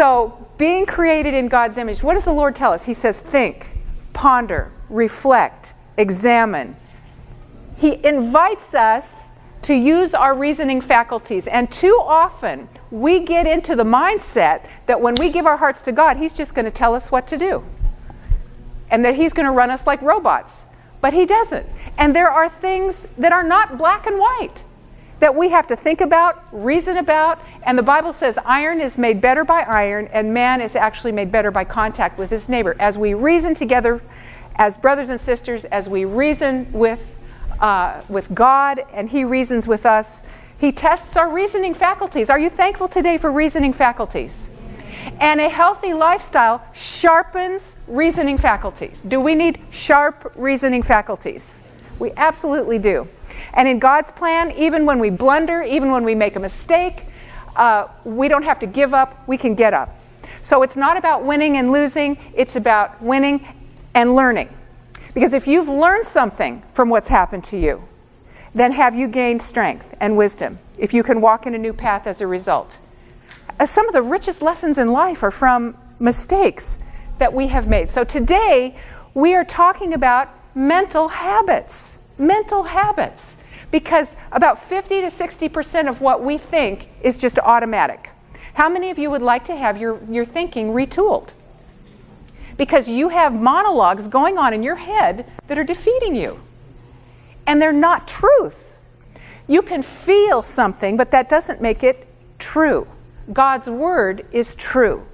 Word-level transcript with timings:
so, 0.00 0.48
being 0.56 0.86
created 0.86 1.34
in 1.34 1.48
God's 1.48 1.76
image, 1.76 2.02
what 2.02 2.14
does 2.14 2.24
the 2.24 2.32
Lord 2.32 2.56
tell 2.56 2.72
us? 2.72 2.86
He 2.86 2.94
says, 2.94 3.18
think, 3.18 3.66
ponder, 4.14 4.72
reflect, 4.88 5.74
examine. 5.98 6.74
He 7.76 8.02
invites 8.02 8.72
us 8.72 9.26
to 9.60 9.74
use 9.74 10.14
our 10.14 10.34
reasoning 10.34 10.80
faculties. 10.80 11.46
And 11.46 11.70
too 11.70 12.00
often, 12.02 12.70
we 12.90 13.20
get 13.20 13.46
into 13.46 13.76
the 13.76 13.84
mindset 13.84 14.66
that 14.86 15.02
when 15.02 15.16
we 15.16 15.30
give 15.30 15.44
our 15.44 15.58
hearts 15.58 15.82
to 15.82 15.92
God, 15.92 16.16
He's 16.16 16.32
just 16.32 16.54
going 16.54 16.64
to 16.64 16.70
tell 16.70 16.94
us 16.94 17.12
what 17.12 17.26
to 17.28 17.36
do. 17.36 17.62
And 18.90 19.04
that 19.04 19.16
He's 19.16 19.34
going 19.34 19.44
to 19.44 19.52
run 19.52 19.70
us 19.70 19.86
like 19.86 20.00
robots. 20.00 20.64
But 21.02 21.12
He 21.12 21.26
doesn't. 21.26 21.66
And 21.98 22.16
there 22.16 22.30
are 22.30 22.48
things 22.48 23.06
that 23.18 23.32
are 23.32 23.44
not 23.44 23.76
black 23.76 24.06
and 24.06 24.18
white 24.18 24.64
that 25.20 25.34
we 25.34 25.50
have 25.50 25.66
to 25.68 25.76
think 25.76 26.00
about, 26.00 26.42
reason 26.50 26.96
about. 26.96 27.40
And 27.62 27.78
the 27.78 27.82
Bible 27.82 28.12
says 28.12 28.38
iron 28.44 28.80
is 28.80 28.98
made 28.98 29.20
better 29.20 29.44
by 29.44 29.62
iron, 29.62 30.08
and 30.12 30.34
man 30.34 30.60
is 30.60 30.74
actually 30.74 31.12
made 31.12 31.30
better 31.30 31.50
by 31.50 31.64
contact 31.64 32.18
with 32.18 32.30
his 32.30 32.48
neighbor. 32.48 32.74
As 32.78 32.98
we 32.98 33.14
reason 33.14 33.54
together 33.54 34.00
as 34.56 34.76
brothers 34.76 35.08
and 35.08 35.20
sisters, 35.20 35.64
as 35.66 35.88
we 35.88 36.04
reason 36.04 36.70
with, 36.72 37.00
uh, 37.60 38.02
with 38.08 38.32
God 38.34 38.84
and 38.92 39.08
He 39.08 39.24
reasons 39.24 39.66
with 39.66 39.86
us, 39.86 40.22
He 40.58 40.72
tests 40.72 41.16
our 41.16 41.30
reasoning 41.30 41.74
faculties. 41.74 42.28
Are 42.28 42.38
you 42.38 42.50
thankful 42.50 42.88
today 42.88 43.16
for 43.16 43.30
reasoning 43.30 43.72
faculties? 43.72 44.46
And 45.18 45.40
a 45.40 45.48
healthy 45.48 45.94
lifestyle 45.94 46.62
sharpens 46.74 47.76
reasoning 47.86 48.36
faculties. 48.36 49.02
Do 49.02 49.20
we 49.20 49.34
need 49.34 49.60
sharp 49.70 50.32
reasoning 50.36 50.82
faculties? 50.82 51.62
We 51.98 52.12
absolutely 52.16 52.78
do. 52.78 53.08
And 53.52 53.68
in 53.68 53.78
God's 53.78 54.12
plan, 54.12 54.52
even 54.52 54.86
when 54.86 54.98
we 54.98 55.10
blunder, 55.10 55.62
even 55.62 55.90
when 55.90 56.04
we 56.04 56.14
make 56.14 56.36
a 56.36 56.40
mistake, 56.40 57.04
uh, 57.56 57.88
we 58.04 58.28
don't 58.28 58.44
have 58.44 58.58
to 58.60 58.66
give 58.66 58.94
up, 58.94 59.26
we 59.26 59.36
can 59.36 59.54
get 59.54 59.74
up. 59.74 59.96
So 60.42 60.62
it's 60.62 60.76
not 60.76 60.96
about 60.96 61.24
winning 61.24 61.56
and 61.56 61.72
losing, 61.72 62.16
it's 62.34 62.56
about 62.56 63.02
winning 63.02 63.46
and 63.94 64.14
learning. 64.14 64.48
Because 65.14 65.32
if 65.32 65.46
you've 65.46 65.68
learned 65.68 66.06
something 66.06 66.62
from 66.72 66.88
what's 66.88 67.08
happened 67.08 67.44
to 67.44 67.58
you, 67.58 67.82
then 68.54 68.72
have 68.72 68.94
you 68.94 69.08
gained 69.08 69.42
strength 69.42 69.94
and 70.00 70.16
wisdom 70.16 70.58
if 70.78 70.94
you 70.94 71.02
can 71.02 71.20
walk 71.20 71.46
in 71.46 71.54
a 71.54 71.58
new 71.58 71.72
path 71.72 72.06
as 72.06 72.20
a 72.20 72.26
result. 72.26 72.76
Uh, 73.58 73.66
some 73.66 73.86
of 73.86 73.92
the 73.92 74.02
richest 74.02 74.40
lessons 74.40 74.78
in 74.78 74.92
life 74.92 75.22
are 75.22 75.30
from 75.30 75.76
mistakes 75.98 76.78
that 77.18 77.32
we 77.32 77.48
have 77.48 77.68
made. 77.68 77.90
So 77.90 78.02
today, 78.02 78.74
we 79.12 79.34
are 79.34 79.44
talking 79.44 79.92
about 79.92 80.30
mental 80.54 81.08
habits. 81.08 81.98
Mental 82.16 82.62
habits. 82.62 83.36
Because 83.70 84.16
about 84.32 84.62
50 84.62 85.00
to 85.02 85.10
60% 85.10 85.88
of 85.88 86.00
what 86.00 86.22
we 86.22 86.38
think 86.38 86.88
is 87.02 87.18
just 87.18 87.38
automatic. 87.38 88.10
How 88.54 88.68
many 88.68 88.90
of 88.90 88.98
you 88.98 89.10
would 89.10 89.22
like 89.22 89.44
to 89.46 89.56
have 89.56 89.80
your, 89.80 90.00
your 90.10 90.24
thinking 90.24 90.72
retooled? 90.72 91.28
Because 92.56 92.88
you 92.88 93.08
have 93.08 93.32
monologues 93.32 94.08
going 94.08 94.38
on 94.38 94.52
in 94.52 94.62
your 94.62 94.76
head 94.76 95.30
that 95.46 95.56
are 95.58 95.64
defeating 95.64 96.14
you. 96.14 96.40
And 97.46 97.62
they're 97.62 97.72
not 97.72 98.06
truth. 98.06 98.76
You 99.46 99.62
can 99.62 99.82
feel 99.82 100.42
something, 100.42 100.96
but 100.96 101.10
that 101.10 101.28
doesn't 101.28 101.60
make 101.60 101.82
it 101.82 102.06
true. 102.38 102.86
God's 103.32 103.68
word 103.68 104.26
is 104.32 104.54
true. 104.54 105.06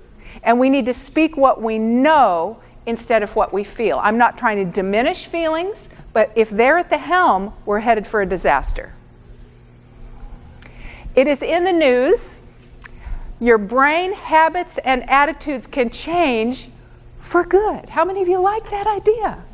And 0.42 0.58
we 0.58 0.70
need 0.70 0.86
to 0.86 0.94
speak 0.94 1.36
what 1.36 1.62
we 1.62 1.78
know 1.78 2.58
instead 2.86 3.22
of 3.22 3.34
what 3.34 3.52
we 3.52 3.64
feel. 3.64 3.98
I'm 4.02 4.18
not 4.18 4.38
trying 4.38 4.64
to 4.64 4.64
diminish 4.64 5.26
feelings, 5.26 5.88
but 6.16 6.32
if 6.34 6.48
they're 6.48 6.78
at 6.78 6.88
the 6.88 6.96
helm, 6.96 7.52
we're 7.66 7.80
headed 7.80 8.06
for 8.06 8.22
a 8.22 8.26
disaster. 8.26 8.94
It 11.14 11.26
is 11.26 11.42
in 11.42 11.64
the 11.64 11.74
news. 11.74 12.40
Your 13.38 13.58
brain 13.58 14.14
habits 14.14 14.78
and 14.82 15.06
attitudes 15.10 15.66
can 15.66 15.90
change 15.90 16.70
for 17.20 17.44
good. 17.44 17.90
How 17.90 18.06
many 18.06 18.22
of 18.22 18.28
you 18.28 18.40
like 18.40 18.70
that 18.70 18.86
idea? 18.86 19.44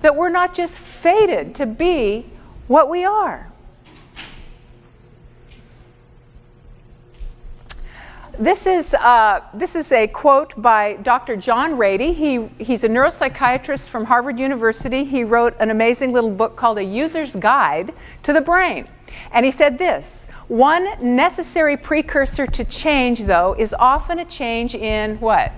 That 0.00 0.16
we're 0.16 0.30
not 0.30 0.54
just 0.54 0.78
fated 0.78 1.54
to 1.56 1.66
be 1.66 2.30
what 2.66 2.88
we 2.88 3.04
are. 3.04 3.52
This 8.38 8.66
is, 8.66 8.92
uh, 8.92 9.40
this 9.54 9.74
is 9.74 9.90
a 9.92 10.06
quote 10.08 10.60
by 10.60 10.98
Dr. 11.02 11.36
John 11.36 11.78
Ratey. 11.78 12.14
He, 12.14 12.50
he's 12.62 12.84
a 12.84 12.88
neuropsychiatrist 12.88 13.86
from 13.88 14.04
Harvard 14.04 14.38
University. 14.38 15.04
He 15.04 15.24
wrote 15.24 15.54
an 15.58 15.70
amazing 15.70 16.12
little 16.12 16.30
book 16.30 16.54
called 16.54 16.76
A 16.76 16.84
User's 16.84 17.34
Guide 17.34 17.94
to 18.24 18.34
the 18.34 18.42
Brain. 18.42 18.88
And 19.32 19.46
he 19.46 19.50
said 19.50 19.78
this 19.78 20.26
One 20.48 20.86
necessary 21.16 21.78
precursor 21.78 22.46
to 22.46 22.64
change, 22.64 23.24
though, 23.24 23.54
is 23.58 23.74
often 23.78 24.18
a 24.18 24.24
change 24.26 24.74
in 24.74 25.18
what? 25.18 25.50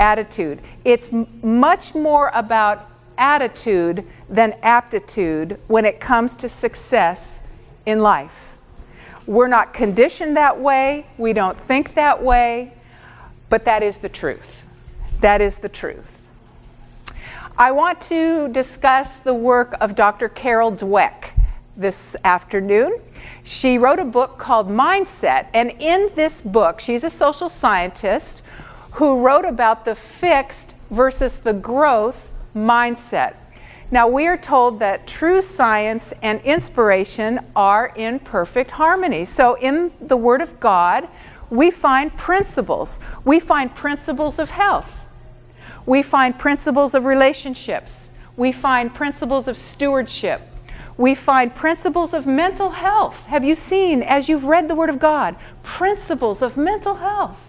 Attitude. 0.00 0.60
It's 0.84 1.12
m- 1.12 1.28
much 1.40 1.94
more 1.94 2.32
about 2.34 2.90
attitude 3.16 4.04
than 4.28 4.56
aptitude 4.62 5.60
when 5.68 5.84
it 5.84 6.00
comes 6.00 6.34
to 6.36 6.48
success 6.48 7.38
in 7.86 8.00
life. 8.00 8.51
We're 9.26 9.48
not 9.48 9.72
conditioned 9.72 10.36
that 10.36 10.60
way, 10.60 11.06
we 11.16 11.32
don't 11.32 11.58
think 11.60 11.94
that 11.94 12.22
way, 12.22 12.72
but 13.48 13.64
that 13.64 13.82
is 13.82 13.98
the 13.98 14.08
truth. 14.08 14.62
That 15.20 15.40
is 15.40 15.58
the 15.58 15.68
truth. 15.68 16.20
I 17.56 17.70
want 17.70 18.00
to 18.02 18.48
discuss 18.48 19.18
the 19.18 19.34
work 19.34 19.76
of 19.80 19.94
Dr. 19.94 20.28
Carol 20.28 20.72
Dweck 20.72 21.30
this 21.76 22.16
afternoon. 22.24 23.00
She 23.44 23.78
wrote 23.78 23.98
a 23.98 24.04
book 24.04 24.38
called 24.38 24.68
Mindset, 24.68 25.46
and 25.52 25.70
in 25.78 26.10
this 26.14 26.40
book, 26.40 26.80
she's 26.80 27.04
a 27.04 27.10
social 27.10 27.48
scientist 27.48 28.42
who 28.92 29.20
wrote 29.20 29.44
about 29.44 29.84
the 29.84 29.94
fixed 29.94 30.74
versus 30.90 31.38
the 31.38 31.52
growth 31.52 32.30
mindset. 32.54 33.34
Now, 33.92 34.08
we 34.08 34.26
are 34.26 34.38
told 34.38 34.78
that 34.78 35.06
true 35.06 35.42
science 35.42 36.14
and 36.22 36.40
inspiration 36.40 37.40
are 37.54 37.92
in 37.94 38.20
perfect 38.20 38.70
harmony. 38.70 39.26
So, 39.26 39.52
in 39.58 39.92
the 40.00 40.16
Word 40.16 40.40
of 40.40 40.58
God, 40.60 41.08
we 41.50 41.70
find 41.70 42.16
principles. 42.16 43.00
We 43.26 43.38
find 43.38 43.74
principles 43.74 44.38
of 44.38 44.48
health. 44.48 44.90
We 45.84 46.02
find 46.02 46.38
principles 46.38 46.94
of 46.94 47.04
relationships. 47.04 48.08
We 48.34 48.50
find 48.50 48.94
principles 48.94 49.46
of 49.46 49.58
stewardship. 49.58 50.40
We 50.96 51.14
find 51.14 51.54
principles 51.54 52.14
of 52.14 52.26
mental 52.26 52.70
health. 52.70 53.26
Have 53.26 53.44
you 53.44 53.54
seen, 53.54 54.02
as 54.02 54.26
you've 54.26 54.44
read 54.44 54.68
the 54.68 54.74
Word 54.74 54.88
of 54.88 54.98
God, 54.98 55.36
principles 55.62 56.40
of 56.40 56.56
mental 56.56 56.94
health? 56.94 57.46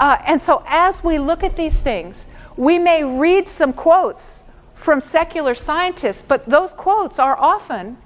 Uh, 0.00 0.16
and 0.24 0.40
so, 0.40 0.64
as 0.66 1.04
we 1.04 1.18
look 1.18 1.44
at 1.44 1.56
these 1.56 1.78
things, 1.78 2.24
we 2.56 2.78
may 2.78 3.04
read 3.04 3.48
some 3.48 3.74
quotes 3.74 4.41
from 4.82 5.00
secular 5.00 5.54
scientists, 5.54 6.24
but 6.26 6.44
those 6.46 6.72
quotes 6.72 7.18
are 7.18 7.38
often 7.38 7.96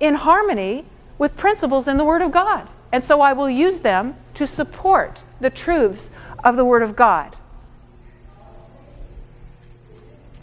in 0.00 0.14
harmony 0.14 0.86
with 1.18 1.36
principles 1.36 1.86
in 1.86 1.98
the 1.98 2.04
Word 2.04 2.22
of 2.22 2.32
God. 2.32 2.68
And 2.90 3.04
so 3.04 3.20
I 3.20 3.32
will 3.32 3.50
use 3.50 3.80
them 3.80 4.16
to 4.34 4.46
support 4.46 5.22
the 5.40 5.50
truths 5.50 6.10
of 6.42 6.56
the 6.56 6.64
Word 6.64 6.82
of 6.82 6.96
God. 6.96 7.36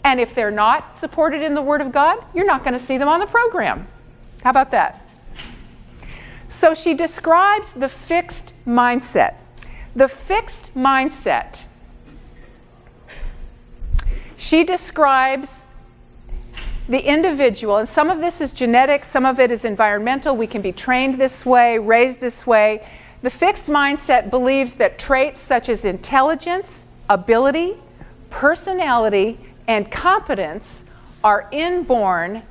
And 0.04 0.20
if 0.20 0.34
they're 0.34 0.50
not 0.50 0.96
supported 0.96 1.42
in 1.42 1.54
the 1.54 1.62
Word 1.62 1.80
of 1.80 1.90
God, 1.90 2.24
you're 2.34 2.46
not 2.46 2.62
going 2.62 2.74
to 2.74 2.84
see 2.84 2.98
them 2.98 3.08
on 3.08 3.20
the 3.20 3.26
program. 3.26 3.88
How 4.42 4.50
about 4.50 4.70
that? 4.70 5.00
So 6.48 6.74
she 6.74 6.94
describes 6.94 7.72
the 7.72 7.88
fixed 7.88 8.52
mindset. 8.66 9.34
The 9.96 10.08
fixed 10.08 10.72
mindset. 10.74 11.64
She 14.36 14.62
describes 14.62 15.50
the 16.88 17.00
individual, 17.00 17.78
and 17.78 17.88
some 17.88 18.10
of 18.10 18.20
this 18.20 18.40
is 18.40 18.52
genetic, 18.52 19.04
some 19.04 19.24
of 19.24 19.40
it 19.40 19.50
is 19.50 19.64
environmental. 19.64 20.36
We 20.36 20.46
can 20.46 20.60
be 20.60 20.72
trained 20.72 21.18
this 21.18 21.46
way, 21.46 21.78
raised 21.78 22.20
this 22.20 22.46
way. 22.46 22.86
The 23.22 23.30
fixed 23.30 23.66
mindset 23.66 24.28
believes 24.28 24.74
that 24.74 24.98
traits 24.98 25.40
such 25.40 25.70
as 25.70 25.84
intelligence, 25.84 26.84
ability, 27.08 27.76
personality, 28.28 29.38
and 29.66 29.90
competence 29.90 30.84
are 31.22 31.48
inborn 31.50 32.42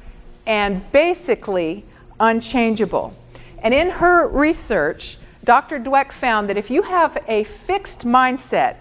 and 0.48 0.92
basically 0.92 1.86
unchangeable. 2.20 3.16
And 3.60 3.72
in 3.72 3.92
her 3.92 4.28
research, 4.28 5.20
Dr. 5.44 5.80
Dweck 5.80 6.12
found 6.12 6.50
that 6.50 6.58
if 6.58 6.72
you 6.72 6.82
have 6.82 7.18
a 7.28 7.44
fixed 7.44 8.00
mindset, 8.00 8.78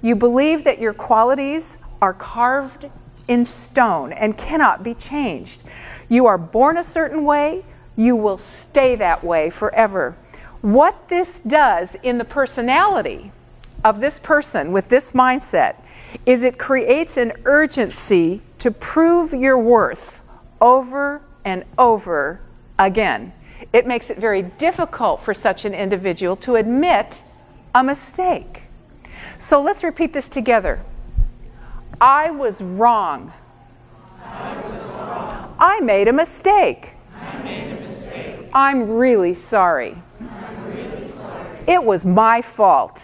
you 0.00 0.14
believe 0.14 0.64
that 0.64 0.78
your 0.78 0.94
qualities 0.94 1.76
are 2.00 2.14
carved 2.14 2.86
in 3.28 3.44
stone 3.44 4.12
and 4.12 4.36
cannot 4.36 4.82
be 4.82 4.94
changed. 4.94 5.64
You 6.08 6.26
are 6.26 6.38
born 6.38 6.76
a 6.76 6.84
certain 6.84 7.24
way, 7.24 7.64
you 7.96 8.16
will 8.16 8.38
stay 8.38 8.96
that 8.96 9.24
way 9.24 9.50
forever. 9.50 10.16
What 10.60 11.08
this 11.08 11.40
does 11.40 11.96
in 12.02 12.18
the 12.18 12.24
personality 12.24 13.32
of 13.84 14.00
this 14.00 14.18
person 14.18 14.72
with 14.72 14.88
this 14.88 15.12
mindset 15.12 15.76
is 16.24 16.42
it 16.42 16.58
creates 16.58 17.16
an 17.16 17.32
urgency 17.44 18.40
to 18.58 18.70
prove 18.70 19.34
your 19.34 19.58
worth 19.58 20.22
over 20.60 21.20
and 21.44 21.64
over 21.76 22.40
again. 22.78 23.32
It 23.72 23.86
makes 23.86 24.10
it 24.10 24.18
very 24.18 24.42
difficult 24.42 25.22
for 25.22 25.34
such 25.34 25.64
an 25.64 25.74
individual 25.74 26.36
to 26.36 26.56
admit 26.56 27.20
a 27.74 27.84
mistake. 27.84 28.62
So 29.38 29.60
let's 29.60 29.84
repeat 29.84 30.12
this 30.12 30.28
together. 30.28 30.80
I 32.00 32.30
was 32.30 32.60
wrong. 32.60 33.32
I, 35.58 35.80
made 35.80 36.08
a 36.08 36.12
mistake. 36.12 36.90
I'm 38.52 38.90
really 38.90 39.34
sorry. 39.34 40.02
It 41.66 41.82
was 41.82 42.04
my 42.04 42.42
fault. 42.42 43.02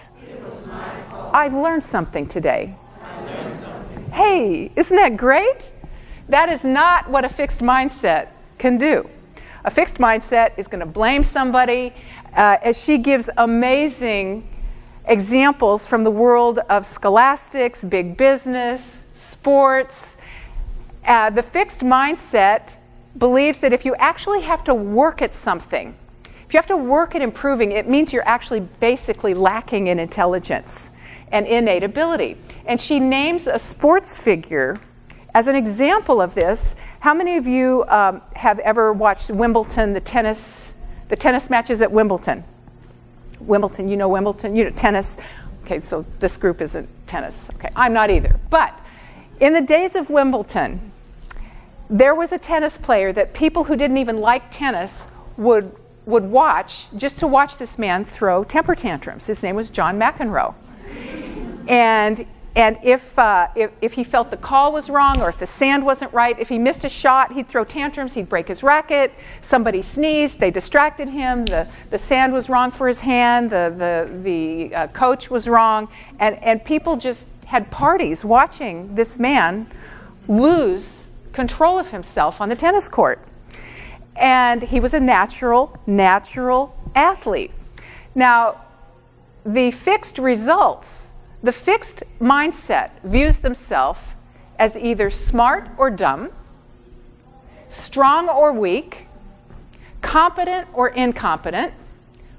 I've 1.33 1.55
learned 1.55 1.85
something 1.85 2.27
today. 2.27 2.77
Hey, 4.13 4.73
isn't 4.75 4.97
that 4.97 5.17
great? 5.17 5.73
That 6.29 6.49
is 6.49 6.65
not 6.65 7.09
what 7.09 7.25
a 7.25 7.29
fixed 7.29 7.61
mindset 7.61 8.29
can 8.59 8.79
do. 8.79 9.09
A 9.65 9.71
fixed 9.71 9.99
mindset 9.99 10.53
is 10.57 10.67
going 10.67 10.81
to 10.81 10.87
blame 10.87 11.23
somebody, 11.23 11.93
uh, 12.35 12.57
as 12.63 12.83
she 12.83 12.99
gives 12.99 13.29
amazing 13.37 14.49
examples 15.11 15.87
from 15.87 16.05
the 16.05 16.11
world 16.11 16.61
of 16.71 16.87
scholastics, 16.87 17.83
big 17.83 18.17
business, 18.17 19.05
sports. 19.13 20.17
Uh, 21.05 21.29
the 21.31 21.43
fixed 21.43 21.81
mindset 21.81 22.77
believes 23.19 23.59
that 23.59 23.73
if 23.73 23.85
you 23.85 23.95
actually 23.97 24.41
have 24.43 24.63
to 24.63 24.73
work 24.73 25.21
at 25.21 25.35
something, 25.35 25.97
if 26.47 26.55
you 26.55 26.59
have 26.59 26.67
to 26.67 26.77
work 26.77 27.17
at 27.17 27.23
improving, 27.23 27.73
it 27.73 27.89
means 27.89 28.13
you're 28.13 28.27
actually 28.27 28.61
basically 28.61 29.35
lacking 29.35 29.89
in 29.89 29.99
intelligence 29.99 30.91
and 31.33 31.45
innate 31.47 31.83
ability. 31.83 32.37
And 32.67 32.81
she 32.81 33.01
names 33.01 33.49
a 33.49 33.59
sports 33.59 34.17
figure 34.17 34.81
as 35.35 35.49
an 35.49 35.57
example 35.57 36.21
of 36.21 36.35
this. 36.35 36.77
How 37.01 37.15
many 37.15 37.37
of 37.37 37.49
you 37.49 37.85
um, 37.89 38.23
have 38.37 38.61
ever 38.61 38.93
watched 38.93 39.31
Wimbledon, 39.31 39.93
the 39.93 40.01
tennis, 40.01 40.73
the 41.09 41.17
tennis 41.17 41.51
matches 41.51 41.83
at 41.83 41.91
Wimbledon? 41.91 42.45
Wimbledon, 43.41 43.89
you 43.89 43.97
know 43.97 44.09
Wimbledon, 44.09 44.57
you 44.57 44.65
know 44.65 44.71
tennis. 44.71 45.19
Okay, 45.65 45.81
so 45.81 46.05
this 46.19 46.37
group 46.37 46.61
isn't 46.61 46.89
tennis. 47.07 47.37
Okay, 47.55 47.71
I'm 47.77 47.93
not 47.93 48.11
either. 48.11 48.39
But 48.51 48.79
in 49.41 49.53
the 49.53 49.61
days 49.61 49.95
of 49.95 50.11
Wimbledon, 50.11 50.93
there 51.89 52.15
was 52.15 52.33
a 52.33 52.39
tennis 52.39 52.79
player 52.79 53.13
that 53.13 53.35
people 53.35 53.65
who 53.65 53.77
didn't 53.77 53.99
even 53.99 54.21
like 54.21 54.51
tennis 54.51 54.93
would 55.37 55.75
would 56.07 56.25
watch 56.25 56.87
just 56.97 57.19
to 57.19 57.27
watch 57.27 57.59
this 57.59 57.79
man 57.79 58.05
throw 58.05 58.43
temper 58.43 58.75
tantrums. 58.75 59.27
His 59.27 59.43
name 59.43 59.55
was 59.55 59.71
John 59.71 59.99
McEnroe. 59.99 60.55
And 61.69 62.27
and 62.57 62.79
if, 62.83 63.17
uh, 63.17 63.47
if, 63.55 63.71
if, 63.81 63.93
he 63.93 64.03
felt 64.03 64.31
the 64.31 64.37
call 64.37 64.73
was 64.73 64.91
wrong 64.91 65.21
or 65.21 65.29
if 65.29 65.39
the 65.39 65.47
sand 65.47 65.85
wasn't 65.85 66.13
right, 66.13 66.37
if 66.39 66.49
he 66.49 66.59
missed 66.59 66.83
a 66.83 66.89
shot, 66.89 67.33
he'd 67.33 67.49
throw 67.49 67.65
tantrums, 67.65 68.15
he'd 68.15 68.29
break 68.29 68.49
his 68.49 68.65
racket. 68.65 69.15
Somebody 69.41 69.83
sneezed, 69.83 70.41
they 70.41 70.51
distracted 70.51 71.09
him. 71.09 71.45
The, 71.45 71.69
the 71.91 71.99
sand 71.99 72.33
was 72.33 72.49
wrong 72.49 72.73
for 72.73 72.89
his 72.89 72.99
hand, 72.99 73.51
the, 73.51 73.73
the, 73.77 74.19
the 74.23 74.75
uh, 74.75 74.87
coach 74.89 75.31
was 75.31 75.47
wrong. 75.47 75.89
And, 76.19 76.43
and 76.43 76.65
people 76.65 76.97
just 76.97 77.27
had 77.47 77.71
parties 77.71 78.25
watching 78.25 78.97
this 78.97 79.21
man 79.21 79.71
lose 80.27 81.11
control 81.33 81.79
of 81.79 81.89
himself 81.91 82.41
on 82.41 82.49
the 82.49 82.57
tennis 82.57 82.89
court. 82.89 83.25
And 84.17 84.61
he 84.61 84.81
was 84.81 84.93
a 84.93 85.01
natural, 85.01 85.79
natural 85.87 86.77
athlete. 86.97 87.53
Now, 88.17 88.61
the 89.47 89.71
fixed 89.71 90.19
results 90.19 91.10
the 91.43 91.53
fixed 91.53 92.03
mindset 92.21 92.91
views 93.03 93.41
themselves 93.41 94.01
as 94.59 94.77
either 94.77 95.09
smart 95.09 95.69
or 95.79 95.91
dumb, 95.91 96.31
strong 97.69 98.29
or 98.29 98.53
weak, 98.53 99.07
competent 100.03 100.69
or 100.75 100.89
incompetent, 100.89 101.73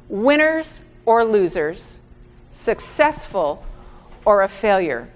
winners 0.08 0.82
or 1.06 1.24
losers, 1.24 2.00
successful 2.54 3.66
or 4.26 4.44
a 4.44 4.48
failure. 4.48 5.10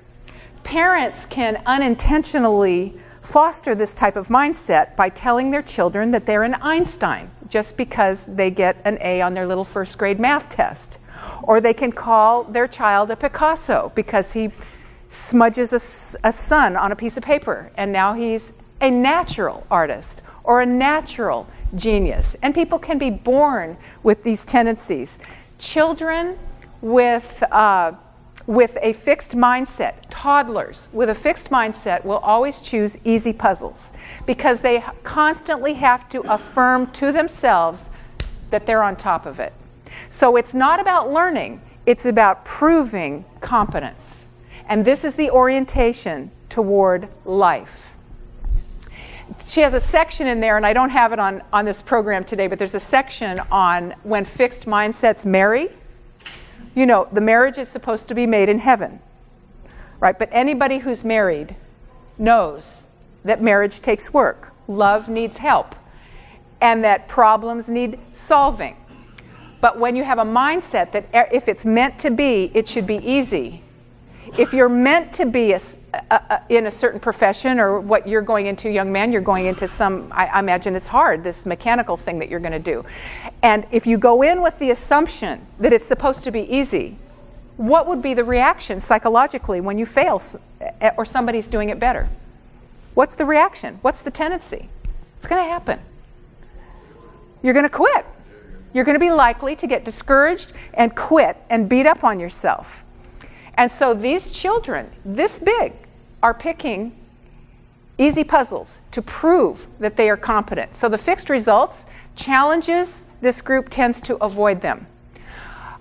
Parents 0.63 1.27
can 1.27 1.61
unintentionally 1.65 2.99
foster 3.21 3.75
this 3.75 3.93
type 3.93 4.15
of 4.15 4.29
mindset 4.29 4.95
by 4.95 5.09
telling 5.09 5.51
their 5.51 5.61
children 5.61 6.11
that 6.11 6.25
they're 6.25 6.43
an 6.43 6.55
Einstein 6.55 7.29
just 7.49 7.77
because 7.77 8.25
they 8.25 8.49
get 8.49 8.77
an 8.85 8.97
A 9.01 9.21
on 9.21 9.33
their 9.33 9.45
little 9.45 9.65
first 9.65 9.97
grade 9.97 10.19
math 10.19 10.49
test. 10.49 10.97
Or 11.43 11.61
they 11.61 11.73
can 11.73 11.91
call 11.91 12.43
their 12.43 12.67
child 12.67 13.11
a 13.11 13.15
Picasso 13.15 13.91
because 13.95 14.33
he 14.33 14.51
smudges 15.09 15.71
a, 15.71 16.27
a 16.27 16.31
sun 16.31 16.75
on 16.75 16.91
a 16.91 16.95
piece 16.95 17.17
of 17.17 17.23
paper 17.23 17.71
and 17.75 17.91
now 17.91 18.13
he's 18.13 18.51
a 18.81 18.89
natural 18.89 19.65
artist 19.71 20.21
or 20.43 20.61
a 20.61 20.65
natural 20.65 21.47
genius. 21.75 22.35
And 22.41 22.53
people 22.53 22.79
can 22.79 22.97
be 22.97 23.09
born 23.09 23.77
with 24.03 24.23
these 24.23 24.45
tendencies. 24.45 25.19
Children 25.57 26.37
with, 26.81 27.43
uh, 27.51 27.93
with 28.45 28.77
a 28.81 28.93
fixed 28.93 29.35
mindset, 29.35 29.95
toddlers 30.09 30.87
with 30.93 31.09
a 31.09 31.15
fixed 31.15 31.49
mindset, 31.49 32.05
will 32.05 32.17
always 32.17 32.59
choose 32.59 32.97
easy 33.03 33.33
puzzles 33.33 33.91
because 34.25 34.59
they 34.59 34.83
constantly 35.03 35.73
have 35.73 36.07
to 36.09 36.21
affirm 36.31 36.91
to 36.91 37.11
themselves 37.11 37.89
that 38.51 38.65
they're 38.65 38.83
on 38.83 38.95
top 38.95 39.25
of 39.25 39.39
it. 39.39 39.53
So 40.15 40.37
it's 40.37 40.53
not 40.53 40.79
about 40.79 41.11
learning, 41.11 41.59
it's 41.85 42.05
about 42.05 42.45
proving 42.45 43.25
competence. 43.41 44.27
And 44.69 44.85
this 44.85 45.03
is 45.03 45.15
the 45.15 45.29
orientation 45.29 46.31
toward 46.47 47.09
life. 47.25 47.93
She 49.45 49.59
has 49.59 49.73
a 49.73 49.81
section 49.81 50.25
in 50.25 50.39
there, 50.39 50.55
and 50.55 50.65
I 50.65 50.71
don't 50.71 50.91
have 50.91 51.11
it 51.11 51.19
on, 51.19 51.43
on 51.51 51.65
this 51.65 51.81
program 51.81 52.23
today, 52.23 52.47
but 52.47 52.57
there's 52.57 52.75
a 52.75 52.79
section 52.79 53.41
on 53.51 53.93
when 54.03 54.23
fixed 54.23 54.67
mindsets 54.67 55.25
marry. 55.25 55.67
You 56.75 56.85
know, 56.85 57.09
the 57.11 57.19
marriage 57.19 57.57
is 57.57 57.67
supposed 57.67 58.07
to 58.07 58.15
be 58.15 58.25
made 58.25 58.47
in 58.47 58.59
heaven, 58.59 59.01
right? 59.99 60.17
But 60.17 60.29
anybody 60.31 60.77
who's 60.77 61.03
married 61.03 61.57
knows 62.17 62.85
that 63.25 63.41
marriage 63.41 63.81
takes 63.81 64.13
work, 64.13 64.53
love 64.69 65.09
needs 65.09 65.35
help, 65.35 65.75
and 66.61 66.85
that 66.85 67.09
problems 67.09 67.67
need 67.67 67.99
solving. 68.13 68.77
But 69.65 69.79
when 69.79 69.95
you 69.95 70.03
have 70.03 70.19
a 70.19 70.23
mindset 70.23 70.91
that 70.91 71.07
if 71.33 71.47
it's 71.47 71.65
meant 71.65 71.97
to 72.01 72.11
be, 72.11 72.51
it 72.53 72.69
should 72.69 72.85
be 72.85 72.97
easy. 72.97 73.63
If 74.37 74.53
you're 74.53 74.69
meant 74.69 75.11
to 75.13 75.25
be 75.25 75.53
a, 75.53 75.59
a, 76.11 76.15
a, 76.15 76.41
in 76.49 76.67
a 76.67 76.71
certain 76.71 76.99
profession 76.99 77.59
or 77.59 77.79
what 77.79 78.07
you're 78.07 78.21
going 78.21 78.45
into, 78.45 78.69
young 78.69 78.91
man, 78.91 79.11
you're 79.11 79.21
going 79.21 79.47
into 79.47 79.67
some, 79.67 80.09
I, 80.11 80.27
I 80.27 80.37
imagine 80.37 80.75
it's 80.75 80.87
hard, 80.87 81.23
this 81.23 81.47
mechanical 81.47 81.97
thing 81.97 82.19
that 82.19 82.29
you're 82.29 82.39
going 82.39 82.51
to 82.51 82.59
do. 82.59 82.85
And 83.41 83.65
if 83.71 83.87
you 83.87 83.97
go 83.97 84.21
in 84.21 84.43
with 84.43 84.59
the 84.59 84.69
assumption 84.69 85.43
that 85.59 85.73
it's 85.73 85.87
supposed 85.87 86.23
to 86.25 86.31
be 86.31 86.41
easy, 86.41 86.99
what 87.57 87.87
would 87.87 88.03
be 88.03 88.13
the 88.13 88.23
reaction 88.23 88.79
psychologically 88.79 89.61
when 89.61 89.79
you 89.79 89.87
fail 89.87 90.21
or 90.95 91.05
somebody's 91.05 91.47
doing 91.47 91.69
it 91.69 91.79
better? 91.79 92.07
What's 92.93 93.15
the 93.15 93.25
reaction? 93.25 93.79
What's 93.81 94.03
the 94.03 94.11
tendency? 94.11 94.69
It's 95.17 95.25
going 95.25 95.43
to 95.43 95.49
happen. 95.49 95.79
You're 97.41 97.55
going 97.55 97.65
to 97.65 97.69
quit 97.69 98.05
you're 98.75 98.83
going 98.83 98.95
to 98.95 98.99
be 98.99 99.09
likely 99.09 99.55
to 99.55 99.67
get 99.67 99.85
discouraged 99.85 100.51
and 100.73 100.93
quit 100.97 101.37
and 101.49 101.69
beat 101.69 101.85
up 101.85 102.03
on 102.03 102.19
yourself. 102.19 102.83
And 103.53 103.71
so 103.71 103.93
these 103.93 104.31
children, 104.31 104.91
this 105.05 105.39
big, 105.39 105.71
are 106.21 106.33
picking 106.33 106.93
easy 107.97 108.25
puzzles 108.25 108.81
to 108.91 109.01
prove 109.01 109.65
that 109.79 109.95
they 109.95 110.09
are 110.09 110.17
competent. 110.17 110.75
So 110.75 110.89
the 110.89 110.97
fixed 110.97 111.29
results, 111.29 111.85
challenges, 112.17 113.05
this 113.21 113.41
group 113.41 113.69
tends 113.69 114.01
to 114.01 114.17
avoid 114.17 114.59
them. 114.59 114.87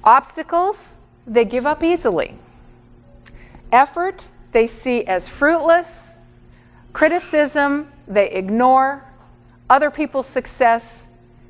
Obstacles, 0.05 0.97
they 1.27 1.45
give 1.45 1.67
up 1.67 1.83
easily. 1.83 2.39
Effort, 3.73 4.29
they 4.53 4.69
see 4.69 5.05
as 5.05 5.29
fruitless. 5.29 6.13
Criticism, 6.93 7.91
they 8.07 8.31
ignore. 8.31 9.05
Other 9.69 9.91
people's 9.91 10.29
success, 10.29 11.07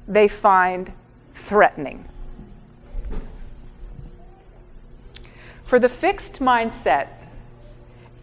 they 0.08 0.26
find 0.26 0.90
threatening. 1.34 2.06
For 5.64 5.78
the 5.78 5.88
fixed 5.88 6.40
mindset, 6.40 7.08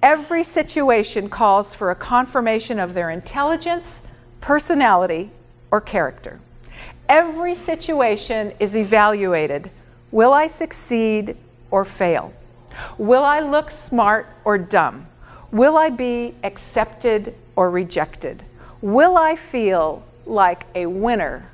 every 0.01 0.43
situation 0.43 1.29
calls 1.29 1.73
for 1.73 1.91
a 1.91 1.95
confirmation 1.95 2.79
of 2.79 2.93
their 2.93 3.09
intelligence, 3.09 3.99
personality, 4.39 5.31
or 5.69 5.81
character. 5.81 6.39
Every 7.09 7.55
situation 7.55 8.53
is 8.59 8.75
evaluated. 8.75 9.69
Will 10.11 10.33
I 10.33 10.47
succeed 10.47 11.35
or 11.69 11.83
fail? 11.83 12.33
Will 12.97 13.23
I 13.23 13.39
look 13.39 13.69
smart 13.69 14.27
or 14.45 14.57
dumb? 14.57 15.07
Will 15.51 15.77
I 15.77 15.89
be 15.89 16.35
accepted 16.43 17.35
or 17.55 17.69
rejected? 17.69 18.43
Will 18.81 19.17
I 19.17 19.35
feel 19.35 20.03
like 20.25 20.65
a 20.73 20.85
winner 20.85 21.49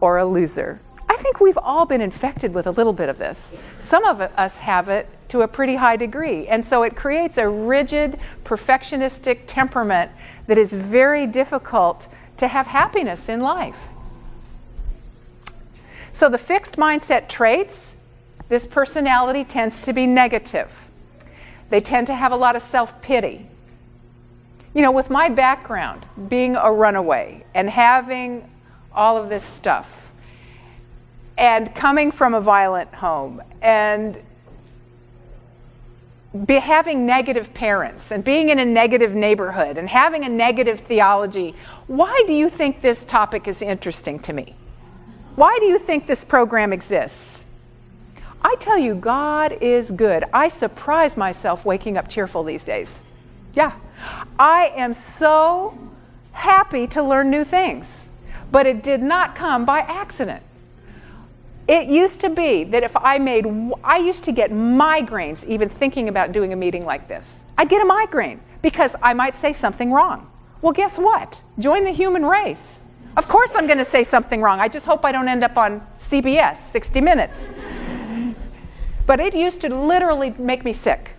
or 0.00 0.18
a 0.18 0.24
loser? 0.24 0.80
Think 1.20 1.38
we've 1.38 1.58
all 1.58 1.84
been 1.84 2.00
infected 2.00 2.54
with 2.54 2.66
a 2.66 2.70
little 2.70 2.94
bit 2.94 3.10
of 3.10 3.18
this. 3.18 3.54
Some 3.78 4.06
of 4.06 4.22
us 4.22 4.56
have 4.56 4.88
it 4.88 5.06
to 5.28 5.42
a 5.42 5.48
pretty 5.48 5.76
high 5.76 5.96
degree. 5.96 6.48
And 6.48 6.64
so 6.64 6.82
it 6.82 6.96
creates 6.96 7.36
a 7.36 7.46
rigid, 7.46 8.18
perfectionistic 8.42 9.40
temperament 9.46 10.10
that 10.46 10.56
is 10.56 10.72
very 10.72 11.26
difficult 11.26 12.08
to 12.38 12.48
have 12.48 12.66
happiness 12.66 13.28
in 13.28 13.40
life. 13.40 13.88
So 16.14 16.30
the 16.30 16.38
fixed 16.38 16.76
mindset 16.76 17.28
traits, 17.28 17.96
this 18.48 18.66
personality 18.66 19.44
tends 19.44 19.78
to 19.80 19.92
be 19.92 20.06
negative. 20.06 20.70
They 21.68 21.82
tend 21.82 22.06
to 22.06 22.14
have 22.14 22.32
a 22.32 22.36
lot 22.36 22.56
of 22.56 22.62
self 22.62 23.02
pity. 23.02 23.46
You 24.72 24.80
know, 24.80 24.90
with 24.90 25.10
my 25.10 25.28
background, 25.28 26.06
being 26.30 26.56
a 26.56 26.72
runaway 26.72 27.44
and 27.52 27.68
having 27.68 28.50
all 28.94 29.18
of 29.18 29.28
this 29.28 29.44
stuff, 29.44 29.99
and 31.40 31.74
coming 31.74 32.12
from 32.12 32.34
a 32.34 32.40
violent 32.40 32.94
home, 32.94 33.42
and 33.62 34.20
be 36.44 36.56
having 36.56 37.06
negative 37.06 37.52
parents, 37.54 38.12
and 38.12 38.22
being 38.22 38.50
in 38.50 38.58
a 38.58 38.64
negative 38.64 39.14
neighborhood, 39.14 39.78
and 39.78 39.88
having 39.88 40.22
a 40.22 40.28
negative 40.28 40.80
theology, 40.80 41.56
why 41.86 42.22
do 42.26 42.34
you 42.34 42.50
think 42.50 42.82
this 42.82 43.06
topic 43.06 43.48
is 43.48 43.62
interesting 43.62 44.18
to 44.20 44.34
me? 44.34 44.54
Why 45.34 45.56
do 45.60 45.64
you 45.64 45.78
think 45.78 46.06
this 46.06 46.26
program 46.26 46.74
exists? 46.74 47.44
I 48.42 48.54
tell 48.60 48.78
you, 48.78 48.94
God 48.94 49.56
is 49.62 49.90
good. 49.90 50.24
I 50.34 50.48
surprise 50.48 51.16
myself 51.16 51.64
waking 51.64 51.96
up 51.96 52.08
cheerful 52.08 52.44
these 52.44 52.64
days. 52.64 53.00
Yeah. 53.54 53.72
I 54.38 54.72
am 54.76 54.92
so 54.92 55.76
happy 56.32 56.86
to 56.88 57.02
learn 57.02 57.30
new 57.30 57.44
things, 57.44 58.10
but 58.52 58.66
it 58.66 58.82
did 58.82 59.02
not 59.02 59.34
come 59.34 59.64
by 59.64 59.80
accident. 59.80 60.42
It 61.70 61.88
used 61.88 62.18
to 62.22 62.30
be 62.30 62.64
that 62.64 62.82
if 62.82 62.96
I 62.96 63.18
made, 63.18 63.46
I 63.84 63.98
used 63.98 64.24
to 64.24 64.32
get 64.32 64.50
migraines 64.50 65.44
even 65.44 65.68
thinking 65.68 66.08
about 66.08 66.32
doing 66.32 66.52
a 66.52 66.56
meeting 66.56 66.84
like 66.84 67.06
this. 67.06 67.44
I'd 67.56 67.68
get 67.68 67.80
a 67.80 67.84
migraine 67.84 68.40
because 68.60 68.96
I 69.00 69.14
might 69.14 69.36
say 69.36 69.52
something 69.52 69.92
wrong. 69.92 70.28
Well, 70.62 70.72
guess 70.72 70.98
what? 70.98 71.40
Join 71.60 71.84
the 71.84 71.92
human 71.92 72.26
race. 72.26 72.80
Of 73.16 73.28
course, 73.28 73.52
I'm 73.54 73.68
going 73.68 73.78
to 73.78 73.84
say 73.84 74.02
something 74.02 74.42
wrong. 74.42 74.58
I 74.58 74.66
just 74.66 74.84
hope 74.84 75.04
I 75.04 75.12
don't 75.12 75.28
end 75.28 75.44
up 75.44 75.56
on 75.56 75.86
CBS, 75.96 76.56
60 76.56 77.00
Minutes. 77.00 77.50
But 79.06 79.20
it 79.20 79.32
used 79.32 79.60
to 79.60 79.72
literally 79.72 80.34
make 80.38 80.64
me 80.64 80.72
sick. 80.72 81.12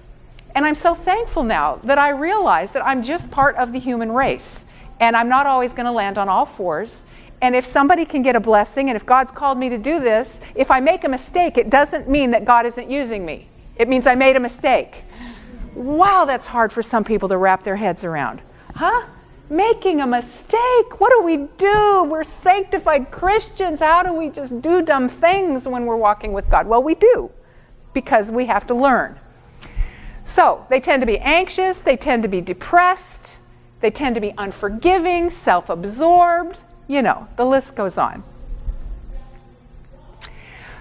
And 0.54 0.66
I'm 0.66 0.76
so 0.76 0.96
thankful 0.96 1.44
now 1.44 1.80
that 1.86 1.98
I 1.98 2.10
realize 2.10 2.72
that 2.72 2.86
I'm 2.86 3.04
just 3.04 3.32
part 3.32 3.56
of 3.56 3.72
the 3.72 3.80
human 3.80 4.12
race. 4.12 4.66
And 5.00 5.16
I'm 5.16 5.30
not 5.30 5.46
always 5.46 5.72
going 5.72 5.86
to 5.86 5.94
land 5.94 6.18
on 6.18 6.28
all 6.28 6.46
fours. 6.46 7.06
And 7.42 7.56
if 7.56 7.66
somebody 7.66 8.06
can 8.06 8.22
get 8.22 8.36
a 8.36 8.40
blessing, 8.40 8.90
and 8.90 8.96
if 8.96 9.06
God's 9.06 9.32
called 9.32 9.58
me 9.58 9.68
to 9.70 9.78
do 9.78 10.00
this, 10.00 10.40
if 10.54 10.70
I 10.70 10.80
make 10.80 11.04
a 11.04 11.10
mistake, 11.10 11.58
it 11.58 11.70
doesn't 11.70 12.08
mean 12.08 12.32
that 12.32 12.46
God 12.46 12.68
isn't 12.68 12.90
using 12.90 13.26
me. 13.26 13.48
It 13.76 13.90
means 13.90 14.06
I 14.06 14.14
made 14.14 14.36
a 14.36 14.40
mistake. 14.40 15.04
Wow, 15.74 16.26
that's 16.26 16.48
hard 16.48 16.72
for 16.72 16.84
some 16.84 17.04
people 17.04 17.28
to 17.30 17.38
wrap 17.38 17.64
their 17.64 17.78
heads 17.78 18.04
around. 18.04 18.42
Huh? 18.76 19.08
Making 19.50 20.02
a 20.02 20.08
mistake? 20.08 21.00
What 21.00 21.12
do 21.12 21.24
we 21.24 21.38
do? 21.58 22.04
We're 22.04 22.24
sanctified 22.24 23.10
Christians. 23.12 23.80
How 23.80 24.04
do 24.04 24.14
we 24.14 24.30
just 24.30 24.62
do 24.62 24.82
dumb 24.82 25.10
things 25.10 25.68
when 25.68 25.86
we're 25.86 25.98
walking 25.98 26.34
with 26.34 26.50
God? 26.50 26.68
Well, 26.68 26.84
we 26.84 26.96
do 26.96 27.32
because 27.94 28.30
we 28.32 28.46
have 28.46 28.68
to 28.68 28.74
learn. 28.74 29.20
So 30.26 30.66
they 30.70 30.80
tend 30.80 31.02
to 31.02 31.06
be 31.06 31.18
anxious, 31.18 31.80
they 31.80 31.98
tend 31.98 32.24
to 32.24 32.30
be 32.30 32.40
depressed, 32.40 33.38
they 33.82 33.92
tend 33.92 34.16
to 34.16 34.22
be 34.22 34.34
unforgiving, 34.38 35.30
self 35.30 35.70
absorbed. 35.70 36.60
You 36.92 37.02
know, 37.02 37.30
the 37.38 37.46
list 37.46 37.74
goes 37.74 37.98
on. 37.98 38.22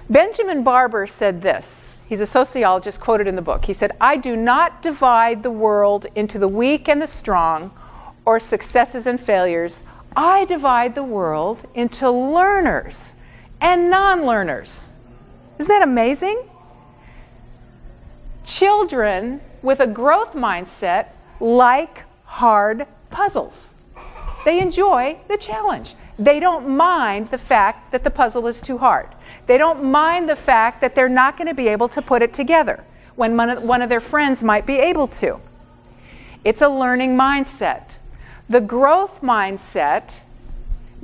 Benjamin 0.09 0.65
Barber 0.65 1.07
said 1.07 1.41
this. 1.41 1.95
He's 2.09 2.19
a 2.19 2.27
sociologist 2.27 2.99
quoted 2.99 3.29
in 3.29 3.37
the 3.37 3.43
book. 3.43 3.67
He 3.67 3.73
said, 3.73 3.93
I 4.01 4.17
do 4.17 4.35
not 4.35 4.83
divide 4.83 5.45
the 5.45 5.53
world 5.53 6.07
into 6.17 6.37
the 6.37 6.49
weak 6.49 6.89
and 6.89 7.01
the 7.01 7.07
strong, 7.07 7.71
or 8.25 8.41
successes 8.41 9.07
and 9.07 9.21
failures. 9.21 9.85
I 10.17 10.47
divide 10.47 10.97
the 10.97 11.05
world 11.05 11.65
into 11.75 12.11
learners 12.11 13.15
and 13.61 13.89
non 13.89 14.27
learners. 14.27 14.91
Isn't 15.61 15.69
that 15.69 15.83
amazing? 15.83 16.43
Children 18.45 19.43
with 19.63 19.79
a 19.79 19.87
growth 19.87 20.33
mindset 20.33 21.11
like 21.39 22.03
hard 22.25 22.89
puzzles. 23.11 23.70
They 24.45 24.61
enjoy 24.61 25.19
the 25.29 25.37
challenge. 25.37 25.95
They 26.19 26.41
don't 26.41 26.69
mind 26.69 27.31
the 27.31 27.39
fact 27.39 27.93
that 27.93 28.05
the 28.05 28.11
puzzle 28.11 28.47
is 28.47 28.61
too 28.61 28.79
hard. 28.79 29.09
They 29.47 29.59
don't 29.59 29.85
mind 29.85 30.29
the 30.29 30.37
fact 30.37 30.81
that 30.81 30.95
they're 30.95 31.09
not 31.09 31.37
going 31.37 31.49
to 31.49 31.55
be 31.55 31.69
able 31.69 31.89
to 31.91 32.03
put 32.03 32.23
it 32.23 32.33
together 32.33 32.85
when 33.17 33.37
one 33.37 33.83
of 33.83 33.89
their 33.89 34.01
friends 34.01 34.43
might 34.43 34.67
be 34.67 34.77
able 34.77 35.09
to. 35.09 35.41
It's 36.45 36.63
a 36.63 36.69
learning 36.69 37.17
mindset. 37.17 37.91
The 38.49 38.61
growth 38.61 39.21
mindset 39.21 40.11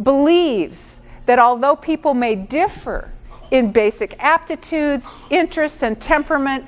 believes 0.03 1.01
that 1.27 1.39
although 1.39 1.77
people 1.77 2.15
may 2.15 2.35
differ 2.35 3.11
in 3.51 3.73
basic 3.73 4.17
aptitudes, 4.19 5.07
interests, 5.31 5.83
and 5.83 6.01
temperament, 6.01 6.65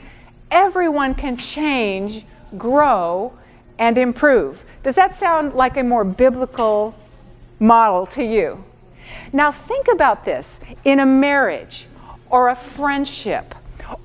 everyone 0.51 1.15
can 1.15 1.37
change, 1.37 2.25
grow, 2.57 3.33
and 3.79 3.97
improve. 3.97 4.65
Does 4.89 4.95
that 4.95 5.19
sound 5.19 5.53
like 5.53 5.77
a 5.77 5.83
more 5.83 6.03
biblical 6.03 6.95
model 7.61 8.07
to 8.07 8.25
you? 8.25 8.65
Now, 9.35 9.53
think 9.53 9.87
about 9.87 10.25
this 10.25 10.63
in 10.83 10.99
a 10.99 11.05
marriage, 11.05 11.87
or 12.31 12.49
a 12.49 12.57
friendship, 12.57 13.55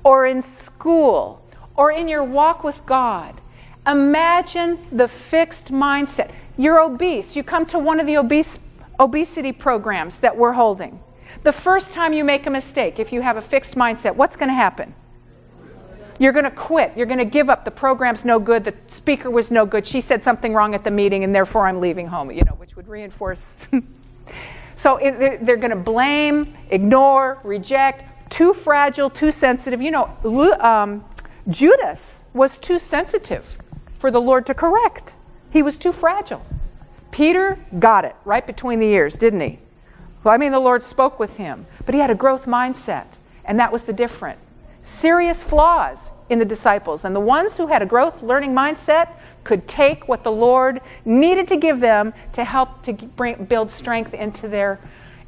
or 0.04 0.26
in 0.26 0.42
school, 0.42 1.42
or 1.74 1.90
in 1.90 2.06
your 2.06 2.22
walk 2.22 2.64
with 2.64 2.84
God. 2.84 3.40
Imagine 3.86 4.78
the 4.92 5.08
fixed 5.08 5.72
mindset. 5.72 6.30
You're 6.58 6.80
obese. 6.80 7.34
You 7.34 7.44
come 7.44 7.64
to 7.64 7.78
one 7.78 7.98
of 7.98 8.06
the 8.06 8.18
obese, 8.18 8.58
obesity 9.00 9.52
programs 9.52 10.18
that 10.18 10.36
we're 10.36 10.52
holding. 10.52 11.00
The 11.44 11.52
first 11.52 11.92
time 11.92 12.12
you 12.12 12.24
make 12.24 12.46
a 12.46 12.50
mistake, 12.50 12.98
if 12.98 13.10
you 13.10 13.22
have 13.22 13.38
a 13.38 13.42
fixed 13.42 13.74
mindset, 13.74 14.16
what's 14.16 14.36
going 14.36 14.50
to 14.50 14.54
happen? 14.54 14.94
You're 16.18 16.32
going 16.32 16.44
to 16.44 16.50
quit. 16.50 16.92
You're 16.96 17.06
going 17.06 17.18
to 17.18 17.24
give 17.24 17.50
up. 17.50 17.64
The 17.64 17.70
program's 17.70 18.24
no 18.24 18.38
good. 18.38 18.64
The 18.64 18.74
speaker 18.86 19.30
was 19.30 19.50
no 19.50 19.66
good. 19.66 19.86
She 19.86 20.00
said 20.00 20.22
something 20.22 20.54
wrong 20.54 20.74
at 20.74 20.84
the 20.84 20.90
meeting, 20.90 21.24
and 21.24 21.34
therefore 21.34 21.66
I'm 21.66 21.80
leaving 21.80 22.06
home, 22.06 22.30
you 22.30 22.42
know, 22.44 22.52
which 22.52 22.76
would 22.76 22.88
reinforce. 22.88 23.68
so 24.76 24.96
it, 24.98 25.44
they're, 25.44 25.56
going 25.56 25.70
to 25.70 25.76
blame, 25.76 26.56
ignore, 26.70 27.40
reject, 27.42 28.30
too 28.30 28.54
fragile, 28.54 29.10
too 29.10 29.32
sensitive. 29.32 29.82
You 29.82 29.90
know, 29.90 30.56
um, 30.60 31.04
Judas 31.48 32.24
was 32.32 32.58
too 32.58 32.78
sensitive 32.78 33.56
for 33.98 34.10
the 34.10 34.20
Lord 34.20 34.46
to 34.46 34.54
correct, 34.54 35.16
he 35.50 35.62
was 35.62 35.76
too 35.76 35.92
fragile. 35.92 36.44
Peter 37.10 37.64
got 37.78 38.04
it 38.04 38.14
right 38.24 38.46
between 38.46 38.80
the 38.80 38.88
ears, 38.88 39.16
didn't 39.16 39.40
he? 39.40 39.60
Well, 40.24 40.34
I 40.34 40.36
mean, 40.36 40.52
the 40.52 40.60
Lord 40.60 40.82
spoke 40.82 41.18
with 41.18 41.36
him, 41.36 41.66
but 41.86 41.94
he 41.94 42.00
had 42.00 42.10
a 42.10 42.14
growth 42.14 42.44
mindset, 42.44 43.06
and 43.44 43.58
that 43.60 43.72
was 43.72 43.84
the 43.84 43.92
difference 43.92 44.40
serious 44.84 45.42
flaws 45.42 46.12
in 46.28 46.38
the 46.38 46.44
disciples. 46.44 47.04
And 47.04 47.16
the 47.16 47.20
ones 47.20 47.56
who 47.56 47.66
had 47.66 47.82
a 47.82 47.86
growth 47.86 48.22
learning 48.22 48.54
mindset 48.54 49.08
could 49.42 49.66
take 49.66 50.06
what 50.06 50.22
the 50.22 50.30
Lord 50.30 50.80
needed 51.04 51.48
to 51.48 51.56
give 51.56 51.80
them 51.80 52.14
to 52.34 52.44
help 52.44 52.82
to 52.82 52.92
bring, 52.92 53.44
build 53.46 53.70
strength 53.70 54.14
into 54.14 54.46
their 54.46 54.78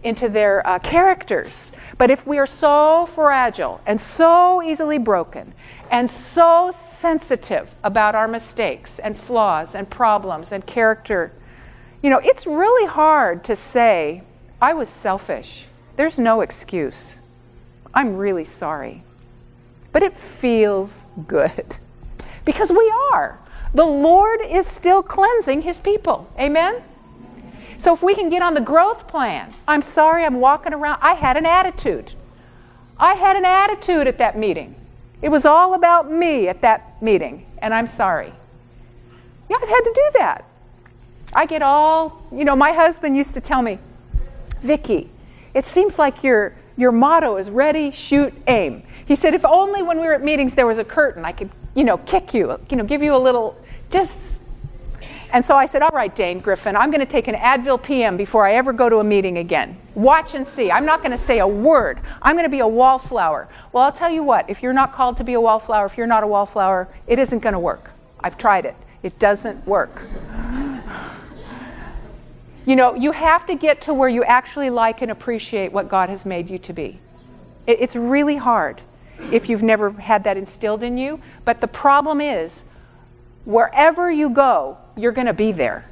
into 0.05 0.29
their 0.29 0.65
uh, 0.65 0.79
characters. 0.79 1.73
But 1.99 2.11
if 2.11 2.27
we 2.27 2.39
are 2.39 2.47
so 2.47 3.09
fragile 3.15 3.81
and 3.87 4.01
so 4.01 4.63
easily 4.63 4.99
broken 4.99 5.53
and 5.91 6.09
so 6.09 6.71
sensitive 6.73 7.69
about 7.83 8.15
our 8.15 8.29
mistakes 8.29 9.01
and 9.01 9.17
flaws 9.17 9.75
and 9.75 9.91
problems 9.91 10.53
and 10.53 10.65
character, 10.65 11.33
you 12.03 12.11
know, 12.11 12.21
it's 12.23 12.47
really 12.47 12.87
hard 12.87 13.43
to 13.45 13.57
say, 13.57 14.23
I 14.63 14.75
was 14.75 14.89
selfish. 14.89 15.67
There's 15.97 16.21
no 16.21 16.41
excuse. 16.41 17.17
I'm 17.93 18.17
really 18.17 18.45
sorry 18.45 19.03
but 19.97 20.03
it 20.03 20.15
feels 20.15 21.05
good 21.27 21.75
because 22.45 22.71
we 22.71 22.93
are. 23.15 23.39
The 23.73 23.87
Lord 23.87 24.41
is 24.47 24.67
still 24.67 25.03
cleansing 25.03 25.63
his 25.63 25.81
people. 25.81 26.31
Amen? 26.39 26.83
So 27.79 27.95
if 27.95 28.03
we 28.03 28.15
can 28.15 28.29
get 28.29 28.43
on 28.43 28.53
the 28.53 28.61
growth 28.61 29.09
plan, 29.09 29.51
I'm 29.67 29.81
sorry 29.81 30.23
I'm 30.27 30.39
walking 30.39 30.75
around. 30.75 30.99
I 31.01 31.15
had 31.15 31.39
an 31.39 31.47
attitude. 31.47 32.13
I 32.99 33.15
had 33.15 33.37
an 33.37 33.47
attitude 33.47 34.07
at 34.07 34.19
that 34.19 34.37
meeting. 34.37 34.75
It 35.23 35.31
was 35.31 35.47
all 35.47 35.73
about 35.73 36.13
me 36.13 36.47
at 36.47 36.61
that 36.61 37.01
meeting, 37.03 37.47
and 37.63 37.73
I'm 37.73 37.87
sorry. 37.87 38.35
Yeah, 39.49 39.57
I've 39.63 39.67
had 39.67 39.81
to 39.81 39.93
do 39.95 40.11
that. 40.19 40.45
I 41.33 41.47
get 41.47 41.63
all, 41.63 42.23
you 42.31 42.45
know, 42.45 42.55
my 42.55 42.73
husband 42.73 43.17
used 43.17 43.33
to 43.33 43.41
tell 43.41 43.63
me, 43.63 43.79
Vicki, 44.61 45.09
it 45.55 45.65
seems 45.65 45.99
like 45.99 46.23
your, 46.23 46.55
your 46.77 46.93
motto 46.93 47.39
is 47.39 47.49
ready, 47.49 47.91
shoot, 47.91 48.35
aim. 48.47 48.83
He 49.07 49.15
said, 49.15 49.35
if 49.35 49.45
only 49.45 49.83
when 49.83 50.01
we 50.01 50.07
were 50.07 50.15
at 50.15 50.23
meetings 50.23 50.55
there 50.55 50.67
was 50.67 50.79
a 50.79 50.85
curtain, 50.85 51.25
I 51.25 51.33
could, 51.33 51.51
you 51.75 51.85
know, 51.85 51.97
kick 51.99 52.35
you, 52.35 52.59
you 52.69 52.77
know, 52.77 52.85
give 52.85 53.03
you 53.03 53.15
a 53.15 53.19
little, 53.19 53.57
just. 53.91 54.13
And 55.33 55.45
so 55.45 55.57
I 55.57 55.67
said, 55.67 55.83
all 55.83 55.91
right, 55.93 56.15
Dane 56.15 56.41
Griffin, 56.41 56.77
I'm 56.77 56.91
going 56.91 57.01
to 57.01 57.11
take 57.11 57.29
an 57.29 57.35
Advil 57.35 57.83
PM 57.83 58.17
before 58.17 58.47
I 58.47 58.55
ever 58.55 58.73
go 58.73 58.89
to 58.89 58.99
a 58.99 59.05
meeting 59.05 59.39
again. 59.39 59.77
Watch 59.95 60.35
and 60.35 60.47
see. 60.47 60.71
I'm 60.71 60.85
not 60.87 61.03
going 61.03 61.17
to 61.17 61.25
say 61.25 61.39
a 61.39 61.47
word. 61.47 62.01
I'm 62.23 62.35
going 62.37 62.45
to 62.45 62.51
be 62.51 62.61
a 62.61 62.67
wallflower. 62.67 63.49
Well, 63.73 63.85
I'll 63.85 63.93
tell 63.93 64.11
you 64.11 64.23
what, 64.23 64.49
if 64.49 64.63
you're 64.63 64.73
not 64.73 64.93
called 64.93 65.17
to 65.19 65.25
be 65.25 65.35
a 65.35 65.41
wallflower, 65.41 65.87
if 65.87 65.97
you're 65.97 66.07
not 66.07 66.23
a 66.23 66.27
wallflower, 66.27 66.89
it 67.07 67.19
isn't 67.19 67.41
going 67.41 67.53
to 67.53 67.59
work. 67.59 67.91
I've 68.21 68.39
tried 68.39 68.65
it. 68.65 68.77
It 69.03 69.19
doesn't 69.19 69.67
work. 69.67 70.03
You 72.65 72.75
know, 72.75 72.95
you 72.95 73.13
have 73.13 73.47
to 73.47 73.55
get 73.55 73.83
to 73.83 73.95
where 73.95 74.09
you 74.09 74.25
actually 74.25 74.71
like 74.71 75.03
and 75.03 75.11
appreciate 75.11 75.71
what 75.71 75.89
God 75.89 76.09
has 76.09 76.27
made 76.27 76.51
you 76.51 76.59
to 76.59 76.73
be. 76.73 76.99
It's 77.67 77.95
really 77.95 78.37
hard 78.37 78.81
if 79.33 79.49
you've 79.49 79.63
never 79.63 79.91
had 79.93 80.25
that 80.25 80.37
instilled 80.37 80.83
in 80.83 80.99
you. 80.99 81.21
But 81.45 81.61
the 81.61 81.69
problem 81.69 82.21
is, 82.21 82.65
wherever 83.45 84.11
you 84.11 84.31
go, 84.31 84.79
you're 84.97 85.13
going 85.13 85.27
to 85.27 85.33
be 85.33 85.53
there. 85.53 85.89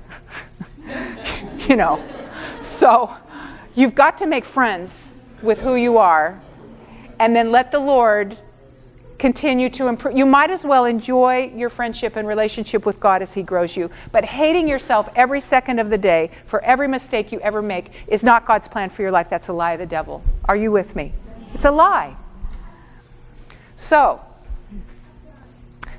you 1.68 1.76
know, 1.76 2.04
so 2.62 3.14
you've 3.74 3.94
got 3.94 4.18
to 4.18 4.26
make 4.26 4.44
friends 4.44 5.12
with 5.42 5.60
who 5.60 5.76
you 5.76 5.98
are 5.98 6.40
and 7.18 7.34
then 7.34 7.52
let 7.52 7.70
the 7.70 7.78
Lord 7.78 8.36
continue 9.18 9.70
to 9.70 9.86
improve. 9.86 10.16
You 10.16 10.26
might 10.26 10.50
as 10.50 10.64
well 10.64 10.84
enjoy 10.84 11.52
your 11.54 11.70
friendship 11.70 12.16
and 12.16 12.26
relationship 12.26 12.84
with 12.84 12.98
God 12.98 13.22
as 13.22 13.32
He 13.32 13.42
grows 13.42 13.76
you. 13.76 13.90
But 14.12 14.24
hating 14.24 14.68
yourself 14.68 15.08
every 15.14 15.40
second 15.40 15.78
of 15.78 15.90
the 15.90 15.98
day 15.98 16.30
for 16.46 16.62
every 16.64 16.88
mistake 16.88 17.32
you 17.32 17.40
ever 17.40 17.62
make 17.62 17.92
is 18.08 18.24
not 18.24 18.46
God's 18.46 18.68
plan 18.68 18.90
for 18.90 19.02
your 19.02 19.10
life. 19.10 19.28
That's 19.28 19.48
a 19.48 19.52
lie 19.52 19.72
of 19.72 19.78
the 19.78 19.86
devil. 19.86 20.22
Are 20.46 20.56
you 20.56 20.72
with 20.72 20.96
me? 20.96 21.12
It's 21.54 21.64
a 21.64 21.70
lie. 21.70 22.16
So, 23.76 24.20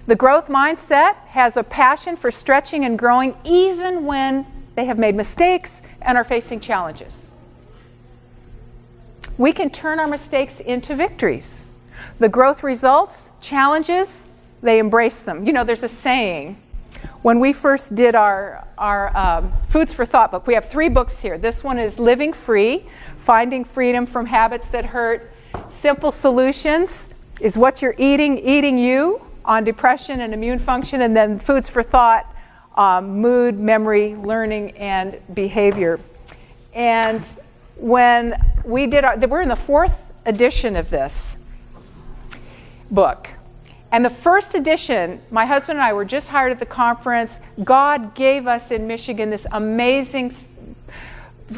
the 0.08 0.16
growth 0.16 0.48
mindset 0.48 1.16
has 1.28 1.58
a 1.58 1.64
passion 1.64 2.16
for 2.16 2.30
stretching 2.30 2.86
and 2.86 2.98
growing 2.98 3.36
even 3.44 4.06
when 4.06 4.46
they 4.76 4.86
have 4.86 5.00
made 5.00 5.16
mistakes 5.16 5.82
and 6.02 6.18
are 6.18 6.24
facing 6.24 6.60
challenges. 6.60 7.32
We 9.38 9.52
can 9.52 9.70
turn 9.70 10.00
our 10.00 10.08
mistakes 10.08 10.60
into 10.60 10.96
victories. 10.96 11.66
The 12.20 12.30
growth 12.30 12.64
results, 12.64 13.32
challenges, 13.42 14.28
they 14.62 14.80
embrace 14.80 15.20
them. 15.20 15.46
You 15.46 15.54
know, 15.54 15.64
there's 15.64 15.84
a 15.84 15.90
saying. 15.90 16.62
When 17.22 17.40
we 17.40 17.52
first 17.52 17.96
did 17.96 18.16
our, 18.16 18.68
our 18.78 19.16
um, 19.18 19.52
Foods 19.70 19.94
for 19.94 20.06
Thought 20.06 20.32
book, 20.32 20.48
we 20.48 20.54
have 20.54 20.70
three 20.70 20.90
books 20.90 21.22
here. 21.22 21.38
This 21.38 21.64
one 21.64 21.80
is 21.80 21.98
Living 21.98 22.32
Free, 22.32 22.86
Finding 23.18 23.66
Freedom 23.66 24.06
from 24.06 24.28
Habits 24.28 24.68
That 24.70 24.86
Hurt. 24.86 25.32
Simple 25.70 26.12
Solutions 26.12 27.10
is 27.40 27.58
what 27.58 27.82
you're 27.82 27.96
eating, 27.98 28.38
eating 28.38 28.78
you 28.78 29.22
on 29.44 29.64
depression 29.64 30.22
and 30.22 30.34
immune 30.34 30.60
function. 30.60 31.02
And 31.02 31.16
then 31.16 31.40
Foods 31.40 31.70
for 31.70 31.84
Thought, 31.84 32.34
um, 32.76 33.22
mood, 33.22 33.60
memory, 33.60 34.16
learning, 34.16 34.72
and 34.72 35.20
behavior. 35.34 36.00
And 36.74 37.26
when 37.76 38.36
we 38.64 38.88
did 38.88 39.04
our, 39.04 39.18
we're 39.18 39.42
in 39.42 39.50
the 39.50 39.56
fourth 39.56 40.04
edition 40.26 40.76
of 40.76 40.90
this 40.90 41.38
book. 42.90 43.30
And 43.92 44.04
the 44.04 44.10
first 44.10 44.56
edition, 44.56 45.22
my 45.32 45.46
husband 45.46 45.78
and 45.78 45.86
I 45.86 45.94
were 45.94 46.04
just 46.04 46.28
hired 46.28 46.52
at 46.52 46.60
the 46.60 46.66
conference. 46.66 47.40
God 47.64 48.14
gave 48.14 48.48
us 48.48 48.72
in 48.72 48.88
Michigan 48.88 49.30
this 49.30 49.48
amazing 49.52 50.34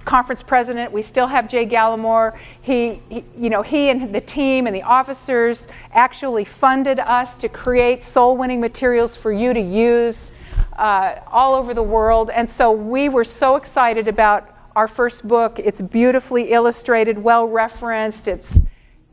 conference 0.03 0.43
president. 0.43 0.91
We 0.91 1.01
still 1.01 1.27
have 1.27 1.47
Jay 1.47 1.65
Gallimore. 1.65 2.37
He, 2.61 3.01
he, 3.09 3.23
you 3.37 3.49
know, 3.49 3.61
he 3.61 3.89
and 3.89 4.13
the 4.13 4.21
team 4.21 4.67
and 4.67 4.75
the 4.75 4.83
officers 4.83 5.67
actually 5.91 6.43
funded 6.45 6.99
us 6.99 7.35
to 7.35 7.49
create 7.49 8.03
soul-winning 8.03 8.59
materials 8.59 9.15
for 9.15 9.31
you 9.31 9.53
to 9.53 9.61
use 9.61 10.31
uh, 10.77 11.19
all 11.27 11.55
over 11.55 11.73
the 11.73 11.83
world. 11.83 12.29
And 12.29 12.49
so 12.49 12.71
we 12.71 13.09
were 13.09 13.23
so 13.23 13.55
excited 13.55 14.07
about 14.07 14.53
our 14.75 14.87
first 14.87 15.27
book. 15.27 15.57
It's 15.57 15.81
beautifully 15.81 16.51
illustrated, 16.51 17.17
well 17.17 17.47
referenced. 17.47 18.27
It's 18.27 18.59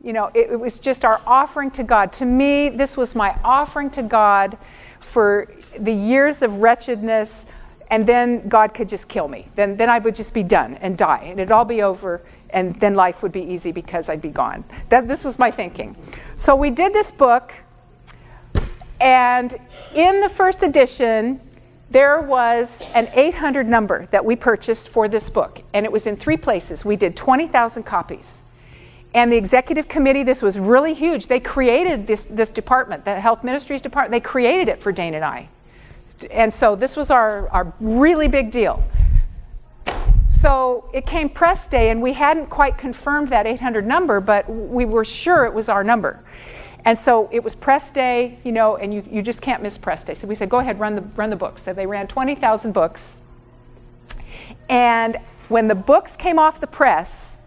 you 0.03 0.13
know, 0.13 0.29
it, 0.35 0.51
it, 0.51 0.59
was 0.59 0.77
just 0.77 1.03
our 1.03 1.19
offering 1.25 1.71
to 1.71 1.83
God. 1.83 2.13
To 2.13 2.25
me, 2.25 2.69
this 2.69 2.95
was 2.95 3.15
my 3.15 3.35
offering 3.43 3.89
to 3.91 4.03
God 4.03 4.55
for 4.99 5.51
the 5.79 5.91
years 5.91 6.43
of 6.43 6.59
wretchedness, 6.59 7.45
and 7.89 8.07
then 8.07 8.47
God 8.47 8.73
could 8.73 8.89
just 8.89 9.07
kill 9.07 9.27
me. 9.27 9.47
Then, 9.55 9.77
then 9.77 9.89
I 9.89 9.99
would 9.99 10.15
just 10.15 10.33
be 10.33 10.43
done 10.43 10.75
and 10.75 10.97
die, 10.97 11.23
and 11.25 11.39
it'd 11.39 11.51
all 11.51 11.65
be 11.65 11.81
over, 11.81 12.21
and 12.49 12.75
then 12.79 12.95
life 12.95 13.21
would 13.21 13.31
be 13.31 13.41
easy 13.41 13.71
because 13.71 14.09
I'd 14.09 14.21
be 14.21 14.29
gone. 14.29 14.63
That, 14.89 15.07
this 15.07 15.23
was 15.23 15.37
my 15.37 15.51
thinking. 15.51 15.95
So 16.35 16.55
we 16.55 16.69
did 16.69 16.93
this 16.93 17.11
book, 17.11 17.53
and 18.99 19.57
in 19.93 20.21
the 20.21 20.29
first 20.29 20.63
edition, 20.63 21.41
there 21.89 22.21
was 22.21 22.67
an 22.93 23.09
800 23.13 23.67
number 23.67 24.07
that 24.07 24.25
we 24.25 24.35
purchased 24.35 24.89
for 24.89 25.07
this 25.07 25.29
book, 25.29 25.61
and 25.73 25.85
it 25.85 25.91
was 25.91 26.07
in 26.07 26.17
three 26.17 26.37
places. 26.37 26.83
We 26.83 26.95
did 26.95 27.15
20,000 27.15 27.83
copies. 27.83 28.41
And 29.13 29.31
the 29.31 29.37
executive 29.37 29.87
committee, 29.87 30.23
this 30.23 30.41
was 30.41 30.59
really 30.59 30.93
huge. 30.93 31.27
They 31.27 31.39
created 31.39 32.05
this, 32.05 32.25
this 32.25 32.49
department, 32.49 33.05
the 33.05 33.19
health 33.21 33.45
ministries 33.45 33.81
department, 33.81 34.11
they 34.11 34.19
created 34.19 34.67
it 34.67 34.81
for 34.81 34.91
Dane 34.91 35.13
and 35.13 35.23
I. 35.23 35.47
And 36.31 36.53
so 36.53 36.75
this 36.75 36.95
was 36.95 37.09
our, 37.11 37.49
our 37.49 37.73
really 37.79 38.27
big 38.27 38.51
deal. 38.51 38.83
So 40.29 40.89
it 40.93 41.05
came 41.05 41.29
press 41.29 41.67
day, 41.67 41.89
and 41.89 42.01
we 42.01 42.13
hadn't 42.13 42.47
quite 42.47 42.77
confirmed 42.77 43.29
that 43.29 43.47
800 43.47 43.85
number, 43.85 44.19
but 44.19 44.47
we 44.47 44.85
were 44.85 45.05
sure 45.05 45.45
it 45.45 45.53
was 45.53 45.69
our 45.69 45.83
number. 45.83 46.23
And 46.85 46.97
so 46.97 47.27
it 47.31 47.43
was 47.43 47.55
press 47.55 47.89
day, 47.89 48.37
you 48.43 48.51
know, 48.51 48.75
and 48.75 48.93
you, 48.93 49.03
you 49.09 49.21
just 49.23 49.41
can't 49.41 49.63
miss 49.63 49.75
press 49.77 50.03
day. 50.03 50.13
So 50.13 50.27
we 50.27 50.35
said, 50.35 50.49
go 50.49 50.59
ahead, 50.59 50.79
run 50.79 50.95
the, 50.95 51.01
run 51.15 51.31
the 51.31 51.35
books. 51.35 51.63
So 51.63 51.73
they 51.73 51.87
ran 51.87 52.05
20,000 52.07 52.71
books. 52.73 53.21
And 54.69 55.17
when 55.47 55.67
the 55.67 55.75
books 55.75 56.15
came 56.15 56.37
off 56.37 56.61
the 56.61 56.67
press, 56.67 57.39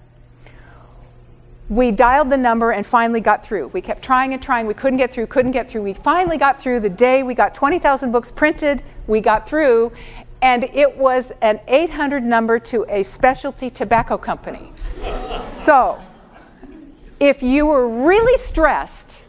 we 1.68 1.90
dialed 1.90 2.30
the 2.30 2.36
number 2.36 2.70
and 2.72 2.86
finally 2.86 3.20
got 3.20 3.44
through. 3.44 3.68
We 3.68 3.82
kept 3.82 4.02
trying 4.02 4.32
and 4.32 4.42
trying. 4.42 4.66
We 4.66 4.74
couldn't 4.74 4.96
get 4.98 5.12
through, 5.12 5.26
couldn't 5.26 5.52
get 5.52 5.70
through. 5.70 5.82
We 5.82 5.92
finally 5.92 6.38
got 6.38 6.62
through 6.62 6.80
the 6.80 6.88
day 6.88 7.22
we 7.22 7.34
got 7.34 7.54
20,000 7.54 8.10
books 8.10 8.30
printed. 8.30 8.82
We 9.06 9.20
got 9.20 9.48
through, 9.48 9.92
and 10.40 10.64
it 10.64 10.96
was 10.96 11.32
an 11.42 11.60
800 11.68 12.22
number 12.22 12.58
to 12.60 12.86
a 12.88 13.02
specialty 13.02 13.68
tobacco 13.70 14.16
company. 14.16 14.72
so, 15.36 16.00
if 17.20 17.42
you 17.42 17.66
were 17.66 17.88
really 17.88 18.38
stressed, 18.38 19.22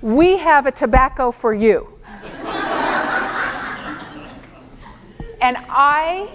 we 0.00 0.38
have 0.38 0.66
a 0.66 0.72
tobacco 0.72 1.30
for 1.30 1.52
you. 1.52 1.88
and 5.40 5.56
I 5.68 6.30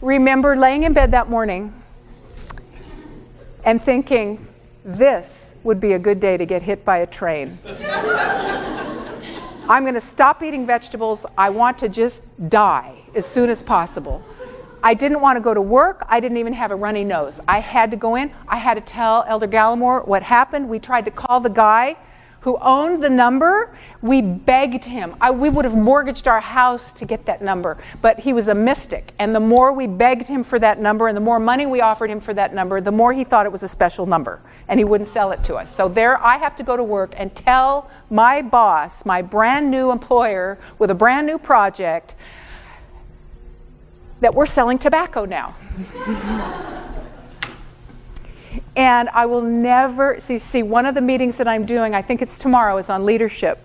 remember 0.00 0.56
laying 0.56 0.84
in 0.84 0.92
bed 0.92 1.12
that 1.12 1.28
morning 1.28 1.74
and 3.64 3.82
thinking, 3.82 4.46
this 4.98 5.54
would 5.62 5.80
be 5.80 5.92
a 5.92 5.98
good 5.98 6.20
day 6.20 6.36
to 6.36 6.46
get 6.46 6.62
hit 6.62 6.84
by 6.84 6.98
a 6.98 7.06
train. 7.06 7.58
I'm 9.68 9.84
going 9.84 9.94
to 9.94 10.00
stop 10.00 10.42
eating 10.42 10.66
vegetables. 10.66 11.24
I 11.38 11.50
want 11.50 11.78
to 11.78 11.88
just 11.88 12.22
die 12.48 12.96
as 13.14 13.24
soon 13.24 13.50
as 13.50 13.62
possible. 13.62 14.22
I 14.82 14.94
didn't 14.94 15.20
want 15.20 15.36
to 15.36 15.40
go 15.40 15.52
to 15.52 15.60
work. 15.60 16.04
I 16.08 16.20
didn't 16.20 16.38
even 16.38 16.54
have 16.54 16.70
a 16.70 16.76
runny 16.76 17.04
nose. 17.04 17.38
I 17.46 17.60
had 17.60 17.90
to 17.90 17.96
go 17.96 18.16
in. 18.16 18.32
I 18.48 18.56
had 18.56 18.74
to 18.74 18.80
tell 18.80 19.24
Elder 19.28 19.46
Gallimore 19.46 20.06
what 20.08 20.22
happened. 20.22 20.68
We 20.68 20.78
tried 20.78 21.04
to 21.04 21.10
call 21.10 21.40
the 21.40 21.50
guy 21.50 21.96
who 22.40 22.56
owned 22.62 23.02
the 23.02 23.10
number, 23.10 23.76
we 24.00 24.22
begged 24.22 24.84
him. 24.86 25.14
I, 25.20 25.30
we 25.30 25.50
would 25.50 25.64
have 25.66 25.76
mortgaged 25.76 26.26
our 26.26 26.40
house 26.40 26.92
to 26.94 27.04
get 27.04 27.26
that 27.26 27.42
number, 27.42 27.76
but 28.00 28.20
he 28.20 28.32
was 28.32 28.48
a 28.48 28.54
mystic. 28.54 29.12
And 29.18 29.34
the 29.34 29.40
more 29.40 29.72
we 29.72 29.86
begged 29.86 30.26
him 30.26 30.42
for 30.42 30.58
that 30.58 30.80
number 30.80 31.08
and 31.08 31.16
the 31.16 31.20
more 31.20 31.38
money 31.38 31.66
we 31.66 31.82
offered 31.82 32.10
him 32.10 32.20
for 32.20 32.32
that 32.34 32.54
number, 32.54 32.80
the 32.80 32.92
more 32.92 33.12
he 33.12 33.24
thought 33.24 33.44
it 33.44 33.52
was 33.52 33.62
a 33.62 33.68
special 33.68 34.06
number 34.06 34.40
and 34.68 34.80
he 34.80 34.84
wouldn't 34.84 35.10
sell 35.10 35.32
it 35.32 35.44
to 35.44 35.56
us. 35.56 35.74
So 35.74 35.88
there 35.88 36.18
I 36.24 36.38
have 36.38 36.56
to 36.56 36.62
go 36.62 36.76
to 36.76 36.84
work 36.84 37.12
and 37.16 37.34
tell 37.34 37.90
my 38.08 38.40
boss, 38.40 39.04
my 39.04 39.20
brand 39.20 39.70
new 39.70 39.90
employer 39.90 40.58
with 40.78 40.90
a 40.90 40.94
brand 40.94 41.26
new 41.26 41.38
project, 41.38 42.14
that 44.20 44.34
we're 44.34 44.46
selling 44.46 44.78
tobacco 44.78 45.24
now. 45.24 45.56
And 48.80 49.10
I 49.10 49.26
will 49.26 49.42
never 49.42 50.18
see, 50.20 50.38
see 50.38 50.62
one 50.62 50.86
of 50.86 50.94
the 50.94 51.02
meetings 51.02 51.36
that 51.36 51.46
I'm 51.46 51.66
doing, 51.66 51.94
I 51.94 52.00
think 52.00 52.22
it's 52.22 52.38
tomorrow, 52.38 52.78
is 52.78 52.88
on 52.88 53.04
leadership. 53.04 53.58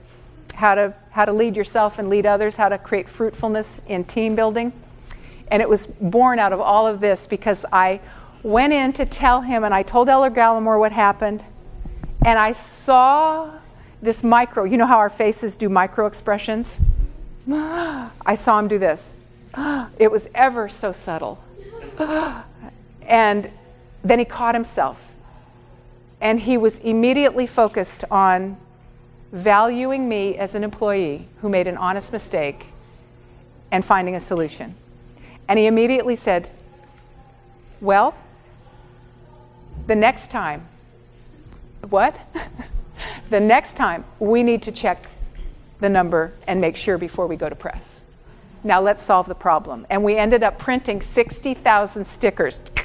How 0.55 0.75
to 0.75 0.93
how 1.11 1.23
to 1.23 1.31
lead 1.31 1.55
yourself 1.55 1.97
and 1.97 2.09
lead 2.09 2.25
others, 2.25 2.57
how 2.57 2.67
to 2.67 2.77
create 2.77 3.07
fruitfulness 3.07 3.81
in 3.87 4.03
team 4.03 4.35
building. 4.35 4.73
And 5.47 5.61
it 5.61 5.69
was 5.69 5.87
born 5.87 6.37
out 6.37 6.51
of 6.51 6.59
all 6.59 6.85
of 6.85 6.99
this 6.99 7.27
because 7.27 7.65
I 7.71 8.01
went 8.43 8.73
in 8.73 8.91
to 8.91 9.05
tell 9.05 9.39
him 9.39 9.63
and 9.63 9.73
I 9.73 9.83
told 9.83 10.09
Elder 10.09 10.35
Gallimore 10.35 10.77
what 10.77 10.91
happened. 10.91 11.45
And 12.25 12.37
I 12.37 12.51
saw 12.51 13.53
this 14.01 14.21
micro, 14.21 14.65
you 14.65 14.75
know 14.75 14.85
how 14.85 14.97
our 14.97 15.09
faces 15.09 15.55
do 15.55 15.69
micro 15.69 16.07
expressions? 16.07 16.75
I 17.49 18.35
saw 18.35 18.59
him 18.59 18.67
do 18.67 18.77
this. 18.77 19.15
It 19.97 20.11
was 20.11 20.27
ever 20.35 20.67
so 20.67 20.91
subtle. 20.91 21.41
And 23.07 23.49
then 24.05 24.19
he 24.19 24.25
caught 24.25 24.55
himself 24.55 24.97
And 26.21 26.39
he 26.41 26.57
was 26.57 26.79
immediately 26.79 27.47
focused 27.47 28.03
on 28.09 28.57
valuing 29.31 30.07
me 30.07 30.37
as 30.37 30.55
an 30.55 30.63
employee 30.63 31.27
who 31.41 31.49
made 31.49 31.67
an 31.67 31.75
honest 31.77 32.13
mistake 32.13 32.67
and 33.69 33.83
finding 33.83 34.15
a 34.15 34.19
solution. 34.19 34.75
And 35.47 35.59
he 35.59 35.65
immediately 35.65 36.15
said, 36.15 36.49
Well, 37.81 38.15
the 39.87 39.95
next 39.95 40.31
time, 40.31 40.67
what? 41.89 42.15
the 43.29 43.39
next 43.39 43.75
time 43.75 44.05
we 44.19 44.41
need 44.41 44.61
to 44.63 44.71
check 44.71 45.07
the 45.79 45.89
number 45.89 46.33
and 46.47 46.61
make 46.61 46.77
sure 46.77 46.97
before 46.97 47.27
we 47.27 47.35
go 47.35 47.49
to 47.49 47.55
press. 47.55 48.01
Now 48.63 48.81
let's 48.81 49.03
solve 49.03 49.27
the 49.27 49.35
problem. 49.35 49.85
And 49.89 50.03
we 50.03 50.15
ended 50.15 50.43
up 50.43 50.57
printing 50.57 51.01
60,000 51.01 52.05
stickers 52.07 52.61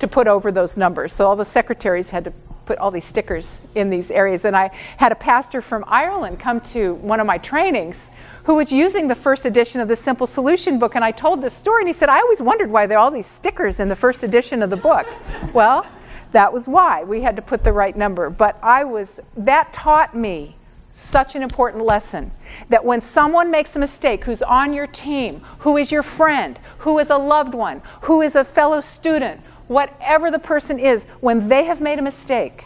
to 0.00 0.08
put 0.08 0.26
over 0.26 0.50
those 0.50 0.76
numbers. 0.76 1.12
So 1.12 1.26
all 1.26 1.36
the 1.36 1.44
secretaries 1.44 2.10
had 2.10 2.24
to 2.24 2.32
put 2.66 2.78
all 2.78 2.90
these 2.90 3.04
stickers 3.04 3.62
in 3.74 3.90
these 3.90 4.10
areas. 4.10 4.44
And 4.44 4.56
I 4.56 4.70
had 4.96 5.12
a 5.12 5.16
pastor 5.16 5.60
from 5.60 5.84
Ireland 5.86 6.38
come 6.38 6.60
to 6.72 6.94
one 6.94 7.20
of 7.20 7.26
my 7.26 7.38
trainings 7.38 8.10
who 8.44 8.54
was 8.54 8.70
using 8.70 9.08
the 9.08 9.14
first 9.14 9.44
edition 9.44 9.80
of 9.80 9.88
the 9.88 9.96
Simple 9.96 10.26
Solution 10.26 10.78
book. 10.78 10.94
And 10.94 11.04
I 11.04 11.10
told 11.10 11.42
this 11.42 11.54
story, 11.54 11.82
and 11.82 11.88
he 11.88 11.92
said, 11.92 12.08
I 12.08 12.20
always 12.20 12.40
wondered 12.40 12.70
why 12.70 12.86
there 12.86 12.98
are 12.98 13.00
all 13.00 13.10
these 13.10 13.26
stickers 13.26 13.80
in 13.80 13.88
the 13.88 13.96
first 13.96 14.22
edition 14.22 14.62
of 14.62 14.70
the 14.70 14.76
book. 14.76 15.06
well, 15.52 15.86
that 16.32 16.52
was 16.52 16.68
why 16.68 17.02
we 17.02 17.22
had 17.22 17.36
to 17.36 17.42
put 17.42 17.64
the 17.64 17.72
right 17.72 17.96
number. 17.96 18.30
But 18.30 18.58
I 18.62 18.84
was, 18.84 19.20
that 19.36 19.72
taught 19.72 20.14
me 20.16 20.56
such 20.94 21.34
an 21.34 21.42
important 21.42 21.84
lesson 21.84 22.30
that 22.68 22.84
when 22.84 23.00
someone 23.00 23.50
makes 23.50 23.74
a 23.74 23.78
mistake 23.78 24.24
who's 24.24 24.42
on 24.42 24.72
your 24.72 24.86
team, 24.86 25.40
who 25.60 25.76
is 25.76 25.90
your 25.90 26.02
friend, 26.02 26.58
who 26.78 26.98
is 26.98 27.10
a 27.10 27.16
loved 27.16 27.54
one, 27.54 27.82
who 28.02 28.22
is 28.22 28.34
a 28.34 28.44
fellow 28.44 28.80
student, 28.80 29.40
whatever 29.70 30.32
the 30.32 30.38
person 30.40 30.80
is, 30.80 31.04
when 31.20 31.48
they 31.48 31.66
have 31.66 31.80
made 31.80 31.96
a 31.96 32.02
mistake, 32.02 32.64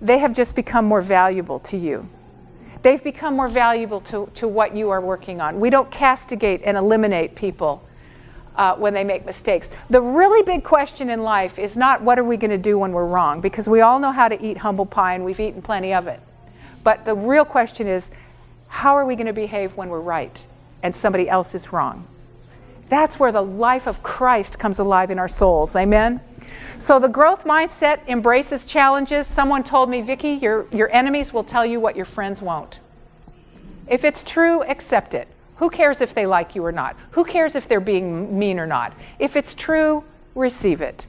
they 0.00 0.18
have 0.18 0.32
just 0.32 0.54
become 0.54 0.84
more 0.84 1.00
valuable 1.00 1.58
to 1.58 1.76
you. 1.76 2.08
They've 2.82 3.02
become 3.02 3.34
more 3.34 3.48
valuable 3.48 4.00
to, 4.02 4.30
to 4.34 4.46
what 4.46 4.76
you 4.76 4.90
are 4.90 5.00
working 5.00 5.40
on. 5.40 5.58
We 5.58 5.68
don't 5.68 5.90
castigate 5.90 6.62
and 6.64 6.76
eliminate 6.76 7.34
people 7.34 7.82
uh, 8.54 8.76
when 8.76 8.94
they 8.94 9.02
make 9.02 9.26
mistakes. 9.26 9.68
The 9.90 10.00
really 10.00 10.44
big 10.44 10.62
question 10.62 11.10
in 11.10 11.24
life 11.24 11.58
is 11.58 11.76
not 11.76 12.02
what 12.02 12.20
are 12.20 12.24
we 12.24 12.36
going 12.36 12.52
to 12.52 12.58
do 12.58 12.78
when 12.78 12.92
we're 12.92 13.06
wrong, 13.06 13.40
because 13.40 13.68
we 13.68 13.80
all 13.80 13.98
know 13.98 14.12
how 14.12 14.28
to 14.28 14.40
eat 14.40 14.58
humble 14.58 14.86
pie 14.86 15.14
and 15.14 15.24
we've 15.24 15.40
eaten 15.40 15.60
plenty 15.60 15.92
of 15.92 16.06
it. 16.06 16.20
But 16.84 17.04
the 17.04 17.16
real 17.16 17.44
question 17.44 17.88
is 17.88 18.12
how 18.68 18.94
are 18.94 19.04
we 19.04 19.16
going 19.16 19.26
to 19.26 19.32
behave 19.32 19.76
when 19.76 19.88
we're 19.88 19.98
right 19.98 20.46
and 20.84 20.94
somebody 20.94 21.28
else 21.28 21.56
is 21.56 21.72
wrong? 21.72 22.06
That's 22.90 23.18
where 23.18 23.32
the 23.32 23.42
life 23.42 23.86
of 23.86 24.02
Christ 24.02 24.58
comes 24.58 24.78
alive 24.78 25.10
in 25.10 25.18
our 25.18 25.28
souls. 25.28 25.74
Amen? 25.76 26.20
So 26.78 26.98
the 26.98 27.08
growth 27.08 27.44
mindset 27.44 28.06
embraces 28.08 28.66
challenges. 28.66 29.26
Someone 29.26 29.62
told 29.62 29.88
me, 29.88 30.02
Vicki, 30.02 30.32
your, 30.32 30.66
your 30.72 30.90
enemies 30.92 31.32
will 31.32 31.44
tell 31.44 31.64
you 31.64 31.80
what 31.80 31.96
your 31.96 32.04
friends 32.04 32.42
won't. 32.42 32.80
If 33.86 34.04
it's 34.04 34.22
true, 34.22 34.62
accept 34.64 35.14
it. 35.14 35.28
Who 35.56 35.70
cares 35.70 36.00
if 36.00 36.14
they 36.14 36.26
like 36.26 36.54
you 36.54 36.64
or 36.64 36.72
not? 36.72 36.96
Who 37.12 37.24
cares 37.24 37.54
if 37.54 37.68
they're 37.68 37.80
being 37.80 38.38
mean 38.38 38.58
or 38.58 38.66
not? 38.66 38.92
If 39.18 39.36
it's 39.36 39.54
true, 39.54 40.04
receive 40.34 40.80
it 40.80 41.06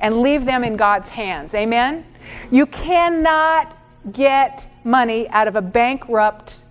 and 0.00 0.22
leave 0.22 0.46
them 0.46 0.64
in 0.64 0.76
God's 0.76 1.10
hands. 1.10 1.54
Amen? 1.54 2.04
You 2.50 2.66
cannot 2.66 3.76
get 4.12 4.66
money 4.84 5.28
out 5.28 5.46
of 5.46 5.56
a 5.56 5.62
bankrupt 5.62 6.62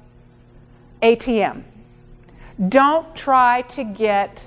ATM. 1.01 1.63
Don't 2.67 3.15
try 3.15 3.61
to 3.63 3.83
get 3.83 4.41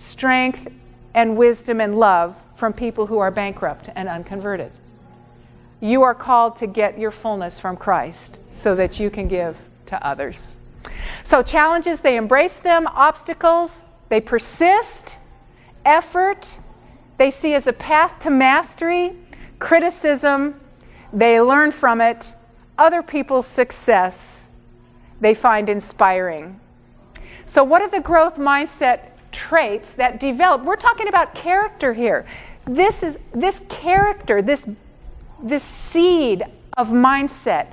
strength 0.00 0.66
and 1.14 1.36
wisdom 1.36 1.80
and 1.80 1.98
love 1.98 2.42
from 2.56 2.72
people 2.72 3.06
who 3.06 3.18
are 3.18 3.30
bankrupt 3.30 3.90
and 3.94 4.08
unconverted. 4.08 4.72
You 5.80 6.02
are 6.02 6.14
called 6.14 6.56
to 6.56 6.66
get 6.66 6.98
your 6.98 7.10
fullness 7.10 7.58
from 7.58 7.76
Christ 7.76 8.38
so 8.52 8.74
that 8.74 8.98
you 8.98 9.10
can 9.10 9.28
give 9.28 9.56
to 9.86 10.06
others. 10.06 10.56
So, 11.22 11.42
challenges, 11.42 12.00
they 12.00 12.16
embrace 12.16 12.58
them, 12.58 12.86
obstacles, 12.88 13.84
they 14.08 14.20
persist, 14.20 15.16
effort, 15.84 16.56
they 17.18 17.30
see 17.30 17.54
as 17.54 17.66
a 17.66 17.72
path 17.72 18.18
to 18.20 18.30
mastery, 18.30 19.16
criticism, 19.58 20.60
they 21.12 21.40
learn 21.40 21.72
from 21.72 22.00
it, 22.00 22.34
other 22.78 23.02
people's 23.02 23.46
success 23.46 24.48
they 25.20 25.34
find 25.34 25.68
inspiring. 25.68 26.58
So, 27.44 27.64
what 27.64 27.82
are 27.82 27.90
the 27.90 28.00
growth 28.00 28.36
mindset 28.36 29.09
traits 29.32 29.92
that 29.94 30.20
develop? 30.20 30.64
We're 30.64 30.76
talking 30.76 31.08
about 31.08 31.34
character 31.34 31.92
here. 31.92 32.26
This 32.64 33.02
is 33.02 33.18
this 33.32 33.60
character, 33.68 34.42
this 34.42 34.68
this 35.42 35.62
seed 35.62 36.44
of 36.76 36.88
mindset 36.88 37.72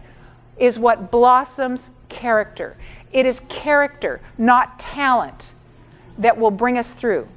is 0.58 0.80
what 0.80 1.12
blossoms 1.12 1.90
character. 2.10 2.78
It 3.12 3.26
is 3.26 3.42
character, 3.50 4.22
not 4.38 4.80
talent, 4.80 5.54
that 6.18 6.38
will 6.38 6.52
bring 6.52 6.78
us 6.78 6.94
through 6.94 7.28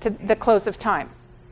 to 0.00 0.10
the 0.10 0.36
close 0.36 0.66
of 0.66 0.78
time. 0.78 1.10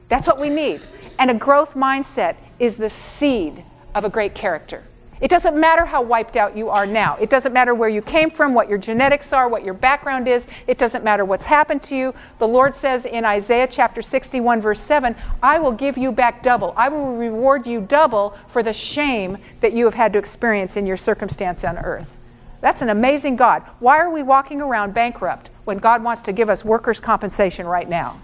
That's 0.08 0.26
what 0.26 0.38
we 0.38 0.48
need. 0.48 0.82
And 1.18 1.30
a 1.30 1.34
growth 1.34 1.74
mindset 1.74 2.36
is 2.58 2.76
the 2.76 2.90
seed 2.90 3.64
of 3.94 4.04
a 4.04 4.10
great 4.10 4.34
character. 4.34 4.84
It 5.22 5.30
doesn't 5.30 5.58
matter 5.58 5.84
how 5.84 6.02
wiped 6.02 6.34
out 6.34 6.56
you 6.56 6.68
are 6.68 6.84
now. 6.84 7.16
It 7.20 7.30
doesn't 7.30 7.52
matter 7.52 7.76
where 7.76 7.88
you 7.88 8.02
came 8.02 8.28
from, 8.28 8.54
what 8.54 8.68
your 8.68 8.76
genetics 8.76 9.32
are, 9.32 9.48
what 9.48 9.62
your 9.62 9.72
background 9.72 10.26
is. 10.26 10.44
It 10.66 10.78
doesn't 10.78 11.04
matter 11.04 11.24
what's 11.24 11.44
happened 11.44 11.84
to 11.84 11.94
you. 11.94 12.12
The 12.40 12.48
Lord 12.48 12.74
says 12.74 13.04
in 13.04 13.24
Isaiah 13.24 13.68
chapter 13.68 14.02
61, 14.02 14.60
verse 14.60 14.80
7, 14.80 15.14
I 15.40 15.60
will 15.60 15.70
give 15.70 15.96
you 15.96 16.10
back 16.10 16.42
double. 16.42 16.74
I 16.76 16.88
will 16.88 17.14
reward 17.14 17.68
you 17.68 17.80
double 17.80 18.36
for 18.48 18.64
the 18.64 18.72
shame 18.72 19.38
that 19.60 19.72
you 19.72 19.84
have 19.84 19.94
had 19.94 20.12
to 20.14 20.18
experience 20.18 20.76
in 20.76 20.86
your 20.86 20.96
circumstance 20.96 21.62
on 21.62 21.78
earth. 21.78 22.18
That's 22.60 22.82
an 22.82 22.88
amazing 22.88 23.36
God. 23.36 23.62
Why 23.78 23.98
are 23.98 24.10
we 24.10 24.24
walking 24.24 24.60
around 24.60 24.92
bankrupt 24.92 25.50
when 25.64 25.78
God 25.78 26.02
wants 26.02 26.22
to 26.22 26.32
give 26.32 26.50
us 26.50 26.64
workers' 26.64 26.98
compensation 26.98 27.68
right 27.68 27.88
now? 27.88 28.20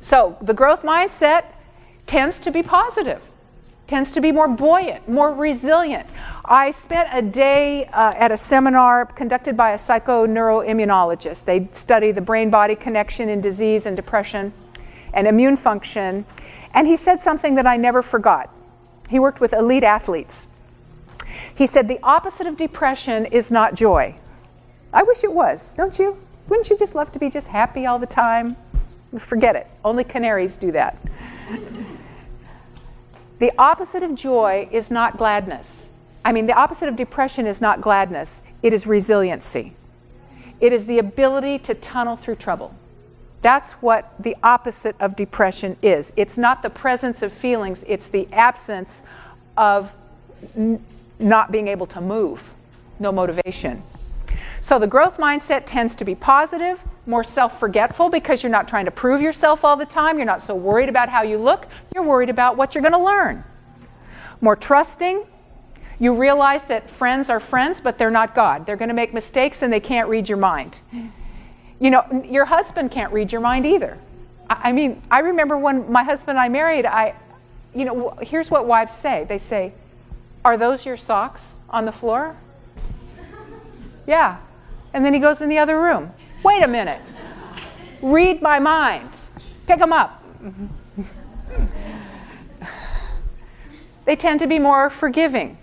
So, 0.00 0.36
the 0.42 0.54
growth 0.54 0.82
mindset 0.82 1.44
tends 2.08 2.40
to 2.40 2.50
be 2.50 2.64
positive 2.64 3.22
tends 3.90 4.12
to 4.12 4.20
be 4.20 4.30
more 4.30 4.46
buoyant, 4.46 5.06
more 5.08 5.34
resilient. 5.34 6.06
I 6.44 6.70
spent 6.70 7.08
a 7.12 7.20
day 7.20 7.86
uh, 7.86 8.14
at 8.16 8.30
a 8.30 8.36
seminar 8.36 9.04
conducted 9.04 9.56
by 9.56 9.72
a 9.72 9.78
psychoneuroimmunologist. 9.78 11.44
They 11.44 11.68
study 11.72 12.12
the 12.12 12.20
brain 12.20 12.50
body 12.50 12.76
connection 12.76 13.28
in 13.28 13.40
disease 13.40 13.86
and 13.86 13.96
depression 13.96 14.52
and 15.12 15.26
immune 15.26 15.56
function. 15.56 16.24
And 16.72 16.86
he 16.86 16.96
said 16.96 17.18
something 17.18 17.56
that 17.56 17.66
I 17.66 17.76
never 17.76 18.00
forgot. 18.00 18.54
He 19.08 19.18
worked 19.18 19.40
with 19.40 19.52
elite 19.52 19.82
athletes. 19.82 20.46
He 21.52 21.66
said, 21.66 21.88
The 21.88 21.98
opposite 22.04 22.46
of 22.46 22.56
depression 22.56 23.26
is 23.26 23.50
not 23.50 23.74
joy. 23.74 24.14
I 24.92 25.02
wish 25.02 25.24
it 25.24 25.32
was, 25.32 25.74
don't 25.74 25.98
you? 25.98 26.16
Wouldn't 26.48 26.70
you 26.70 26.78
just 26.78 26.94
love 26.94 27.10
to 27.10 27.18
be 27.18 27.28
just 27.28 27.48
happy 27.48 27.86
all 27.86 27.98
the 27.98 28.06
time? 28.06 28.56
Forget 29.18 29.56
it. 29.56 29.68
Only 29.84 30.04
canaries 30.04 30.56
do 30.56 30.70
that. 30.70 30.96
The 33.40 33.52
opposite 33.58 34.02
of 34.02 34.14
joy 34.14 34.68
is 34.70 34.90
not 34.90 35.16
gladness. 35.16 35.86
I 36.24 36.32
mean, 36.32 36.46
the 36.46 36.52
opposite 36.52 36.88
of 36.88 36.96
depression 36.96 37.46
is 37.46 37.60
not 37.60 37.80
gladness, 37.80 38.42
it 38.62 38.72
is 38.72 38.86
resiliency. 38.86 39.74
It 40.60 40.74
is 40.74 40.84
the 40.84 40.98
ability 40.98 41.58
to 41.60 41.74
tunnel 41.74 42.16
through 42.16 42.36
trouble. 42.36 42.74
That's 43.40 43.72
what 43.72 44.12
the 44.18 44.36
opposite 44.42 44.94
of 45.00 45.16
depression 45.16 45.78
is. 45.80 46.12
It's 46.16 46.36
not 46.36 46.62
the 46.62 46.68
presence 46.68 47.22
of 47.22 47.32
feelings, 47.32 47.82
it's 47.88 48.08
the 48.08 48.28
absence 48.30 49.00
of 49.56 49.90
n- 50.54 50.84
not 51.18 51.50
being 51.50 51.68
able 51.68 51.86
to 51.86 52.00
move, 52.02 52.54
no 52.98 53.10
motivation. 53.10 53.82
So 54.60 54.78
the 54.78 54.86
growth 54.86 55.16
mindset 55.16 55.62
tends 55.64 55.94
to 55.96 56.04
be 56.04 56.14
positive, 56.14 56.78
more 57.06 57.24
self 57.24 57.58
forgetful 57.58 58.10
because 58.10 58.42
you're 58.42 58.52
not 58.52 58.68
trying 58.68 58.84
to 58.84 58.90
prove 58.90 59.20
yourself 59.20 59.64
all 59.64 59.76
the 59.76 59.86
time. 59.86 60.18
You're 60.18 60.26
not 60.26 60.42
so 60.42 60.54
worried 60.54 60.88
about 60.88 61.08
how 61.08 61.22
you 61.22 61.38
look. 61.38 61.66
You're 61.94 62.04
worried 62.04 62.30
about 62.30 62.56
what 62.56 62.74
you're 62.74 62.82
going 62.82 62.92
to 62.92 62.98
learn. 62.98 63.44
More 64.40 64.56
trusting. 64.56 65.24
You 65.98 66.14
realize 66.14 66.62
that 66.64 66.88
friends 66.88 67.28
are 67.28 67.40
friends, 67.40 67.80
but 67.80 67.98
they're 67.98 68.10
not 68.10 68.34
God. 68.34 68.64
They're 68.64 68.76
going 68.76 68.88
to 68.88 68.94
make 68.94 69.12
mistakes 69.12 69.62
and 69.62 69.72
they 69.72 69.80
can't 69.80 70.08
read 70.08 70.28
your 70.28 70.38
mind. 70.38 70.78
You 71.78 71.90
know, 71.90 72.24
your 72.26 72.46
husband 72.46 72.90
can't 72.90 73.12
read 73.12 73.32
your 73.32 73.40
mind 73.40 73.66
either. 73.66 73.98
I, 74.48 74.72
mean, 74.72 75.02
I 75.10 75.20
remember 75.20 75.56
when 75.58 75.90
my 75.92 76.02
husband 76.02 76.30
and 76.30 76.40
I 76.40 76.48
married, 76.48 76.86
I, 76.86 77.14
you 77.74 77.84
know, 77.84 78.16
here's 78.22 78.50
what 78.50 78.66
wives 78.66 78.94
say 78.94 79.24
they 79.28 79.38
say, 79.38 79.72
Are 80.44 80.56
those 80.56 80.84
your 80.84 80.96
socks 80.96 81.54
on 81.68 81.84
the 81.84 81.92
floor? 81.92 82.36
Yeah. 84.06 84.38
And 84.92 85.04
then 85.04 85.14
he 85.14 85.20
goes 85.20 85.40
in 85.40 85.48
the 85.48 85.58
other 85.58 85.80
room. 85.80 86.12
Wait 86.42 86.62
a 86.62 86.68
minute. 86.68 87.00
Read 88.00 88.40
my 88.40 88.58
mind. 88.58 89.10
Pick 89.66 89.78
them 89.78 89.92
up. 89.92 90.24
they 94.04 94.16
tend 94.16 94.40
to 94.40 94.46
be 94.46 94.58
more 94.58 94.88
forgiving 94.88 95.58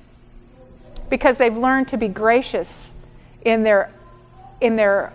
because 1.09 1.37
they've 1.37 1.57
learned 1.57 1.87
to 1.87 1.97
be 1.97 2.07
gracious 2.07 2.91
in 3.41 3.63
their, 3.63 3.91
in 4.61 4.75
their 4.75 5.13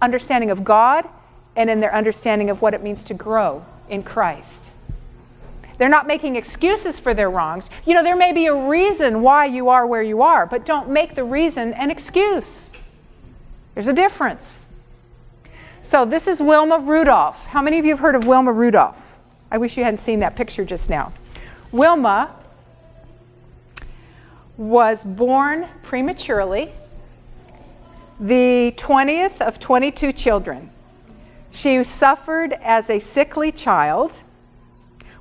understanding 0.00 0.50
of 0.50 0.64
God 0.64 1.08
and 1.56 1.68
in 1.68 1.80
their 1.80 1.94
understanding 1.94 2.48
of 2.48 2.62
what 2.62 2.74
it 2.74 2.82
means 2.82 3.04
to 3.04 3.14
grow 3.14 3.64
in 3.88 4.02
Christ. 4.02 4.48
They're 5.78 5.88
not 5.88 6.06
making 6.06 6.36
excuses 6.36 7.00
for 7.00 7.12
their 7.12 7.30
wrongs. 7.30 7.68
You 7.84 7.94
know, 7.94 8.02
there 8.02 8.16
may 8.16 8.32
be 8.32 8.46
a 8.46 8.54
reason 8.54 9.20
why 9.20 9.46
you 9.46 9.68
are 9.68 9.86
where 9.86 10.02
you 10.02 10.22
are, 10.22 10.46
but 10.46 10.64
don't 10.64 10.88
make 10.88 11.14
the 11.14 11.24
reason 11.24 11.72
an 11.74 11.90
excuse. 11.90 12.70
There's 13.74 13.88
a 13.88 13.92
difference. 13.92 14.61
So, 15.92 16.06
this 16.06 16.26
is 16.26 16.40
Wilma 16.40 16.78
Rudolph. 16.78 17.36
How 17.48 17.60
many 17.60 17.78
of 17.78 17.84
you 17.84 17.90
have 17.90 17.98
heard 17.98 18.14
of 18.14 18.24
Wilma 18.24 18.50
Rudolph? 18.50 19.18
I 19.50 19.58
wish 19.58 19.76
you 19.76 19.84
hadn't 19.84 20.00
seen 20.00 20.20
that 20.20 20.34
picture 20.34 20.64
just 20.64 20.88
now. 20.88 21.12
Wilma 21.70 22.34
was 24.56 25.04
born 25.04 25.68
prematurely, 25.82 26.72
the 28.18 28.72
20th 28.78 29.38
of 29.42 29.58
22 29.58 30.14
children. 30.14 30.70
She 31.50 31.84
suffered 31.84 32.54
as 32.62 32.88
a 32.88 32.98
sickly 32.98 33.52
child 33.52 34.22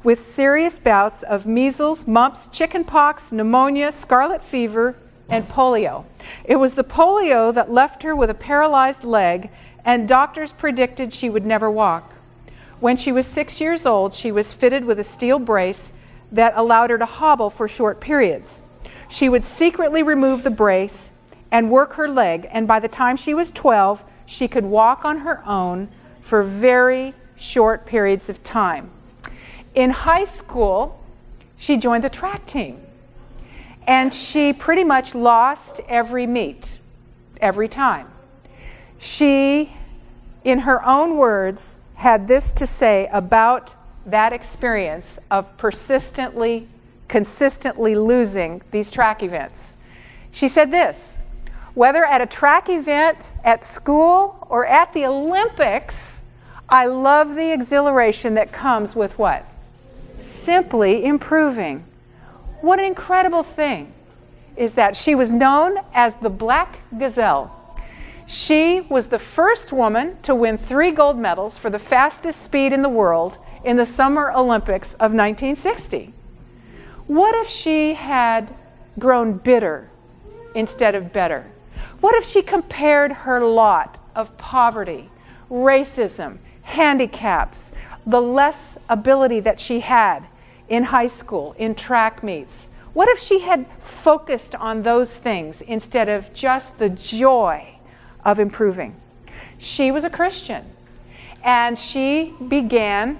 with 0.05 0.21
serious 0.21 0.79
bouts 0.79 1.21
of 1.21 1.45
measles, 1.45 2.07
mumps, 2.07 2.47
chickenpox, 2.49 3.33
pneumonia, 3.33 3.91
scarlet 3.91 4.41
fever, 4.41 4.95
and 5.27 5.49
polio. 5.49 6.05
It 6.45 6.55
was 6.55 6.75
the 6.75 6.83
polio 6.85 7.53
that 7.53 7.69
left 7.69 8.03
her 8.03 8.15
with 8.15 8.29
a 8.29 8.33
paralyzed 8.33 9.03
leg, 9.03 9.49
and 9.85 10.07
doctors 10.07 10.51
predicted 10.53 11.13
she 11.13 11.29
would 11.29 11.45
never 11.45 11.69
walk. 11.69 12.13
When 12.79 12.97
she 12.97 13.11
was 13.11 13.27
six 13.27 13.61
years 13.61 13.85
old, 13.85 14.13
she 14.13 14.31
was 14.31 14.53
fitted 14.53 14.85
with 14.85 14.99
a 14.99 15.03
steel 15.03 15.39
brace 15.39 15.91
that 16.31 16.53
allowed 16.55 16.89
her 16.89 16.97
to 16.97 17.05
hobble 17.05 17.49
for 17.49 17.67
short 17.67 17.99
periods. 17.99 18.61
She 19.09 19.29
would 19.29 19.43
secretly 19.43 20.01
remove 20.01 20.43
the 20.43 20.49
brace 20.49 21.13
and 21.51 21.69
work 21.69 21.93
her 21.93 22.07
leg, 22.07 22.47
and 22.51 22.67
by 22.67 22.79
the 22.79 22.87
time 22.87 23.17
she 23.17 23.33
was 23.33 23.51
12, 23.51 24.03
she 24.25 24.47
could 24.47 24.65
walk 24.65 25.03
on 25.03 25.19
her 25.19 25.45
own 25.45 25.89
for 26.21 26.41
very 26.41 27.13
short 27.35 27.85
periods 27.85 28.29
of 28.29 28.41
time. 28.43 28.89
In 29.75 29.89
high 29.89 30.25
school, 30.25 31.03
she 31.57 31.77
joined 31.77 32.03
the 32.03 32.09
track 32.09 32.45
team. 32.47 32.81
And 33.85 34.13
she 34.13 34.53
pretty 34.53 34.83
much 34.83 35.13
lost 35.13 35.81
every 35.89 36.25
meet, 36.25 36.77
every 37.41 37.67
time. 37.67 38.07
She, 39.01 39.73
in 40.43 40.59
her 40.59 40.85
own 40.85 41.17
words, 41.17 41.79
had 41.95 42.27
this 42.27 42.51
to 42.53 42.67
say 42.67 43.09
about 43.11 43.73
that 44.05 44.31
experience 44.31 45.17
of 45.31 45.57
persistently, 45.57 46.69
consistently 47.07 47.95
losing 47.95 48.61
these 48.69 48.91
track 48.91 49.23
events. 49.23 49.75
She 50.31 50.47
said 50.47 50.69
this 50.69 51.17
whether 51.73 52.05
at 52.05 52.21
a 52.21 52.27
track 52.27 52.69
event, 52.69 53.17
at 53.43 53.65
school, 53.65 54.45
or 54.49 54.67
at 54.67 54.93
the 54.93 55.05
Olympics, 55.05 56.21
I 56.69 56.85
love 56.85 57.35
the 57.35 57.51
exhilaration 57.51 58.35
that 58.35 58.51
comes 58.51 58.95
with 58.95 59.17
what? 59.17 59.45
Simply 60.43 61.05
improving. 61.05 61.85
What 62.59 62.77
an 62.77 62.85
incredible 62.85 63.43
thing 63.43 63.93
is 64.55 64.73
that 64.75 64.95
she 64.95 65.15
was 65.15 65.31
known 65.31 65.77
as 65.93 66.17
the 66.17 66.29
Black 66.29 66.79
Gazelle. 66.99 67.60
She 68.31 68.79
was 68.79 69.07
the 69.07 69.19
first 69.19 69.73
woman 69.73 70.17
to 70.21 70.33
win 70.33 70.57
three 70.57 70.91
gold 70.91 71.19
medals 71.19 71.57
for 71.57 71.69
the 71.69 71.77
fastest 71.77 72.41
speed 72.41 72.71
in 72.71 72.81
the 72.81 72.87
world 72.87 73.37
in 73.61 73.75
the 73.75 73.85
Summer 73.85 74.31
Olympics 74.31 74.93
of 74.93 75.11
1960. 75.11 76.13
What 77.07 77.35
if 77.35 77.49
she 77.49 77.95
had 77.95 78.55
grown 78.97 79.33
bitter 79.33 79.89
instead 80.55 80.95
of 80.95 81.11
better? 81.11 81.51
What 81.99 82.15
if 82.15 82.25
she 82.25 82.41
compared 82.41 83.11
her 83.11 83.43
lot 83.43 83.97
of 84.15 84.37
poverty, 84.37 85.09
racism, 85.49 86.37
handicaps, 86.61 87.73
the 88.05 88.21
less 88.21 88.77
ability 88.87 89.41
that 89.41 89.59
she 89.59 89.81
had 89.81 90.23
in 90.69 90.85
high 90.85 91.07
school, 91.07 91.53
in 91.57 91.75
track 91.75 92.23
meets? 92.23 92.69
What 92.93 93.09
if 93.09 93.19
she 93.19 93.41
had 93.41 93.65
focused 93.81 94.55
on 94.55 94.83
those 94.83 95.17
things 95.17 95.61
instead 95.61 96.07
of 96.07 96.33
just 96.33 96.77
the 96.77 96.89
joy 96.89 97.70
of 98.25 98.39
improving? 98.39 98.95
She 99.57 99.91
was 99.91 100.03
a 100.03 100.09
Christian, 100.09 100.65
and 101.43 101.77
she 101.77 102.33
began 102.47 103.19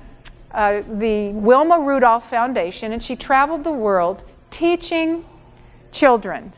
uh, 0.54 0.82
the 0.88 1.30
Wilma 1.30 1.80
Rudolph 1.80 2.30
Foundation, 2.30 2.92
and 2.92 3.02
she 3.02 3.16
traveled 3.16 3.64
the 3.64 3.72
world 3.72 4.24
teaching 4.50 5.26
children 5.92 6.52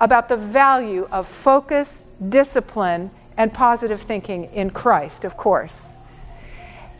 about 0.00 0.28
the 0.28 0.36
value 0.36 1.06
of 1.12 1.28
focus, 1.28 2.06
discipline, 2.28 3.10
and 3.36 3.52
positive 3.52 4.02
thinking 4.02 4.44
in 4.52 4.70
Christ, 4.70 5.24
of 5.24 5.36
course. 5.36 5.96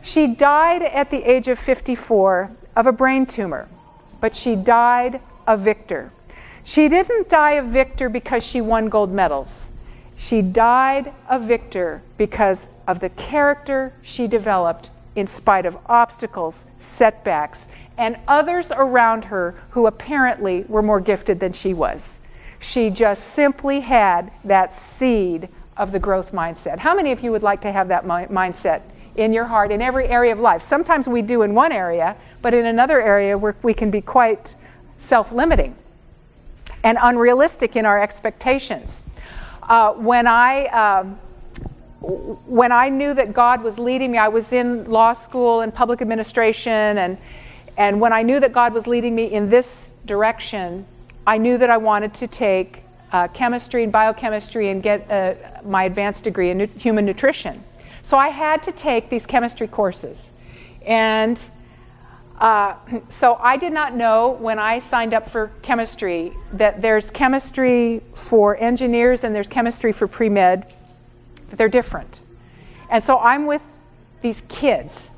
She 0.01 0.27
died 0.27 0.81
at 0.81 1.11
the 1.11 1.23
age 1.23 1.47
of 1.47 1.59
54 1.59 2.51
of 2.75 2.87
a 2.87 2.91
brain 2.91 3.25
tumor, 3.25 3.67
but 4.19 4.35
she 4.35 4.55
died 4.55 5.21
a 5.45 5.57
victor. 5.57 6.11
She 6.63 6.87
didn't 6.87 7.29
die 7.29 7.53
a 7.53 7.63
victor 7.63 8.09
because 8.09 8.43
she 8.43 8.61
won 8.61 8.89
gold 8.89 9.11
medals. 9.11 9.71
She 10.21 10.43
died 10.43 11.13
a 11.27 11.39
victor 11.39 12.03
because 12.15 12.69
of 12.87 12.99
the 12.99 13.09
character 13.09 13.91
she 14.03 14.27
developed 14.27 14.91
in 15.15 15.25
spite 15.25 15.65
of 15.65 15.79
obstacles, 15.87 16.67
setbacks, 16.77 17.65
and 17.97 18.17
others 18.27 18.71
around 18.71 19.25
her 19.25 19.55
who 19.71 19.87
apparently 19.87 20.63
were 20.67 20.83
more 20.83 20.99
gifted 20.99 21.39
than 21.39 21.53
she 21.53 21.73
was. 21.73 22.19
She 22.59 22.91
just 22.91 23.29
simply 23.29 23.79
had 23.79 24.31
that 24.43 24.75
seed 24.75 25.49
of 25.75 25.91
the 25.91 25.97
growth 25.97 26.31
mindset. 26.33 26.77
How 26.77 26.93
many 26.93 27.11
of 27.11 27.23
you 27.23 27.31
would 27.31 27.41
like 27.41 27.61
to 27.61 27.71
have 27.71 27.87
that 27.87 28.05
mi- 28.05 28.27
mindset 28.27 28.83
in 29.15 29.33
your 29.33 29.45
heart 29.45 29.71
in 29.71 29.81
every 29.81 30.07
area 30.07 30.33
of 30.33 30.39
life? 30.39 30.61
Sometimes 30.61 31.09
we 31.09 31.23
do 31.23 31.41
in 31.41 31.55
one 31.55 31.71
area, 31.71 32.15
but 32.43 32.53
in 32.53 32.67
another 32.67 33.01
area 33.01 33.35
where 33.39 33.55
we 33.63 33.73
can 33.73 33.89
be 33.89 34.01
quite 34.01 34.55
self 34.99 35.31
limiting 35.31 35.75
and 36.83 36.99
unrealistic 37.01 37.75
in 37.75 37.87
our 37.87 37.99
expectations. 37.99 39.01
Uh, 39.71 39.93
when 39.93 40.27
I 40.27 40.65
um, 40.65 41.17
when 42.45 42.73
I 42.73 42.89
knew 42.89 43.13
that 43.13 43.31
God 43.31 43.63
was 43.63 43.79
leading 43.79 44.11
me, 44.11 44.17
I 44.17 44.27
was 44.27 44.51
in 44.51 44.83
law 44.91 45.13
school 45.13 45.61
and 45.61 45.73
public 45.73 46.01
administration, 46.01 46.97
and, 46.97 47.17
and 47.77 48.01
when 48.01 48.11
I 48.11 48.21
knew 48.21 48.41
that 48.41 48.51
God 48.51 48.73
was 48.73 48.85
leading 48.85 49.15
me 49.15 49.31
in 49.31 49.45
this 49.45 49.91
direction, 50.05 50.85
I 51.25 51.37
knew 51.37 51.57
that 51.57 51.69
I 51.69 51.77
wanted 51.77 52.13
to 52.15 52.27
take 52.27 52.83
uh, 53.13 53.29
chemistry 53.29 53.83
and 53.83 53.93
biochemistry 53.93 54.71
and 54.71 54.83
get 54.83 55.09
uh, 55.09 55.35
my 55.63 55.85
advanced 55.85 56.25
degree 56.25 56.49
in 56.49 56.57
nu- 56.57 56.67
human 56.77 57.05
nutrition. 57.05 57.63
So 58.03 58.17
I 58.17 58.27
had 58.27 58.63
to 58.63 58.73
take 58.73 59.09
these 59.09 59.25
chemistry 59.25 59.69
courses. 59.69 60.31
And 60.85 61.39
uh, 62.41 62.75
so 63.09 63.35
I 63.35 63.55
did 63.55 63.71
not 63.71 63.95
know 63.95 64.31
when 64.31 64.59
I 64.59 64.79
signed 64.79 65.13
up 65.13 65.29
for 65.29 65.51
chemistry 65.61 66.33
that 66.53 66.81
there's 66.81 67.09
chemistry 67.11 68.01
for 68.13 68.57
engineers 68.57 69.23
and 69.23 69.33
there's 69.33 69.47
chemistry 69.47 69.93
for 69.93 70.07
pre 70.07 70.27
med 70.27 70.73
but 71.51 71.57
they're 71.57 71.69
different. 71.69 72.21
And 72.89 73.03
so 73.03 73.19
I'm 73.19 73.45
with 73.45 73.61
these 74.21 74.41
kids. 74.47 75.09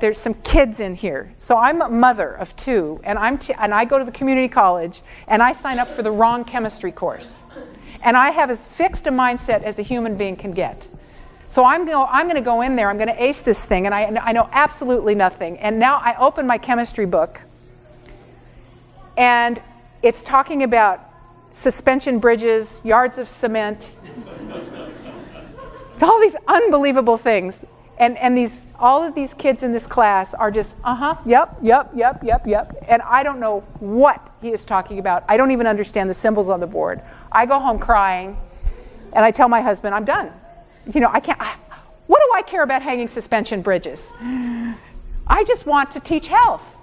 There's 0.00 0.18
some 0.18 0.34
kids 0.34 0.80
in 0.80 0.96
here. 0.96 1.32
So 1.38 1.56
I'm 1.56 1.80
a 1.82 1.88
mother 1.88 2.32
of 2.32 2.56
two, 2.56 3.00
and, 3.04 3.18
I'm 3.18 3.38
t- 3.38 3.54
and 3.58 3.72
I 3.72 3.84
go 3.84 3.98
to 3.98 4.04
the 4.04 4.12
community 4.12 4.48
college, 4.48 5.02
and 5.28 5.42
I 5.42 5.52
sign 5.52 5.78
up 5.78 5.88
for 5.88 6.02
the 6.02 6.10
wrong 6.10 6.44
chemistry 6.44 6.90
course. 6.92 7.42
And 8.02 8.16
I 8.16 8.30
have 8.30 8.50
as 8.50 8.66
fixed 8.66 9.06
a 9.06 9.10
mindset 9.10 9.62
as 9.62 9.78
a 9.78 9.82
human 9.82 10.16
being 10.16 10.34
can 10.34 10.52
get. 10.52 10.88
So 11.54 11.64
I'm, 11.64 11.86
go- 11.86 12.06
I'm 12.06 12.26
going 12.26 12.34
to 12.34 12.42
go 12.42 12.62
in 12.62 12.74
there, 12.74 12.90
I'm 12.90 12.96
going 12.96 13.06
to 13.06 13.22
ace 13.22 13.40
this 13.42 13.64
thing, 13.64 13.86
and 13.86 13.94
I, 13.94 14.06
I 14.06 14.32
know 14.32 14.48
absolutely 14.50 15.14
nothing. 15.14 15.56
And 15.60 15.78
now 15.78 15.98
I 15.98 16.16
open 16.18 16.48
my 16.48 16.58
chemistry 16.58 17.06
book, 17.06 17.40
and 19.16 19.62
it's 20.02 20.20
talking 20.20 20.64
about 20.64 21.08
suspension 21.52 22.18
bridges, 22.18 22.80
yards 22.82 23.18
of 23.18 23.28
cement, 23.28 23.92
all 26.02 26.20
these 26.20 26.34
unbelievable 26.48 27.18
things. 27.18 27.64
And, 27.98 28.18
and 28.18 28.36
these, 28.36 28.64
all 28.76 29.04
of 29.04 29.14
these 29.14 29.32
kids 29.32 29.62
in 29.62 29.70
this 29.70 29.86
class 29.86 30.34
are 30.34 30.50
just, 30.50 30.74
uh 30.82 30.96
huh, 30.96 31.16
yep, 31.24 31.56
yep, 31.62 31.92
yep, 31.94 32.24
yep, 32.24 32.48
yep. 32.48 32.84
And 32.88 33.00
I 33.02 33.22
don't 33.22 33.38
know 33.38 33.60
what 33.78 34.28
he 34.42 34.48
is 34.48 34.64
talking 34.64 34.98
about. 34.98 35.22
I 35.28 35.36
don't 35.36 35.52
even 35.52 35.68
understand 35.68 36.10
the 36.10 36.14
symbols 36.14 36.48
on 36.48 36.58
the 36.58 36.66
board. 36.66 37.00
I 37.30 37.46
go 37.46 37.60
home 37.60 37.78
crying, 37.78 38.36
and 39.12 39.24
I 39.24 39.30
tell 39.30 39.48
my 39.48 39.60
husband, 39.60 39.94
I'm 39.94 40.04
done. 40.04 40.32
You 40.92 41.00
know, 41.00 41.10
I 41.12 41.20
can't, 41.20 41.40
I, 41.40 41.56
what 42.06 42.20
do 42.20 42.30
I 42.34 42.42
care 42.42 42.62
about 42.62 42.82
hanging 42.82 43.08
suspension 43.08 43.62
bridges? 43.62 44.12
I 45.26 45.44
just 45.46 45.66
want 45.66 45.90
to 45.92 46.00
teach 46.00 46.28
health. 46.28 46.76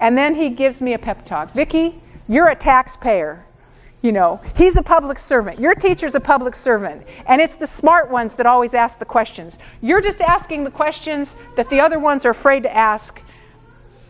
And 0.00 0.16
then 0.16 0.34
he 0.34 0.50
gives 0.50 0.80
me 0.80 0.94
a 0.94 0.98
pep 0.98 1.24
talk. 1.24 1.52
Vicki, 1.52 2.00
you're 2.28 2.48
a 2.48 2.54
taxpayer. 2.54 3.44
You 4.02 4.12
know, 4.12 4.40
he's 4.56 4.76
a 4.76 4.82
public 4.82 5.18
servant. 5.18 5.58
Your 5.58 5.74
teacher's 5.74 6.14
a 6.14 6.20
public 6.20 6.54
servant. 6.54 7.04
And 7.26 7.40
it's 7.40 7.56
the 7.56 7.66
smart 7.66 8.10
ones 8.10 8.34
that 8.34 8.46
always 8.46 8.74
ask 8.74 8.98
the 8.98 9.04
questions. 9.04 9.58
You're 9.82 10.02
just 10.02 10.20
asking 10.20 10.64
the 10.64 10.70
questions 10.70 11.34
that 11.56 11.68
the 11.70 11.80
other 11.80 11.98
ones 11.98 12.24
are 12.24 12.30
afraid 12.30 12.62
to 12.62 12.76
ask 12.76 13.20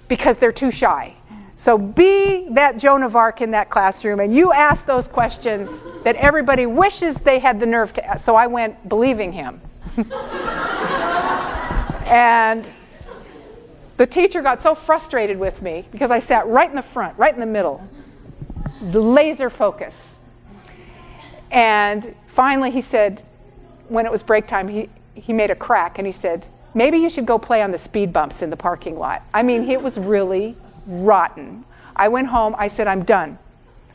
because 0.08 0.38
they're 0.38 0.52
too 0.52 0.70
shy. 0.70 1.15
So 1.56 1.78
be 1.78 2.48
that 2.50 2.76
Joan 2.76 3.02
of 3.02 3.16
Arc 3.16 3.40
in 3.40 3.50
that 3.52 3.70
classroom 3.70 4.20
and 4.20 4.34
you 4.34 4.52
ask 4.52 4.84
those 4.84 5.08
questions 5.08 5.70
that 6.04 6.14
everybody 6.16 6.66
wishes 6.66 7.16
they 7.16 7.38
had 7.38 7.58
the 7.60 7.66
nerve 7.66 7.94
to 7.94 8.04
ask. 8.04 8.24
So 8.24 8.36
I 8.36 8.46
went 8.46 8.88
believing 8.88 9.32
him. 9.32 9.62
and 12.06 12.66
the 13.96 14.06
teacher 14.06 14.42
got 14.42 14.60
so 14.60 14.74
frustrated 14.74 15.38
with 15.38 15.62
me 15.62 15.86
because 15.90 16.10
I 16.10 16.20
sat 16.20 16.46
right 16.46 16.68
in 16.68 16.76
the 16.76 16.82
front, 16.82 17.18
right 17.18 17.32
in 17.32 17.40
the 17.40 17.46
middle, 17.46 17.82
the 18.82 19.00
laser 19.00 19.48
focus. 19.48 20.16
And 21.50 22.14
finally, 22.26 22.70
he 22.70 22.82
said, 22.82 23.24
when 23.88 24.04
it 24.04 24.12
was 24.12 24.22
break 24.22 24.46
time, 24.46 24.68
he, 24.68 24.90
he 25.14 25.32
made 25.32 25.50
a 25.50 25.54
crack 25.54 25.98
and 25.98 26.06
he 26.06 26.12
said, 26.12 26.46
Maybe 26.74 26.98
you 26.98 27.08
should 27.08 27.24
go 27.24 27.38
play 27.38 27.62
on 27.62 27.70
the 27.70 27.78
speed 27.78 28.12
bumps 28.12 28.42
in 28.42 28.50
the 28.50 28.56
parking 28.56 28.98
lot. 28.98 29.22
I 29.32 29.42
mean, 29.42 29.70
it 29.70 29.80
was 29.80 29.96
really 29.96 30.58
rotten. 30.86 31.64
I 31.94 32.08
went 32.08 32.28
home, 32.28 32.54
I 32.58 32.68
said, 32.68 32.86
I'm 32.86 33.04
done. 33.04 33.38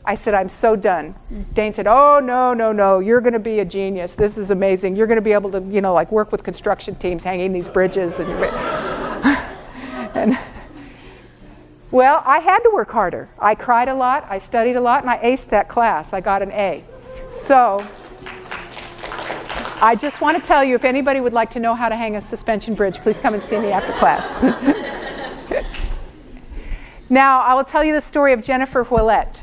I 0.04 0.16
said, 0.16 0.34
I'm 0.34 0.48
so 0.48 0.74
done. 0.74 1.14
Dane 1.54 1.72
said, 1.72 1.86
Oh, 1.86 2.20
no, 2.22 2.54
no, 2.54 2.72
no, 2.72 2.98
you're 2.98 3.20
going 3.20 3.34
to 3.34 3.38
be 3.38 3.60
a 3.60 3.64
genius. 3.64 4.14
This 4.14 4.36
is 4.36 4.50
amazing. 4.50 4.96
You're 4.96 5.06
going 5.06 5.16
to 5.16 5.22
be 5.22 5.32
able 5.32 5.52
to, 5.52 5.60
you 5.60 5.80
know, 5.80 5.94
like 5.94 6.10
work 6.10 6.32
with 6.32 6.42
construction 6.42 6.96
teams 6.96 7.22
hanging 7.22 7.52
these 7.52 7.68
bridges. 7.68 8.18
And, 8.18 8.28
and 10.14 10.38
well, 11.92 12.22
I 12.24 12.40
had 12.40 12.60
to 12.60 12.70
work 12.72 12.90
harder. 12.90 13.28
I 13.38 13.54
cried 13.54 13.88
a 13.88 13.94
lot, 13.94 14.26
I 14.28 14.38
studied 14.38 14.76
a 14.76 14.80
lot, 14.80 15.02
and 15.02 15.10
I 15.10 15.18
aced 15.18 15.50
that 15.50 15.68
class. 15.68 16.12
I 16.12 16.20
got 16.20 16.42
an 16.42 16.50
A. 16.50 16.82
So, 17.30 17.86
I 19.80 19.94
just 19.94 20.20
want 20.20 20.42
to 20.42 20.46
tell 20.46 20.64
you 20.64 20.74
if 20.74 20.84
anybody 20.84 21.20
would 21.20 21.32
like 21.32 21.50
to 21.52 21.60
know 21.60 21.74
how 21.74 21.88
to 21.88 21.96
hang 21.96 22.16
a 22.16 22.22
suspension 22.22 22.74
bridge, 22.74 22.98
please 23.00 23.18
come 23.18 23.34
and 23.34 23.42
see 23.44 23.58
me 23.58 23.70
after 23.70 23.92
class. 23.94 24.34
now, 27.12 27.42
I 27.42 27.52
will 27.52 27.64
tell 27.64 27.84
you 27.84 27.92
the 27.92 28.00
story 28.00 28.32
of 28.32 28.42
Jennifer 28.42 28.84
Ouellette. 28.84 29.40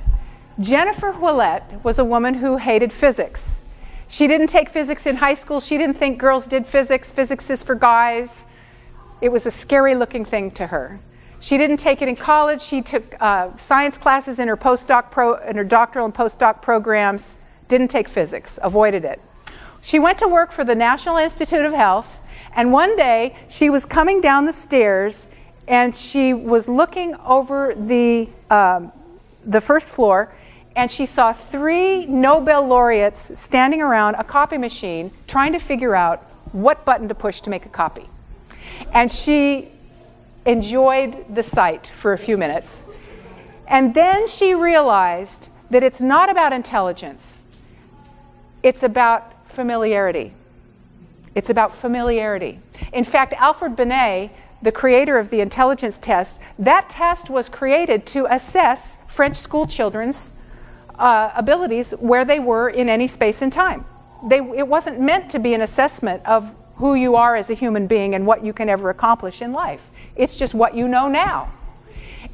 Jennifer 0.60 1.14
Ouellette 1.14 1.84
was 1.84 2.00
a 2.00 2.04
woman 2.04 2.34
who 2.34 2.58
hated 2.58 2.92
physics. 2.92 3.62
She 4.08 4.26
didn't 4.26 4.48
take 4.48 4.70
physics 4.70 5.06
in 5.06 5.18
high 5.18 5.36
school. 5.36 5.62
She 5.62 5.78
didn't 5.78 5.98
think 5.98 6.18
girls 6.18 6.48
did 6.48 6.66
physics. 6.66 7.12
Physics 7.12 7.48
is 7.52 7.62
for 7.62 7.76
guys. 7.76 8.42
It 9.22 9.30
was 9.30 9.46
a 9.46 9.52
scary 9.52 9.94
looking 9.94 10.26
thing 10.26 10.50
to 10.52 10.68
her. 10.68 11.00
She 11.40 11.60
didn't 11.60 11.78
take 11.78 12.02
it 12.02 12.08
in 12.08 12.16
college. 12.16 12.64
She 12.64 12.82
took 12.82 13.16
uh, 13.22 13.56
science 13.58 14.00
classes 14.00 14.40
in 14.40 14.48
her 14.48 14.58
postdoc 14.58 15.12
pro, 15.12 15.36
in 15.36 15.56
her 15.56 15.64
doctoral 15.64 16.06
and 16.06 16.14
postdoc 16.14 16.64
programs. 16.64 17.38
Didn't 17.68 17.90
take 17.90 18.10
physics. 18.10 18.58
Avoided 18.64 19.06
it. 19.06 19.22
She 19.80 20.00
went 20.00 20.18
to 20.18 20.28
work 20.28 20.52
for 20.52 20.64
the 20.64 20.76
National 20.76 21.18
Institute 21.18 21.64
of 21.64 21.74
Health, 21.74 22.18
and 22.54 22.74
one 22.74 22.98
day 22.98 23.36
she 23.48 23.70
was 23.70 23.86
coming 23.86 24.22
down 24.22 24.46
the 24.46 24.54
stairs 24.54 25.30
and 25.70 25.96
she 25.96 26.34
was 26.34 26.68
looking 26.68 27.16
over 27.24 27.76
the, 27.76 28.28
um, 28.50 28.92
the 29.46 29.62
first 29.62 29.94
floor 29.94 30.34
and 30.76 30.92
she 30.92 31.06
saw 31.06 31.32
three 31.32 32.06
Nobel 32.08 32.66
laureates 32.66 33.40
standing 33.40 33.82
around 33.82 34.16
a 34.16 34.24
copy 34.24 34.58
machine 34.58 35.12
trying 35.28 35.54
to 35.54 35.60
figure 35.60 35.96
out 35.96 36.24
what 36.52 36.86
button 36.86 37.08
to 37.08 37.16
push 37.16 37.42
to 37.42 37.50
make 37.50 37.66
a 37.66 37.70
copy. 37.70 38.10
And 38.94 39.12
she 39.12 39.72
enjoyed 40.46 41.36
the 41.36 41.44
sight 41.44 41.92
for 42.02 42.14
a 42.14 42.18
few 42.18 42.38
minutes. 42.38 42.84
And 43.68 43.94
then 43.94 44.28
she 44.28 44.56
realized 44.56 45.50
that 45.70 45.84
it's 45.84 46.02
not 46.02 46.30
about 46.30 46.52
intelligence, 46.52 47.38
it's 48.64 48.82
about 48.82 49.48
familiarity. 49.48 50.34
It's 51.36 51.52
about 51.52 51.76
familiarity. 51.76 52.60
In 52.92 53.04
fact, 53.04 53.34
Alfred 53.34 53.76
Binet, 53.76 54.32
the 54.62 54.72
creator 54.72 55.18
of 55.18 55.30
the 55.30 55.42
intelligence 55.42 55.98
test, 55.98 56.40
that 56.58 56.90
test 56.90 57.30
was 57.30 57.50
created 57.50 58.06
to 58.08 58.26
assess 58.30 58.98
French 59.08 59.38
school 59.38 59.66
children's 59.66 60.34
uh, 60.98 61.32
abilities 61.36 61.92
where 61.92 62.26
they 62.26 62.40
were 62.40 62.70
in 62.70 62.90
any 62.90 63.08
space 63.08 63.42
and 63.42 63.54
time. 63.54 63.86
They, 64.28 64.38
it 64.38 64.68
wasn't 64.68 65.00
meant 65.00 65.32
to 65.32 65.40
be 65.40 65.54
an 65.54 65.62
assessment 65.62 66.26
of 66.26 66.54
who 66.76 66.94
you 66.94 67.16
are 67.16 67.36
as 67.36 67.50
a 67.50 67.54
human 67.54 67.88
being 67.88 68.16
and 68.16 68.26
what 68.28 68.44
you 68.44 68.54
can 68.54 68.70
ever 68.70 68.90
accomplish 68.90 69.42
in 69.42 69.54
life. 69.54 69.82
It's 70.16 70.36
just 70.36 70.54
what 70.54 70.76
you 70.76 70.88
know 70.88 71.08
now. 71.08 71.54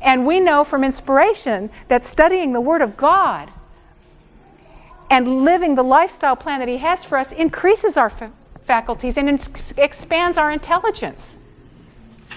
And 0.02 0.26
we 0.26 0.40
know 0.40 0.64
from 0.64 0.84
inspiration 0.84 1.70
that 1.88 2.04
studying 2.04 2.54
the 2.54 2.62
Word 2.62 2.82
of 2.82 2.98
God 2.98 3.52
and 5.10 5.44
living 5.44 5.76
the 5.76 5.84
lifestyle 5.84 6.36
plan 6.36 6.60
that 6.60 6.68
He 6.68 6.78
has 6.78 7.04
for 7.04 7.18
us 7.18 7.32
increases 7.32 7.98
our 7.98 8.10
fa- 8.10 8.32
faculties 8.64 9.18
and 9.18 9.30
expands 9.78 10.38
our 10.38 10.52
intelligence. 10.52 11.38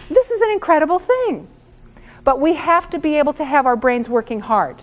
This 0.08 0.30
is 0.30 0.40
an 0.40 0.50
incredible 0.50 0.98
thing. 0.98 1.48
But 2.24 2.40
we 2.40 2.54
have 2.54 2.90
to 2.90 2.98
be 2.98 3.16
able 3.18 3.32
to 3.34 3.44
have 3.44 3.66
our 3.66 3.76
brains 3.76 4.08
working 4.08 4.40
hard. 4.40 4.82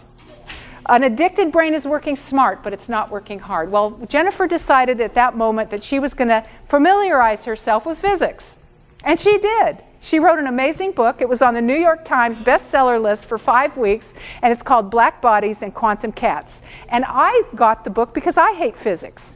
An 0.88 1.04
addicted 1.04 1.52
brain 1.52 1.74
is 1.74 1.86
working 1.86 2.16
smart, 2.16 2.62
but 2.64 2.72
it's 2.72 2.88
not 2.88 3.10
working 3.10 3.40
hard. 3.40 3.72
Well, 3.72 4.00
Jennifer 4.08 4.48
decided 4.48 5.02
at 5.02 5.16
that 5.16 5.36
moment 5.36 5.72
that 5.72 5.84
she 5.84 5.98
was 5.98 6.14
going 6.14 6.28
to 6.28 6.46
familiarize 6.68 7.46
herself 7.46 7.86
with 7.86 7.98
physics. 7.98 8.56
And 9.04 9.20
she 9.20 9.38
did. 9.38 9.84
She 10.00 10.20
wrote 10.20 10.38
an 10.38 10.46
amazing 10.46 10.92
book. 10.92 11.22
It 11.22 11.28
was 11.28 11.42
on 11.42 11.56
the 11.56 11.62
New 11.62 11.76
York 11.76 12.06
Times 12.06 12.38
bestseller 12.38 13.02
list 13.02 13.26
for 13.26 13.40
five 13.40 13.76
weeks, 13.76 14.14
and 14.44 14.54
it's 14.54 14.62
called 14.62 14.92
Black 14.92 15.20
Bodies 15.22 15.64
and 15.64 15.74
Quantum 15.74 16.12
Cats. 16.12 16.62
And 16.90 17.04
I 17.08 17.44
got 17.56 17.84
the 17.84 17.90
book 17.90 18.14
because 18.14 18.38
I 18.38 18.54
hate 18.54 18.78
physics. 18.78 19.36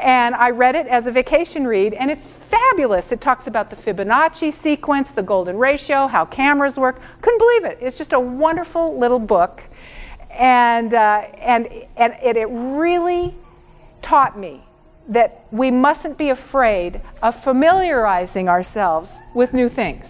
And 0.00 0.34
I 0.34 0.50
read 0.50 0.74
it 0.74 0.88
as 0.88 1.06
a 1.06 1.12
vacation 1.12 1.66
read, 1.66 1.94
and 1.94 2.10
it's 2.10 2.26
fabulous. 2.50 3.12
It 3.12 3.20
talks 3.20 3.46
about 3.46 3.70
the 3.70 3.76
Fibonacci 3.76 4.52
sequence, 4.52 5.10
the 5.10 5.22
golden 5.22 5.56
ratio, 5.56 6.06
how 6.06 6.24
cameras 6.24 6.78
work. 6.78 7.00
Couldn't 7.20 7.38
believe 7.38 7.64
it. 7.64 7.78
It's 7.80 7.98
just 7.98 8.12
a 8.12 8.20
wonderful 8.20 8.98
little 8.98 9.18
book. 9.18 9.62
And, 10.30 10.94
uh, 10.94 11.26
and, 11.38 11.68
and 11.96 12.14
it, 12.22 12.36
it 12.36 12.46
really 12.46 13.34
taught 14.02 14.38
me 14.38 14.64
that 15.08 15.46
we 15.50 15.70
mustn't 15.70 16.18
be 16.18 16.28
afraid 16.28 17.00
of 17.22 17.42
familiarizing 17.42 18.48
ourselves 18.48 19.16
with 19.34 19.54
new 19.54 19.68
things. 19.68 20.06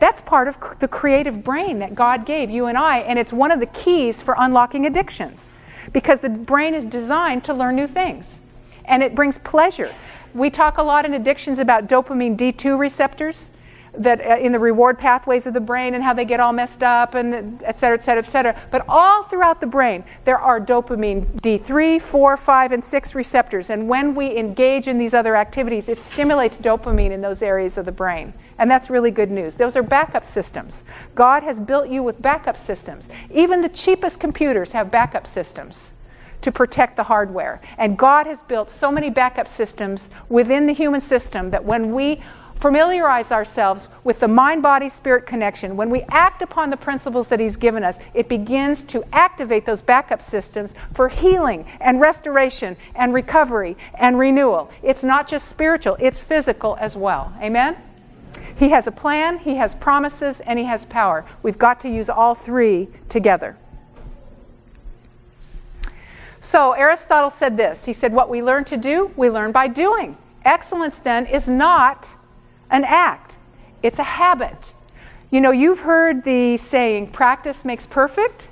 That's 0.00 0.20
part 0.20 0.48
of 0.48 0.58
the 0.80 0.88
creative 0.88 1.44
brain 1.44 1.78
that 1.78 1.94
God 1.94 2.26
gave 2.26 2.50
you 2.50 2.66
and 2.66 2.76
I, 2.76 2.98
and 2.98 3.20
it's 3.20 3.32
one 3.32 3.52
of 3.52 3.60
the 3.60 3.66
keys 3.66 4.20
for 4.20 4.34
unlocking 4.36 4.84
addictions 4.84 5.52
because 5.92 6.20
the 6.20 6.28
brain 6.28 6.74
is 6.74 6.84
designed 6.84 7.44
to 7.44 7.54
learn 7.54 7.76
new 7.76 7.86
things 7.86 8.40
and 8.84 9.02
it 9.02 9.14
brings 9.14 9.38
pleasure. 9.38 9.92
We 10.34 10.50
talk 10.50 10.78
a 10.78 10.82
lot 10.82 11.04
in 11.04 11.14
addictions 11.14 11.58
about 11.58 11.88
dopamine 11.88 12.36
D2 12.36 12.78
receptors 12.78 13.50
that 13.94 14.24
uh, 14.24 14.36
in 14.38 14.52
the 14.52 14.58
reward 14.58 14.98
pathways 14.98 15.46
of 15.46 15.52
the 15.52 15.60
brain 15.60 15.94
and 15.94 16.02
how 16.02 16.14
they 16.14 16.24
get 16.24 16.40
all 16.40 16.52
messed 16.52 16.82
up 16.82 17.14
and 17.14 17.62
et 17.62 17.78
cetera, 17.78 17.98
et 17.98 18.02
cetera, 18.02 18.24
et 18.24 18.30
cetera. 18.30 18.62
But 18.70 18.84
all 18.88 19.24
throughout 19.24 19.60
the 19.60 19.66
brain, 19.66 20.04
there 20.24 20.38
are 20.38 20.60
dopamine 20.60 21.26
D3, 21.40 22.00
4, 22.00 22.36
5, 22.36 22.72
and 22.72 22.82
6 22.82 23.14
receptors. 23.14 23.68
And 23.68 23.88
when 23.88 24.14
we 24.14 24.36
engage 24.36 24.88
in 24.88 24.98
these 24.98 25.12
other 25.12 25.36
activities, 25.36 25.88
it 25.88 26.00
stimulates 26.00 26.58
dopamine 26.58 27.10
in 27.10 27.20
those 27.20 27.42
areas 27.42 27.76
of 27.76 27.84
the 27.84 27.92
brain. 27.92 28.32
And 28.58 28.70
that's 28.70 28.88
really 28.88 29.10
good 29.10 29.30
news. 29.30 29.56
Those 29.56 29.76
are 29.76 29.82
backup 29.82 30.24
systems. 30.24 30.84
God 31.14 31.42
has 31.42 31.60
built 31.60 31.88
you 31.88 32.02
with 32.02 32.22
backup 32.22 32.56
systems. 32.56 33.08
Even 33.30 33.60
the 33.60 33.68
cheapest 33.68 34.18
computers 34.20 34.72
have 34.72 34.90
backup 34.90 35.26
systems 35.26 35.91
to 36.42 36.52
protect 36.52 36.96
the 36.96 37.04
hardware. 37.04 37.60
And 37.78 37.96
God 37.96 38.26
has 38.26 38.42
built 38.42 38.70
so 38.70 38.92
many 38.92 39.10
backup 39.10 39.48
systems 39.48 40.10
within 40.28 40.66
the 40.66 40.74
human 40.74 41.00
system 41.00 41.50
that 41.50 41.64
when 41.64 41.94
we 41.94 42.22
familiarize 42.62 43.32
ourselves 43.32 43.88
with 44.04 44.20
the 44.20 44.28
mind 44.28 44.62
body 44.62 44.88
spirit 44.88 45.26
connection, 45.26 45.76
when 45.76 45.90
we 45.90 46.02
act 46.10 46.42
upon 46.42 46.70
the 46.70 46.76
principles 46.76 47.26
that 47.26 47.40
He's 47.40 47.56
given 47.56 47.82
us, 47.82 47.98
it 48.14 48.28
begins 48.28 48.82
to 48.84 49.04
activate 49.12 49.66
those 49.66 49.82
backup 49.82 50.22
systems 50.22 50.72
for 50.94 51.08
healing 51.08 51.66
and 51.80 52.00
restoration 52.00 52.76
and 52.94 53.12
recovery 53.12 53.76
and 53.94 54.16
renewal. 54.16 54.70
It's 54.80 55.02
not 55.02 55.26
just 55.26 55.48
spiritual, 55.48 55.96
it's 55.98 56.20
physical 56.20 56.76
as 56.80 56.96
well. 56.96 57.34
Amen? 57.40 57.76
He 58.54 58.68
has 58.68 58.86
a 58.86 58.92
plan, 58.92 59.38
He 59.38 59.56
has 59.56 59.74
promises, 59.74 60.40
and 60.40 60.56
He 60.56 60.64
has 60.66 60.84
power. 60.84 61.24
We've 61.42 61.58
got 61.58 61.80
to 61.80 61.88
use 61.88 62.08
all 62.08 62.36
three 62.36 62.88
together. 63.08 63.56
So, 66.42 66.72
Aristotle 66.72 67.30
said 67.30 67.56
this 67.56 67.86
He 67.86 67.94
said, 67.94 68.12
What 68.12 68.28
we 68.28 68.42
learn 68.42 68.64
to 68.64 68.76
do, 68.76 69.12
we 69.16 69.30
learn 69.30 69.52
by 69.52 69.68
doing. 69.68 70.18
Excellence, 70.44 70.98
then, 70.98 71.24
is 71.24 71.46
not 71.48 72.16
an 72.68 72.84
act, 72.84 73.36
it's 73.82 73.98
a 73.98 74.04
habit. 74.04 74.74
You 75.30 75.40
know, 75.40 75.50
you've 75.50 75.80
heard 75.80 76.24
the 76.24 76.58
saying, 76.58 77.12
practice 77.12 77.64
makes 77.64 77.86
perfect, 77.86 78.50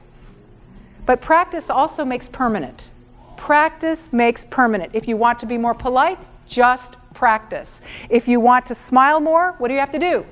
but 1.05 1.21
practice 1.21 1.69
also 1.69 2.07
makes 2.07 2.27
permanent. 2.27 2.89
Practice 3.37 4.13
makes 4.15 4.47
permanent. 4.47 4.93
If 4.95 5.07
you 5.07 5.17
want 5.19 5.41
to 5.41 5.47
be 5.47 5.59
more 5.59 5.75
polite, 5.75 6.19
just 6.47 6.97
practice. 7.13 7.81
If 8.09 8.29
you 8.29 8.41
want 8.41 8.65
to 8.67 8.75
smile 8.75 9.21
more, 9.21 9.55
what 9.59 9.69
do 9.69 9.75
you 9.75 9.81
have 9.81 9.93
to 9.93 9.99
do? 9.99 10.25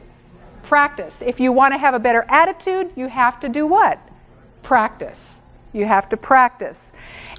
Practice. 0.63 1.21
If 1.21 1.39
you 1.39 1.53
want 1.53 1.75
to 1.75 1.79
have 1.79 1.93
a 1.93 1.99
better 1.99 2.25
attitude, 2.29 2.93
you 2.97 3.09
have 3.09 3.41
to 3.41 3.49
do 3.49 3.67
what? 3.67 3.99
Practice. 4.63 5.38
You 5.73 5.87
have 5.87 6.09
to 6.11 6.17
practice. 6.17 6.93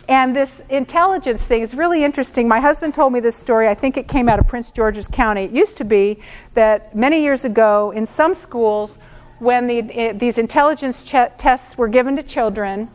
And 0.07 0.35
this 0.35 0.61
intelligence 0.69 1.41
thing 1.41 1.61
is 1.61 1.73
really 1.73 2.03
interesting. 2.03 2.47
My 2.47 2.59
husband 2.59 2.93
told 2.93 3.13
me 3.13 3.19
this 3.19 3.35
story. 3.35 3.67
I 3.67 3.75
think 3.75 3.97
it 3.97 4.07
came 4.07 4.27
out 4.27 4.39
of 4.39 4.47
Prince 4.47 4.71
George's 4.71 5.07
County. 5.07 5.43
It 5.43 5.51
used 5.51 5.77
to 5.77 5.83
be 5.83 6.19
that 6.53 6.95
many 6.95 7.21
years 7.21 7.45
ago, 7.45 7.91
in 7.91 8.05
some 8.05 8.33
schools, 8.33 8.99
when 9.39 9.67
the, 9.67 9.79
eh, 9.91 10.13
these 10.13 10.37
intelligence 10.37 11.03
ch- 11.03 11.37
tests 11.37 11.77
were 11.77 11.87
given 11.87 12.15
to 12.15 12.23
children, 12.23 12.89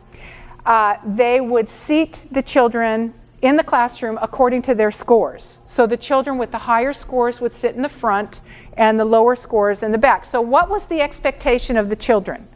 uh, 0.65 0.97
they 1.05 1.39
would 1.41 1.69
seat 1.69 2.25
the 2.31 2.41
children 2.41 3.13
in 3.41 3.57
the 3.57 3.63
classroom 3.63 4.17
according 4.21 4.61
to 4.63 4.73
their 4.73 4.91
scores. 4.91 5.59
So 5.65 5.85
the 5.85 5.97
children 5.97 6.37
with 6.37 6.51
the 6.51 6.57
higher 6.57 6.93
scores 6.93 7.39
would 7.39 7.53
sit 7.53 7.75
in 7.75 7.81
the 7.81 7.89
front 7.89 8.41
and 8.75 8.99
the 8.99 9.05
lower 9.05 9.35
scores 9.35 9.83
in 9.83 9.91
the 9.91 9.97
back. 9.97 10.25
So, 10.25 10.41
what 10.41 10.69
was 10.69 10.85
the 10.85 11.01
expectation 11.01 11.77
of 11.77 11.89
the 11.89 11.95
children? 11.95 12.47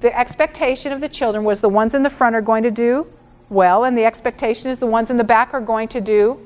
The 0.00 0.16
expectation 0.18 0.92
of 0.92 1.00
the 1.00 1.08
children 1.08 1.44
was 1.44 1.60
the 1.60 1.68
ones 1.68 1.94
in 1.94 2.02
the 2.02 2.10
front 2.10 2.34
are 2.34 2.42
going 2.42 2.62
to 2.62 2.70
do 2.70 3.06
well, 3.50 3.84
and 3.84 3.96
the 3.98 4.04
expectation 4.04 4.70
is 4.70 4.78
the 4.78 4.86
ones 4.86 5.10
in 5.10 5.16
the 5.16 5.24
back 5.24 5.52
are 5.52 5.60
going 5.60 5.88
to 5.88 6.00
do 6.00 6.40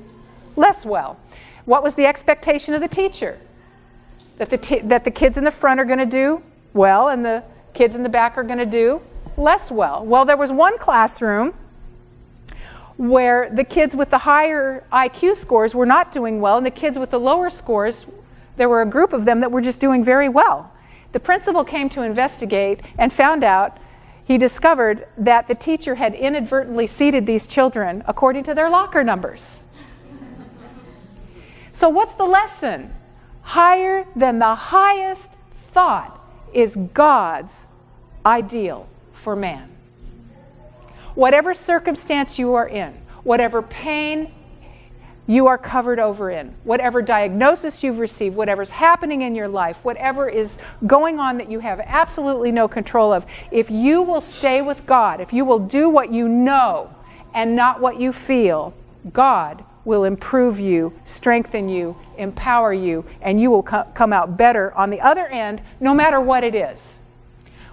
less 0.55 0.85
well. 0.85 1.17
What 1.65 1.83
was 1.83 1.95
the 1.95 2.05
expectation 2.05 2.73
of 2.73 2.81
the 2.81 2.87
teacher? 2.87 3.39
That 4.37 4.49
the, 4.49 4.57
t- 4.57 4.79
that 4.79 5.05
the 5.05 5.11
kids 5.11 5.37
in 5.37 5.45
the 5.45 5.51
front 5.51 5.79
are 5.79 5.85
going 5.85 5.99
to 5.99 6.05
do 6.05 6.43
well, 6.73 7.07
and 7.07 7.25
the 7.25 7.43
kids 7.73 7.95
in 7.95 8.03
the 8.03 8.09
back 8.09 8.37
are 8.37 8.43
going 8.43 8.59
to 8.59 8.65
do 8.65 9.01
less 9.37 9.71
well. 9.71 10.05
Well, 10.05 10.25
there 10.25 10.37
was 10.37 10.51
one 10.51 10.77
classroom 10.77 11.53
where 12.97 13.49
the 13.49 13.63
kids 13.63 13.95
with 13.95 14.09
the 14.09 14.19
higher 14.19 14.83
IQ 14.91 15.37
scores 15.37 15.73
were 15.73 15.85
not 15.85 16.11
doing 16.11 16.41
well, 16.41 16.57
and 16.57 16.65
the 16.65 16.71
kids 16.71 16.97
with 16.97 17.11
the 17.11 17.19
lower 17.19 17.49
scores, 17.49 18.05
there 18.57 18.67
were 18.67 18.81
a 18.81 18.85
group 18.85 19.13
of 19.13 19.25
them 19.25 19.39
that 19.39 19.51
were 19.51 19.61
just 19.61 19.79
doing 19.79 20.03
very 20.03 20.29
well. 20.29 20.71
The 21.15 21.21
principal 21.21 21.63
came 21.63 21.87
to 21.91 22.01
investigate 22.01 22.81
and 22.97 23.13
found 23.13 23.45
out 23.45 23.77
he 24.25 24.37
discovered 24.37 25.07
that 25.17 25.47
the 25.47 25.55
teacher 25.55 25.95
had 25.95 26.13
inadvertently 26.13 26.87
seated 26.87 27.25
these 27.25 27.47
children 27.47 28.03
according 28.05 28.43
to 28.43 28.53
their 28.53 28.69
locker 28.69 29.01
numbers. 29.01 29.63
So, 31.71 31.87
what's 31.87 32.15
the 32.15 32.25
lesson? 32.25 32.93
Higher 33.43 34.05
than 34.13 34.39
the 34.39 34.55
highest 34.55 35.37
thought 35.71 36.21
is 36.51 36.75
God's 36.93 37.65
ideal 38.25 38.89
for 39.13 39.37
man. 39.37 39.69
Whatever 41.13 41.53
circumstance 41.53 42.37
you 42.37 42.55
are 42.55 42.67
in, 42.67 42.93
whatever 43.23 43.61
pain 43.61 44.33
you 45.27 45.47
are 45.47 45.57
covered 45.57 45.99
over 45.99 46.29
in, 46.29 46.53
whatever 46.63 47.01
diagnosis 47.01 47.83
you've 47.83 47.99
received, 47.99 48.35
whatever's 48.35 48.69
happening 48.69 49.23
in 49.23 49.33
your 49.33 49.47
life, 49.47 49.77
whatever 49.83 50.29
is 50.29 50.57
going 50.85 51.19
on 51.19 51.37
that 51.39 51.49
you 51.49 51.59
have 51.59 51.79
absolutely 51.79 52.51
no 52.51 52.67
control 52.67 53.11
of, 53.11 53.25
if 53.51 53.71
you 53.71 54.01
will 54.01 54.21
stay 54.21 54.61
with 54.61 54.85
God, 54.85 55.21
if 55.21 55.33
you 55.33 55.43
will 55.43 55.59
do 55.59 55.89
what 55.89 56.11
you 56.11 56.29
know 56.29 56.93
and 57.33 57.55
not 57.55 57.81
what 57.81 57.99
you 57.99 58.13
feel, 58.13 58.73
God 59.11 59.63
will 59.83 60.03
improve 60.03 60.59
you, 60.59 60.93
strengthen 61.05 61.69
you, 61.69 61.95
empower 62.17 62.73
you, 62.73 63.05
and 63.21 63.39
you 63.39 63.49
will 63.51 63.63
co- 63.63 63.87
come 63.93 64.13
out 64.13 64.37
better 64.37 64.73
on 64.73 64.89
the 64.89 65.01
other 65.01 65.27
end, 65.27 65.61
no 65.79 65.93
matter 65.93 66.19
what 66.19 66.43
it 66.43 66.55
is. 66.55 67.01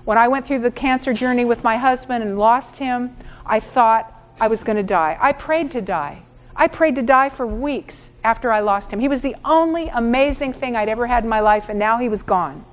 When 0.05 0.19
I 0.19 0.29
went 0.29 0.47
through 0.47 0.61
the 0.61 0.71
cancer 0.71 1.15
journey 1.15 1.45
with 1.45 1.63
my 1.63 1.77
husband 1.77 2.25
and 2.25 2.39
lost 2.39 2.79
him, 2.79 3.17
I 3.47 3.61
thought 3.61 4.13
I 4.41 4.49
was 4.49 4.65
going 4.65 4.77
to 4.77 4.83
die. 4.83 5.17
I 5.21 5.33
prayed 5.33 5.71
to 5.73 5.81
die. 5.81 6.23
I 6.55 6.69
prayed 6.69 6.95
to 6.97 7.03
die 7.03 7.29
for 7.29 7.47
weeks 7.47 8.11
after 8.23 8.53
I 8.53 8.61
lost 8.61 8.93
him. 8.93 9.01
He 9.01 9.09
was 9.09 9.23
the 9.23 9.37
only 9.45 9.89
amazing 9.89 10.53
thing 10.53 10.77
I'd 10.77 10.89
ever 10.89 11.07
had 11.07 11.25
in 11.25 11.31
my 11.31 11.41
life, 11.41 11.69
and 11.69 11.79
now 11.79 11.99
he 11.99 12.09
was 12.09 12.23
gone. 12.23 12.65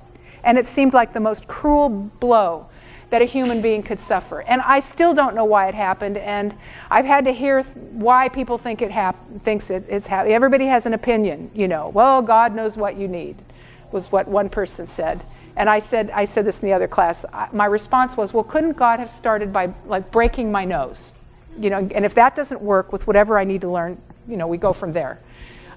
And 0.44 0.58
it 0.58 0.66
seemed 0.66 0.94
like 0.94 1.12
the 1.12 1.20
most 1.20 1.46
cruel 1.46 1.88
blow 1.88 2.66
that 3.10 3.22
a 3.22 3.24
human 3.24 3.60
being 3.60 3.82
could 3.82 3.98
suffer. 3.98 4.42
And 4.42 4.62
I 4.62 4.80
still 4.80 5.12
don't 5.14 5.34
know 5.34 5.44
why 5.44 5.68
it 5.68 5.74
happened, 5.74 6.16
and 6.16 6.54
I've 6.90 7.04
had 7.04 7.24
to 7.24 7.32
hear 7.32 7.62
why 7.62 8.28
people 8.28 8.56
think 8.56 8.82
it 8.82 8.90
hap- 8.90 9.42
thinks 9.42 9.70
it, 9.70 9.84
it's 9.88 10.06
happening. 10.06 10.34
Everybody 10.34 10.66
has 10.66 10.86
an 10.86 10.94
opinion, 10.94 11.50
you 11.54 11.66
know. 11.66 11.88
Well, 11.88 12.22
God 12.22 12.54
knows 12.54 12.76
what 12.76 12.96
you 12.96 13.08
need, 13.08 13.42
was 13.90 14.12
what 14.12 14.28
one 14.28 14.48
person 14.48 14.86
said. 14.86 15.24
And 15.56 15.68
I 15.68 15.80
said, 15.80 16.10
I 16.10 16.24
said 16.24 16.46
this 16.46 16.60
in 16.60 16.66
the 16.66 16.72
other 16.72 16.86
class. 16.86 17.24
My 17.52 17.66
response 17.66 18.16
was, 18.16 18.32
well, 18.32 18.44
couldn't 18.44 18.76
God 18.76 19.00
have 19.00 19.10
started 19.10 19.52
by 19.52 19.74
like 19.84 20.12
breaking 20.12 20.52
my 20.52 20.64
nose? 20.64 21.12
You 21.58 21.70
know, 21.70 21.88
and 21.94 22.04
if 22.04 22.14
that 22.14 22.36
doesn't 22.36 22.60
work 22.60 22.92
with 22.92 23.06
whatever 23.06 23.38
I 23.38 23.44
need 23.44 23.60
to 23.62 23.70
learn, 23.70 24.00
you 24.28 24.36
know, 24.36 24.46
we 24.46 24.56
go 24.56 24.72
from 24.72 24.92
there. 24.92 25.18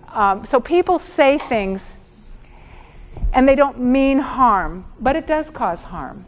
Um, 0.10 0.46
so 0.46 0.60
people 0.60 1.00
say 1.00 1.38
things 1.38 2.00
and 3.34 3.50
they 3.50 3.56
don't 3.56 3.80
mean 3.80 4.20
harm, 4.20 4.86
but 5.00 5.16
it 5.16 5.26
does 5.26 5.50
cause 5.50 5.84
harm. 5.84 6.26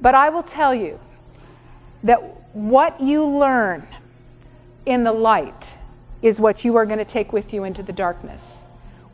But 0.00 0.14
I 0.14 0.28
will 0.28 0.42
tell 0.42 0.74
you 0.74 1.00
that 2.04 2.18
what 2.54 3.00
you 3.00 3.24
learn 3.24 3.86
in 4.86 5.02
the 5.04 5.12
light 5.12 5.78
is 6.22 6.40
what 6.40 6.64
you 6.64 6.76
are 6.76 6.86
going 6.86 6.98
to 6.98 7.04
take 7.04 7.32
with 7.32 7.52
you 7.52 7.64
into 7.64 7.82
the 7.82 7.92
darkness. 7.92 8.42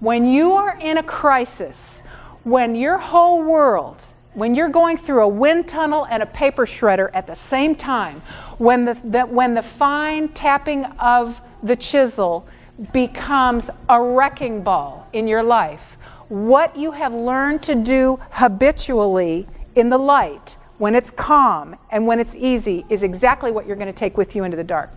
When 0.01 0.27
you 0.27 0.53
are 0.53 0.77
in 0.79 0.99
a 0.99 1.03
crisis, 1.03 2.03
when 2.45 2.75
your 2.75 2.99
whole 2.99 3.43
world, 3.43 4.01
when 4.35 4.55
you're 4.55 4.69
going 4.69 4.97
through 4.97 5.23
a 5.23 5.29
wind 5.29 5.69
tunnel 5.69 6.07
and 6.09 6.23
a 6.23 6.27
paper 6.27 6.67
shredder 6.67 7.11
at 7.13 7.27
the 7.27 7.35
same 7.35 7.75
time, 7.75 8.23
when 8.61 8.85
the, 8.85 8.93
the, 9.05 9.23
when 9.23 9.55
the 9.55 9.63
fine 9.63 10.29
tapping 10.29 10.85
of 10.99 11.41
the 11.63 11.75
chisel 11.75 12.47
becomes 12.93 13.71
a 13.89 14.03
wrecking 14.03 14.63
ball 14.63 15.09
in 15.15 15.27
your 15.27 15.43
life, 15.43 15.97
what 16.29 16.77
you 16.77 16.91
have 16.91 17.15
learned 17.15 17.63
to 17.63 17.75
do 17.75 18.21
habitually 18.33 19.49
in 19.77 19.89
the 19.89 19.97
light 19.97 20.59
when 20.77 20.95
it's 20.95 21.11
calm 21.11 21.75
and 21.91 22.07
when 22.07 22.21
it's 22.21 22.37
easy 22.37 22.85
is 22.91 23.03
exactly 23.03 23.51
what 23.51 23.67
you're 23.67 23.77
going 23.77 23.91
to 23.91 23.99
take 23.99 24.19
with 24.19 24.37
you 24.37 24.45
into 24.45 24.59
the 24.59 24.65
dark. 24.65 24.91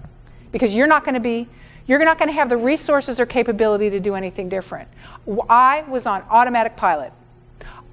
Because 0.52 0.76
you're 0.76 0.86
not 0.86 1.06
going 1.06 1.16
to 1.16 1.22
be, 1.22 1.48
you're 1.88 2.04
not 2.04 2.20
going 2.20 2.28
to 2.28 2.36
have 2.36 2.50
the 2.50 2.58
resources 2.58 3.18
or 3.18 3.26
capability 3.26 3.90
to 3.90 4.00
do 4.02 4.14
anything 4.14 4.50
different. 4.50 4.90
I 5.50 5.84
was 5.88 6.06
on 6.06 6.22
automatic 6.30 6.76
pilot. 6.76 7.14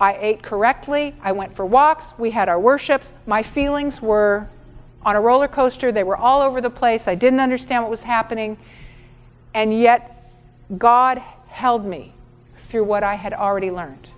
I 0.00 0.16
ate 0.20 0.42
correctly. 0.42 1.14
I 1.22 1.30
went 1.30 1.54
for 1.54 1.64
walks. 1.64 2.12
We 2.18 2.32
had 2.32 2.48
our 2.48 2.58
worships. 2.58 3.12
My 3.24 3.44
feelings 3.44 4.02
were 4.02 4.48
on 5.02 5.16
a 5.16 5.20
roller 5.20 5.48
coaster. 5.48 5.92
They 5.92 6.04
were 6.04 6.16
all 6.16 6.42
over 6.42 6.60
the 6.60 6.70
place. 6.70 7.08
I 7.08 7.14
didn't 7.14 7.40
understand 7.40 7.82
what 7.82 7.90
was 7.90 8.02
happening. 8.02 8.58
And 9.54 9.78
yet, 9.78 10.32
God 10.78 11.22
held 11.48 11.84
me 11.84 12.12
through 12.62 12.84
what 12.84 13.02
I 13.02 13.14
had 13.14 13.32
already 13.32 13.70
learned. 13.70 14.08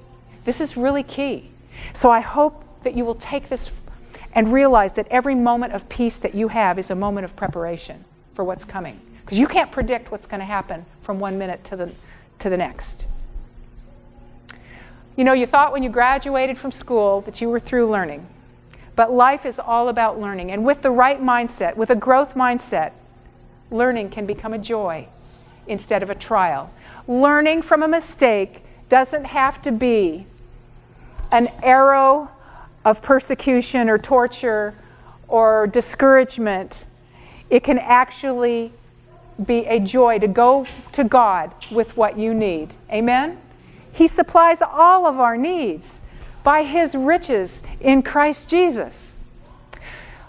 This 0.44 0.60
is 0.60 0.76
really 0.76 1.02
key. 1.02 1.50
So 1.92 2.10
I 2.10 2.20
hope 2.20 2.64
that 2.82 2.94
you 2.94 3.04
will 3.04 3.14
take 3.14 3.48
this 3.48 3.70
and 4.34 4.52
realize 4.52 4.94
that 4.94 5.06
every 5.08 5.34
moment 5.34 5.72
of 5.72 5.88
peace 5.88 6.16
that 6.18 6.34
you 6.34 6.48
have 6.48 6.78
is 6.78 6.90
a 6.90 6.94
moment 6.94 7.24
of 7.24 7.36
preparation 7.36 8.04
for 8.34 8.44
what's 8.44 8.64
coming. 8.64 9.00
Because 9.24 9.38
you 9.38 9.46
can't 9.46 9.70
predict 9.70 10.10
what's 10.10 10.26
going 10.26 10.40
to 10.40 10.46
happen 10.46 10.84
from 11.02 11.20
one 11.20 11.38
minute 11.38 11.64
to 11.64 11.76
the, 11.76 11.92
to 12.40 12.50
the 12.50 12.56
next. 12.56 13.06
You 15.16 15.24
know, 15.24 15.32
you 15.32 15.46
thought 15.46 15.72
when 15.72 15.82
you 15.82 15.90
graduated 15.90 16.58
from 16.58 16.72
school 16.72 17.20
that 17.22 17.40
you 17.40 17.48
were 17.48 17.60
through 17.60 17.90
learning. 17.90 18.26
But 18.94 19.12
life 19.12 19.46
is 19.46 19.58
all 19.58 19.88
about 19.88 20.20
learning. 20.20 20.50
And 20.52 20.64
with 20.64 20.82
the 20.82 20.90
right 20.90 21.20
mindset, 21.20 21.76
with 21.76 21.90
a 21.90 21.96
growth 21.96 22.34
mindset, 22.34 22.92
learning 23.70 24.10
can 24.10 24.26
become 24.26 24.52
a 24.52 24.58
joy 24.58 25.08
instead 25.66 26.02
of 26.02 26.10
a 26.10 26.14
trial. 26.14 26.70
Learning 27.08 27.62
from 27.62 27.82
a 27.82 27.88
mistake 27.88 28.62
doesn't 28.88 29.24
have 29.24 29.62
to 29.62 29.72
be 29.72 30.26
an 31.30 31.48
arrow 31.62 32.30
of 32.84 33.00
persecution 33.00 33.88
or 33.88 33.98
torture 33.98 34.74
or 35.28 35.66
discouragement, 35.66 36.84
it 37.48 37.64
can 37.64 37.78
actually 37.78 38.72
be 39.46 39.64
a 39.66 39.80
joy 39.80 40.18
to 40.18 40.28
go 40.28 40.66
to 40.92 41.04
God 41.04 41.54
with 41.70 41.96
what 41.96 42.18
you 42.18 42.34
need. 42.34 42.74
Amen? 42.90 43.40
He 43.92 44.08
supplies 44.08 44.60
all 44.60 45.06
of 45.06 45.18
our 45.18 45.36
needs 45.36 45.86
by 46.44 46.64
His 46.64 46.94
riches 46.94 47.62
in 47.80 48.02
Christ 48.02 48.48
Jesus. 48.48 49.18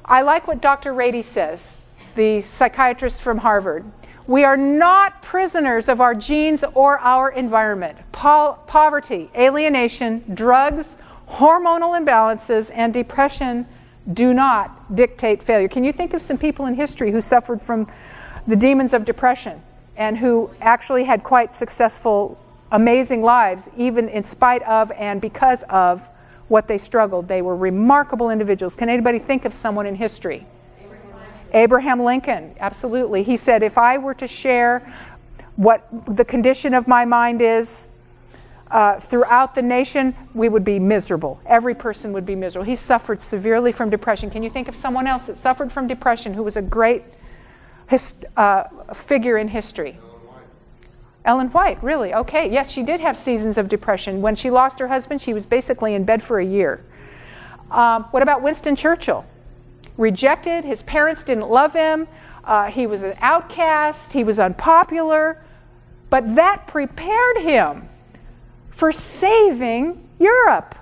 I 0.06 0.22
like 0.22 0.48
what 0.48 0.62
Dr. 0.62 0.94
Ratey 0.94 1.24
says, 1.24 1.80
the 2.16 2.42
psychiatrist 2.42 3.22
from 3.22 3.40
Harvard. 3.40 3.86
We 4.28 4.44
are 4.44 4.58
not 4.58 5.22
prisoners 5.22 5.90
of 5.90 6.00
our 6.00 6.16
genes 6.16 6.64
or 6.74 7.00
our 7.00 7.30
environment. 7.30 7.98
Po- 8.12 8.60
poverty, 8.68 9.30
alienation, 9.36 10.24
drugs, 10.34 10.96
hormonal 11.28 12.00
imbalances 12.00 12.72
and 12.74 12.94
depression 12.94 13.66
do 14.12 14.34
not 14.34 14.96
dictate 14.96 15.42
failure. 15.42 15.68
Can 15.68 15.84
you 15.84 15.94
think 15.94 16.14
of 16.14 16.22
some 16.22 16.38
people 16.38 16.66
in 16.66 16.76
history 16.76 17.12
who 17.12 17.22
suffered 17.22 17.62
from 17.62 17.88
the 18.48 18.56
demons 18.56 18.94
of 18.94 19.06
depression 19.06 19.62
and 19.96 20.18
who 20.18 20.50
actually 20.62 21.06
had 21.06 21.24
quite 21.24 21.54
successful, 21.54 22.42
amazing 22.74 23.22
lives, 23.22 23.70
even 23.78 24.10
in 24.10 24.24
spite 24.24 24.64
of 24.64 24.92
and 24.92 25.22
because 25.22 25.64
of 25.70 26.10
what 26.50 26.68
they 26.68 26.78
struggled? 26.78 27.28
They 27.30 27.42
were 27.42 27.56
remarkable 27.56 28.30
individuals. 28.30 28.76
Can 28.76 28.90
anybody 28.90 29.20
think 29.20 29.46
of 29.46 29.54
someone 29.54 29.86
in 29.86 29.96
history? 29.96 30.46
Abraham 31.54 32.02
Lincoln, 32.02 32.56
absolutely. 32.60 33.22
He 33.24 33.38
said, 33.38 33.62
If 33.62 33.78
I 33.78 34.00
were 34.00 34.16
to 34.16 34.28
share 34.28 34.92
what 35.56 35.88
the 36.08 36.26
condition 36.26 36.74
of 36.74 36.88
my 36.88 37.06
mind 37.06 37.42
is, 37.42 37.90
uh, 38.72 39.00
throughout 39.00 39.54
the 39.54 39.62
nation, 39.62 40.16
we 40.34 40.50
would 40.50 40.66
be 40.66 40.80
miserable. 40.80 41.40
Every 41.46 41.76
person 41.76 42.12
would 42.14 42.26
be 42.26 42.36
miserable. 42.36 42.66
He 42.66 42.76
suffered 42.76 43.22
severely 43.22 43.72
from 43.72 43.92
depression. 43.92 44.32
Can 44.32 44.42
you 44.42 44.50
think 44.50 44.68
of 44.68 44.76
someone 44.76 45.06
else 45.06 45.28
that 45.28 45.38
suffered 45.38 45.72
from 45.72 45.88
depression 45.88 46.34
who 46.34 46.42
was 46.42 46.56
a 46.56 46.62
great 46.62 47.04
hist- 47.88 48.26
uh, 48.36 48.64
figure 48.92 49.38
in 49.38 49.48
history? 49.48 50.00
Ellen 51.26 51.48
White, 51.50 51.82
really? 51.82 52.14
Okay, 52.14 52.52
yes, 52.52 52.70
she 52.70 52.84
did 52.84 53.00
have 53.00 53.18
seasons 53.18 53.58
of 53.58 53.70
depression. 53.70 54.22
When 54.22 54.36
she 54.36 54.50
lost 54.50 54.80
her 54.80 54.90
husband, 54.90 55.22
she 55.22 55.34
was 55.34 55.46
basically 55.46 55.94
in 55.94 56.04
bed 56.04 56.22
for 56.22 56.40
a 56.40 56.46
year. 56.46 56.84
Um, 57.72 58.04
what 58.12 58.22
about 58.22 58.42
Winston 58.42 58.76
Churchill? 58.76 59.26
Rejected, 59.98 60.66
his 60.66 60.84
parents 60.84 61.24
didn't 61.24 61.50
love 61.50 61.74
him. 61.74 62.08
Uh, 62.44 62.70
he 62.70 62.88
was 62.88 63.04
an 63.04 63.16
outcast. 63.22 64.12
He 64.12 64.24
was 64.24 64.38
unpopular. 64.38 65.42
But 66.10 66.36
that 66.36 66.68
prepared 66.68 67.38
him 67.38 67.88
for 68.70 68.92
saving 68.92 70.08
Europe. 70.20 70.76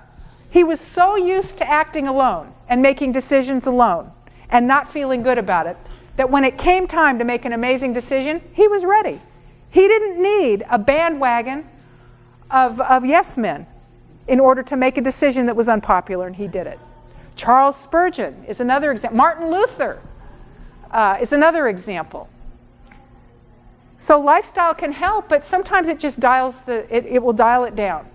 He 0.50 0.64
was 0.64 0.80
so 0.80 1.16
used 1.16 1.56
to 1.58 1.70
acting 1.70 2.08
alone 2.08 2.52
and 2.68 2.82
making 2.82 3.12
decisions 3.12 3.66
alone 3.66 4.10
and 4.50 4.66
not 4.66 4.92
feeling 4.92 5.22
good 5.22 5.38
about 5.38 5.66
it 5.66 5.76
that 6.16 6.30
when 6.30 6.44
it 6.44 6.58
came 6.58 6.86
time 6.86 7.18
to 7.18 7.24
make 7.24 7.44
an 7.44 7.52
amazing 7.52 7.92
decision, 7.92 8.42
he 8.52 8.68
was 8.68 8.84
ready. 8.84 9.20
He 9.72 9.88
didn't 9.88 10.22
need 10.22 10.64
a 10.70 10.78
bandwagon 10.78 11.66
of, 12.50 12.80
of 12.80 13.04
yes 13.06 13.36
men 13.38 13.66
in 14.28 14.38
order 14.38 14.62
to 14.62 14.76
make 14.76 14.98
a 14.98 15.00
decision 15.00 15.46
that 15.46 15.56
was 15.56 15.68
unpopular, 15.68 16.26
and 16.26 16.36
he 16.36 16.46
did 16.46 16.66
it. 16.66 16.78
Charles 17.36 17.76
Spurgeon 17.76 18.44
is 18.46 18.60
another 18.60 18.92
example. 18.92 19.16
Martin 19.16 19.50
Luther 19.50 20.02
uh, 20.90 21.16
is 21.20 21.32
another 21.32 21.68
example. 21.68 22.28
So 23.98 24.20
lifestyle 24.20 24.74
can 24.74 24.92
help, 24.92 25.30
but 25.30 25.44
sometimes 25.44 25.88
it 25.88 25.98
just 25.98 26.20
dials 26.20 26.56
the 26.66 26.94
it, 26.94 27.06
it 27.06 27.22
will 27.22 27.32
dial 27.32 27.64
it 27.64 27.74
down. 27.74 28.06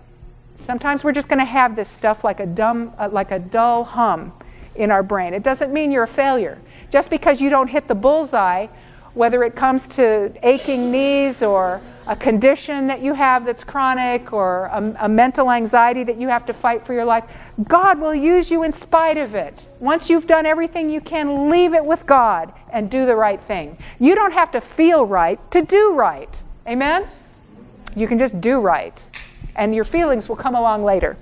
Sometimes 0.59 1.03
we're 1.03 1.11
just 1.11 1.27
going 1.27 1.39
to 1.39 1.45
have 1.45 1.75
this 1.75 1.89
stuff 1.89 2.23
like 2.23 2.39
a 2.39 2.45
dumb 2.45 2.93
uh, 2.99 3.09
like 3.11 3.31
a 3.31 3.39
dull 3.39 3.83
hum 3.83 4.31
in 4.75 4.91
our 4.91 5.01
brain. 5.01 5.33
It 5.33 5.41
doesn't 5.41 5.73
mean 5.73 5.91
you're 5.91 6.03
a 6.03 6.07
failure. 6.07 6.59
Just 6.91 7.09
because 7.09 7.41
you 7.41 7.49
don't 7.49 7.67
hit 7.67 7.87
the 7.87 7.95
bullseye, 7.95 8.67
whether 9.13 9.43
it 9.43 9.55
comes 9.55 9.87
to 9.87 10.31
aching 10.43 10.91
knees 10.91 11.41
or 11.41 11.81
a 12.07 12.15
condition 12.15 12.87
that 12.87 13.01
you 13.01 13.13
have 13.13 13.45
that's 13.45 13.63
chronic 13.63 14.31
or 14.31 14.65
a, 14.65 14.95
a, 15.01 15.09
mental 15.09 15.51
anxiety 15.51 16.03
that 16.05 16.19
you 16.19 16.29
have 16.29 16.45
to 16.45 16.53
fight 16.53 16.85
for 16.85 16.93
your 16.93 17.03
life, 17.03 17.25
God 17.67 17.99
will 17.99 18.15
use 18.15 18.49
you 18.49 18.63
in 18.63 18.71
spite 18.71 19.17
of 19.17 19.35
it. 19.35 19.67
Once 19.79 20.09
you've 20.09 20.25
done 20.25 20.45
everything 20.45 20.89
you 20.89 21.01
can, 21.01 21.49
leave 21.49 21.73
it 21.73 21.83
with 21.83 22.05
God 22.05 22.53
and 22.71 22.89
do 22.89 23.05
the 23.05 23.15
right 23.15 23.41
thing. 23.41 23.77
You 23.99 24.15
don't 24.15 24.31
have 24.31 24.51
to 24.51 24.61
feel 24.61 25.05
right 25.05 25.39
to 25.51 25.61
do 25.61 25.93
right. 25.93 26.29
Amen? 26.65 27.07
You 27.95 28.07
can 28.07 28.17
just 28.17 28.39
do 28.39 28.59
right, 28.59 28.97
and 29.55 29.73
your 29.73 29.83
feelings 29.83 30.29
will 30.29 30.35
come 30.35 30.55
along 30.55 30.83
later. 30.83 31.17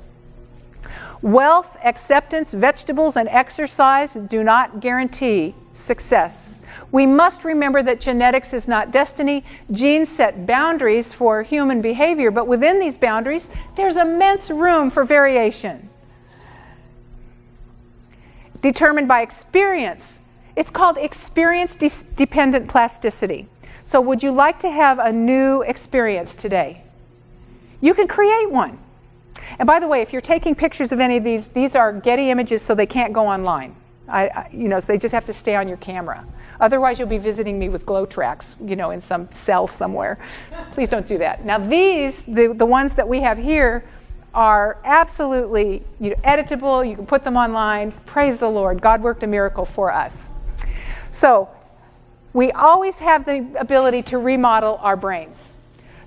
Wealth, 1.21 1.77
acceptance, 1.83 2.53
vegetables, 2.53 3.15
and 3.17 3.27
exercise 3.29 4.13
do 4.13 4.43
not 4.43 4.81
guarantee 4.81 5.55
success. 5.73 6.59
We 6.91 7.05
must 7.05 7.43
remember 7.43 7.83
that 7.83 7.99
genetics 7.99 8.53
is 8.53 8.67
not 8.67 8.91
destiny. 8.91 9.43
Genes 9.71 10.09
set 10.09 10.45
boundaries 10.45 11.13
for 11.13 11.43
human 11.43 11.81
behavior, 11.81 12.31
but 12.31 12.47
within 12.47 12.79
these 12.79 12.97
boundaries, 12.97 13.49
there's 13.75 13.97
immense 13.97 14.49
room 14.49 14.89
for 14.89 15.03
variation. 15.03 15.89
Determined 18.61 19.07
by 19.07 19.21
experience. 19.21 20.21
It's 20.55 20.69
called 20.69 20.97
experience 20.97 21.75
de- 21.75 21.91
dependent 22.15 22.69
plasticity. 22.69 23.47
So, 23.83 24.01
would 24.01 24.23
you 24.23 24.31
like 24.31 24.57
to 24.59 24.69
have 24.69 24.97
a 24.97 25.11
new 25.11 25.61
experience 25.61 26.36
today? 26.36 26.83
You 27.81 27.93
can 27.93 28.07
create 28.07 28.49
one. 28.49 28.79
And 29.59 29.67
by 29.67 29.79
the 29.79 29.88
way, 29.88 30.01
if 30.01 30.11
you're 30.11 30.21
taking 30.21 30.55
pictures 30.55 30.91
of 30.91 30.99
any 30.99 31.17
of 31.17 31.23
these, 31.23 31.49
these 31.49 31.75
are 31.75 31.93
Getty 31.93 32.31
images, 32.31 32.61
so 32.61 32.73
they 32.73 32.88
can't 32.88 33.13
go 33.13 33.27
online. 33.27 33.75
I, 34.08 34.28
I, 34.28 34.49
you 34.51 34.68
know, 34.68 34.80
so 34.80 34.93
they 34.93 34.99
just 34.99 35.14
have 35.14 35.26
to 35.26 35.34
stay 35.34 35.56
on 35.56 35.68
your 35.68 35.78
camera. 35.78 36.26
Otherwise, 36.60 36.99
you'll 36.99 37.08
be 37.08 37.18
visiting 37.18 37.60
me 37.60 37.70
with 37.70 37.86
glow 37.86 38.06
tracks, 38.06 38.56
you 38.64 38.76
know, 38.76 38.91
in 38.91 39.01
some 39.01 39.32
cell 39.32 39.68
somewhere. 39.68 40.18
Please 40.72 40.89
don't 40.89 41.08
do 41.08 41.18
that. 41.18 41.43
Now, 41.43 41.58
these, 41.58 42.22
the, 42.24 42.53
the 42.56 42.66
ones 42.66 42.95
that 42.95 43.08
we 43.08 43.20
have 43.22 43.38
here, 43.38 43.84
are 44.36 44.78
absolutely 44.84 45.82
you 45.99 46.10
know, 46.10 46.16
editable. 46.18 46.88
You 46.88 46.95
can 46.97 47.06
put 47.06 47.24
them 47.24 47.38
online. 47.38 47.93
Praise 48.06 48.38
the 48.38 48.49
Lord. 48.49 48.82
God 48.82 49.01
worked 49.01 49.24
a 49.24 49.28
miracle 49.28 49.66
for 49.66 49.91
us. 49.91 50.32
So, 51.12 51.49
we 52.34 52.51
always 52.51 52.99
have 52.99 53.24
the 53.24 53.47
ability 53.58 54.03
to 54.03 54.18
remodel 54.18 54.78
our 54.82 54.97
brains. 54.97 55.38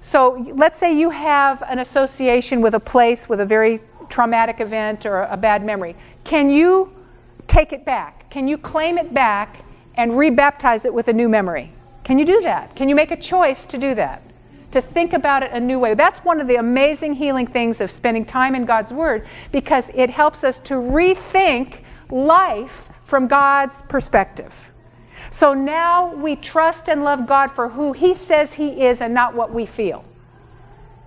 So, 0.03 0.46
let's 0.55 0.78
say 0.78 0.96
you 0.96 1.09
have 1.09 1.62
an 1.62 1.78
association 1.78 2.61
with 2.61 2.74
a 2.74 2.80
place 2.80 3.30
with 3.30 3.40
a 3.40 3.46
very 3.46 3.80
traumatic 4.11 4.61
event 4.61 5.07
or 5.07 5.22
a 5.22 5.36
bad 5.38 5.64
memory. 5.64 5.96
Can 6.24 6.51
you 6.51 6.92
take 7.49 7.72
it 7.72 7.84
back? 7.84 8.30
Can 8.30 8.46
you 8.46 8.57
claim 8.57 8.99
it 8.99 9.12
back 9.12 9.64
and 9.96 10.12
rebaptize 10.12 10.84
it 10.84 10.94
with 10.94 11.09
a 11.09 11.12
new 11.12 11.28
memory? 11.28 11.72
Can 12.05 12.18
you 12.18 12.24
do 12.24 12.40
that? 12.42 12.76
Can 12.76 12.88
you 12.88 12.94
make 12.94 13.11
a 13.11 13.16
choice 13.16 13.66
to 13.66 13.78
do 13.78 13.94
that? 13.96 14.22
To 14.72 14.80
think 14.80 15.12
about 15.12 15.42
it 15.42 15.51
a 15.53 15.61
new 15.61 15.78
way. 15.78 15.94
That's 15.94 16.20
one 16.20 16.40
of 16.40 16.46
the 16.46 16.57
amazing 16.57 17.14
healing 17.14 17.46
things 17.46 17.80
of 17.80 17.90
spending 17.90 18.24
time 18.24 18.55
in 18.55 18.64
God's 18.64 18.92
Word 18.92 19.26
because 19.51 19.90
it 19.94 20.11
helps 20.11 20.44
us 20.44 20.59
to 20.61 20.74
rethink 20.74 21.80
life 22.11 22.88
from 23.05 23.26
God's 23.26 23.82
perspective. 23.82 24.55
So 25.30 25.53
now 25.53 26.14
we 26.14 26.36
trust 26.36 26.88
and 26.88 27.05
love 27.05 27.26
God 27.26 27.49
for 27.49 27.68
who 27.68 27.92
He 27.92 28.14
says 28.14 28.55
He 28.55 28.84
is 28.84 29.01
and 29.01 29.12
not 29.12 29.34
what 29.34 29.53
we 29.53 29.66
feel. 29.66 30.05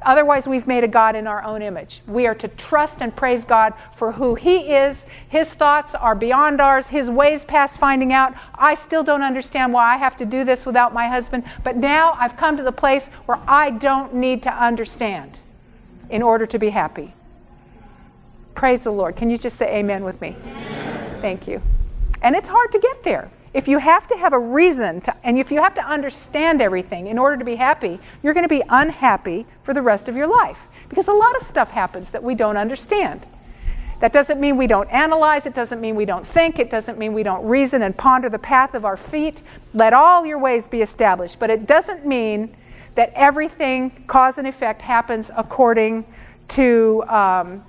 Otherwise, 0.04 0.48
we've 0.48 0.66
made 0.66 0.84
a 0.84 0.88
God 0.88 1.16
in 1.16 1.28
our 1.28 1.44
own 1.44 1.62
image. 1.62 2.02
We 2.08 2.26
are 2.26 2.36
to 2.36 2.48
trust 2.48 3.02
and 3.02 3.16
praise 3.16 3.46
God 3.46 3.74
for 3.96 4.12
who 4.12 4.36
He 4.36 4.74
is. 4.74 5.06
His 5.30 5.54
thoughts 5.54 5.94
are 5.94 6.16
beyond 6.16 6.60
ours, 6.60 6.88
His 6.88 7.10
ways 7.10 7.44
past 7.46 7.80
finding 7.80 8.12
out. 8.12 8.34
I 8.56 8.76
still 8.76 9.04
don't 9.04 9.22
understand 9.22 9.74
why 9.74 9.94
I 9.94 9.98
have 9.98 10.18
to 10.18 10.26
do 10.26 10.44
this 10.44 10.66
without 10.66 10.94
my 10.94 11.08
husband, 11.08 11.44
but 11.64 11.78
now 11.78 12.18
I've 12.20 12.36
come 12.36 12.58
to 12.58 12.64
the 12.64 12.72
place 12.72 13.08
where 13.26 13.40
I 13.48 13.70
don't 13.70 14.16
need 14.16 14.42
to 14.44 14.54
understand 14.54 15.40
in 16.10 16.22
order 16.22 16.46
to 16.48 16.58
be 16.58 16.70
happy. 16.70 17.14
Praise 18.56 18.84
the 18.84 18.92
Lord. 18.92 19.16
Can 19.16 19.30
you 19.30 19.38
just 19.38 19.58
say 19.58 19.78
amen 19.78 20.04
with 20.04 20.20
me? 20.20 20.36
Amen. 20.44 21.22
Thank 21.22 21.48
you. 21.48 21.62
And 22.22 22.36
it's 22.36 22.50
hard 22.50 22.72
to 22.72 22.80
get 22.80 23.04
there. 23.04 23.32
If 23.54 23.68
you 23.68 23.80
have 23.80 24.08
to 24.08 24.18
have 24.18 24.32
a 24.32 24.40
reason 24.40 25.02
to, 25.02 25.16
and 25.24 25.38
if 25.38 25.52
you 25.52 25.62
have 25.62 25.76
to 25.76 25.86
understand 25.86 26.62
everything 26.62 27.08
in 27.08 27.18
order 27.20 27.36
to 27.36 27.44
be 27.44 27.56
happy, 27.56 28.00
you're 28.24 28.34
going 28.34 28.46
to 28.46 28.50
be 28.50 28.64
unhappy 28.70 29.46
for 29.62 29.74
the 29.74 29.82
rest 29.82 30.08
of 30.08 30.16
your 30.16 30.28
life 30.28 30.68
because 30.88 31.08
a 31.08 31.14
lot 31.14 31.36
of 31.36 31.46
stuff 31.46 31.72
happens 31.72 32.12
that 32.12 32.24
we 32.24 32.34
don't 32.34 32.56
understand. 32.56 33.26
That 34.00 34.14
doesn't 34.14 34.40
mean 34.40 34.58
we 34.58 34.68
don't 34.68 34.90
analyze, 34.90 35.46
it 35.46 35.54
doesn't 35.54 35.80
mean 35.80 35.96
we 35.96 36.06
don't 36.06 36.26
think, 36.26 36.60
it 36.60 36.72
doesn't 36.72 36.98
mean 36.98 37.14
we 37.14 37.24
don't 37.24 37.46
reason 37.46 37.84
and 37.84 37.96
ponder 37.96 38.30
the 38.30 38.40
path 38.40 38.74
of 38.74 38.84
our 38.84 38.98
feet. 38.98 39.44
Let 39.74 39.94
all 39.94 40.26
your 40.26 40.40
ways 40.40 40.68
be 40.68 40.82
established. 40.82 41.38
But 41.38 41.50
it 41.50 41.68
doesn't 41.68 42.06
mean 42.06 42.56
that 42.96 43.12
everything, 43.16 44.04
cause 44.08 44.38
and 44.38 44.48
effect, 44.48 44.82
happens 44.82 45.30
according 45.36 46.06
to, 46.50 47.04
um, 47.08 47.64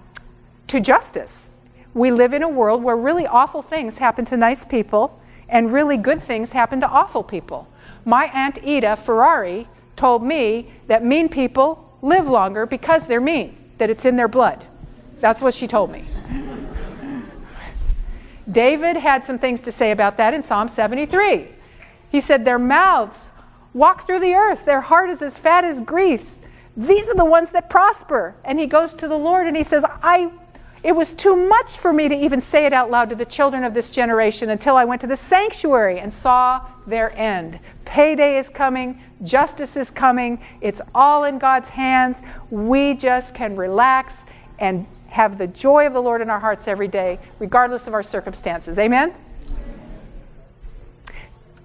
to 0.69 0.81
justice. 0.81 1.51
We 1.93 2.11
live 2.11 2.33
in 2.33 2.43
a 2.43 2.49
world 2.49 2.83
where 2.83 2.97
really 2.97 3.27
awful 3.27 3.61
things 3.61 3.99
happen 3.99 4.25
to 4.27 4.37
nice 4.37 4.65
people 4.65 5.21
and 5.53 5.71
really 5.71 5.99
good 5.99 6.21
things 6.23 6.51
happen 6.51 6.81
to 6.81 6.89
awful 6.89 7.23
people. 7.23 7.69
My 8.05 8.25
Aunt 8.33 8.59
Ida 8.67 8.97
Ferrari 8.97 9.69
told 9.97 10.25
me 10.25 10.73
that 10.89 11.05
mean 11.05 11.29
people 11.29 11.97
live 12.01 12.27
longer 12.27 12.67
because 12.67 13.07
they're 13.07 13.21
mean, 13.21 13.57
that 13.79 13.91
it's 13.91 14.07
in 14.07 14.17
their 14.17 14.29
blood. 14.29 14.67
That's 15.21 15.41
what 15.41 15.55
she 15.55 15.69
told 15.69 15.93
me. 15.93 16.05
David 18.51 18.97
had 18.97 19.25
some 19.25 19.39
things 19.39 19.61
to 19.61 19.71
say 19.71 19.93
about 19.93 20.17
that 20.17 20.35
in 20.35 20.43
Psalm 20.43 20.69
73. 20.69 21.49
He 22.11 22.21
said, 22.21 22.45
Their 22.45 22.59
mouths 22.59 23.29
walk 23.75 24.07
through 24.07 24.21
the 24.21 24.35
earth, 24.35 24.65
their 24.65 24.81
heart 24.81 25.11
is 25.11 25.23
as 25.23 25.39
fat 25.39 25.65
as 25.65 25.81
grease. 25.81 26.41
These 26.77 27.09
are 27.09 27.15
the 27.15 27.25
ones 27.25 27.51
that 27.51 27.69
prosper. 27.69 28.35
And 28.45 28.59
he 28.59 28.67
goes 28.67 28.95
to 28.95 29.07
the 29.07 29.19
Lord 29.19 29.47
and 29.47 29.57
he 29.57 29.63
says, 29.63 29.85
I 29.87 30.33
it 30.83 30.97
was 30.97 31.13
too 31.13 31.37
much 31.37 31.71
for 31.71 31.93
me 31.93 32.09
to 32.09 32.15
even 32.15 32.41
say 32.41 32.67
it 32.67 32.73
out 32.73 32.91
loud 32.91 33.09
to 33.11 33.15
the 33.15 33.25
children 33.25 33.63
of 33.63 33.73
this 33.73 33.91
generation 33.91 34.51
until 34.51 34.77
I 34.77 34.85
went 34.85 35.01
to 35.03 35.07
the 35.07 35.17
sanctuary 35.17 36.01
and 36.01 36.13
saw 36.13 36.67
their 36.89 37.17
end. 37.17 37.61
Payday 37.85 38.37
is 38.39 38.49
coming, 38.49 39.01
justice 39.23 39.77
is 39.77 39.91
coming, 39.91 40.43
it's 40.61 40.81
all 40.93 41.23
in 41.25 41.39
God's 41.39 41.69
hands. 41.69 42.23
We 42.51 42.95
just 42.95 43.33
can 43.33 43.55
relax 43.55 44.17
and 44.59 44.87
have 45.07 45.39
the 45.39 45.47
joy 45.47 45.87
of 45.87 45.93
the 45.93 46.03
Lord 46.03 46.21
in 46.21 46.29
our 46.29 46.41
hearts 46.41 46.67
every 46.67 46.89
day, 46.89 47.21
regardless 47.39 47.87
of 47.87 47.95
our 47.95 48.03
circumstances. 48.03 48.77
Amen? 48.77 49.15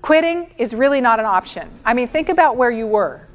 Quitting 0.03 0.51
is 0.59 0.75
really 0.75 1.01
not 1.01 1.19
an 1.19 1.25
option. 1.25 1.71
I 1.83 1.95
mean, 1.95 2.07
think 2.07 2.29
about 2.29 2.55
where 2.55 2.71
you 2.71 2.85
were. 2.85 3.27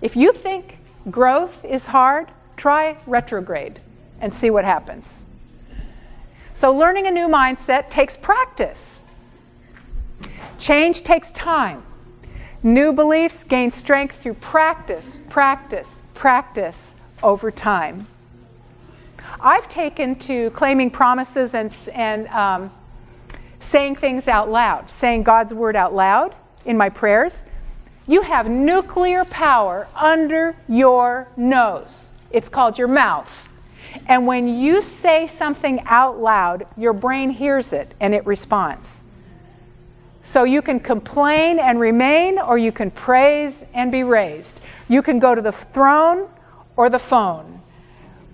If 0.00 0.14
you 0.14 0.32
think 0.32 0.78
growth 1.10 1.64
is 1.64 1.88
hard, 1.88 2.30
try 2.56 2.96
retrograde 3.06 3.80
and 4.20 4.32
see 4.34 4.50
what 4.50 4.64
happens. 4.64 5.22
So, 6.54 6.72
learning 6.72 7.06
a 7.06 7.10
new 7.10 7.28
mindset 7.28 7.90
takes 7.90 8.16
practice. 8.16 9.00
Change 10.58 11.02
takes 11.02 11.30
time. 11.32 11.82
New 12.62 12.92
beliefs 12.92 13.44
gain 13.44 13.70
strength 13.70 14.16
through 14.22 14.34
practice, 14.34 15.16
practice, 15.28 16.00
practice 16.14 16.94
over 17.22 17.50
time. 17.50 18.06
I've 19.40 19.68
taken 19.68 20.16
to 20.20 20.50
claiming 20.50 20.90
promises 20.90 21.54
and, 21.54 21.76
and 21.92 22.26
um, 22.28 22.72
saying 23.58 23.96
things 23.96 24.26
out 24.26 24.50
loud, 24.50 24.90
saying 24.90 25.24
God's 25.24 25.52
word 25.52 25.76
out 25.76 25.94
loud 25.94 26.34
in 26.64 26.76
my 26.76 26.88
prayers. 26.88 27.44
You 28.06 28.22
have 28.22 28.48
nuclear 28.48 29.24
power 29.24 29.88
under 29.94 30.56
your 30.68 31.28
nose. 31.36 32.10
It's 32.30 32.48
called 32.48 32.78
your 32.78 32.88
mouth. 32.88 33.48
And 34.06 34.26
when 34.26 34.48
you 34.48 34.82
say 34.82 35.26
something 35.26 35.80
out 35.86 36.18
loud, 36.18 36.66
your 36.76 36.92
brain 36.92 37.30
hears 37.30 37.72
it 37.72 37.94
and 38.00 38.14
it 38.14 38.26
responds. 38.26 39.02
So 40.22 40.42
you 40.42 40.60
can 40.60 40.80
complain 40.80 41.58
and 41.60 41.78
remain, 41.78 42.38
or 42.38 42.58
you 42.58 42.72
can 42.72 42.90
praise 42.90 43.64
and 43.72 43.92
be 43.92 44.02
raised. 44.02 44.60
You 44.88 45.00
can 45.00 45.20
go 45.20 45.34
to 45.34 45.40
the 45.40 45.52
throne 45.52 46.28
or 46.76 46.90
the 46.90 46.98
phone. 46.98 47.62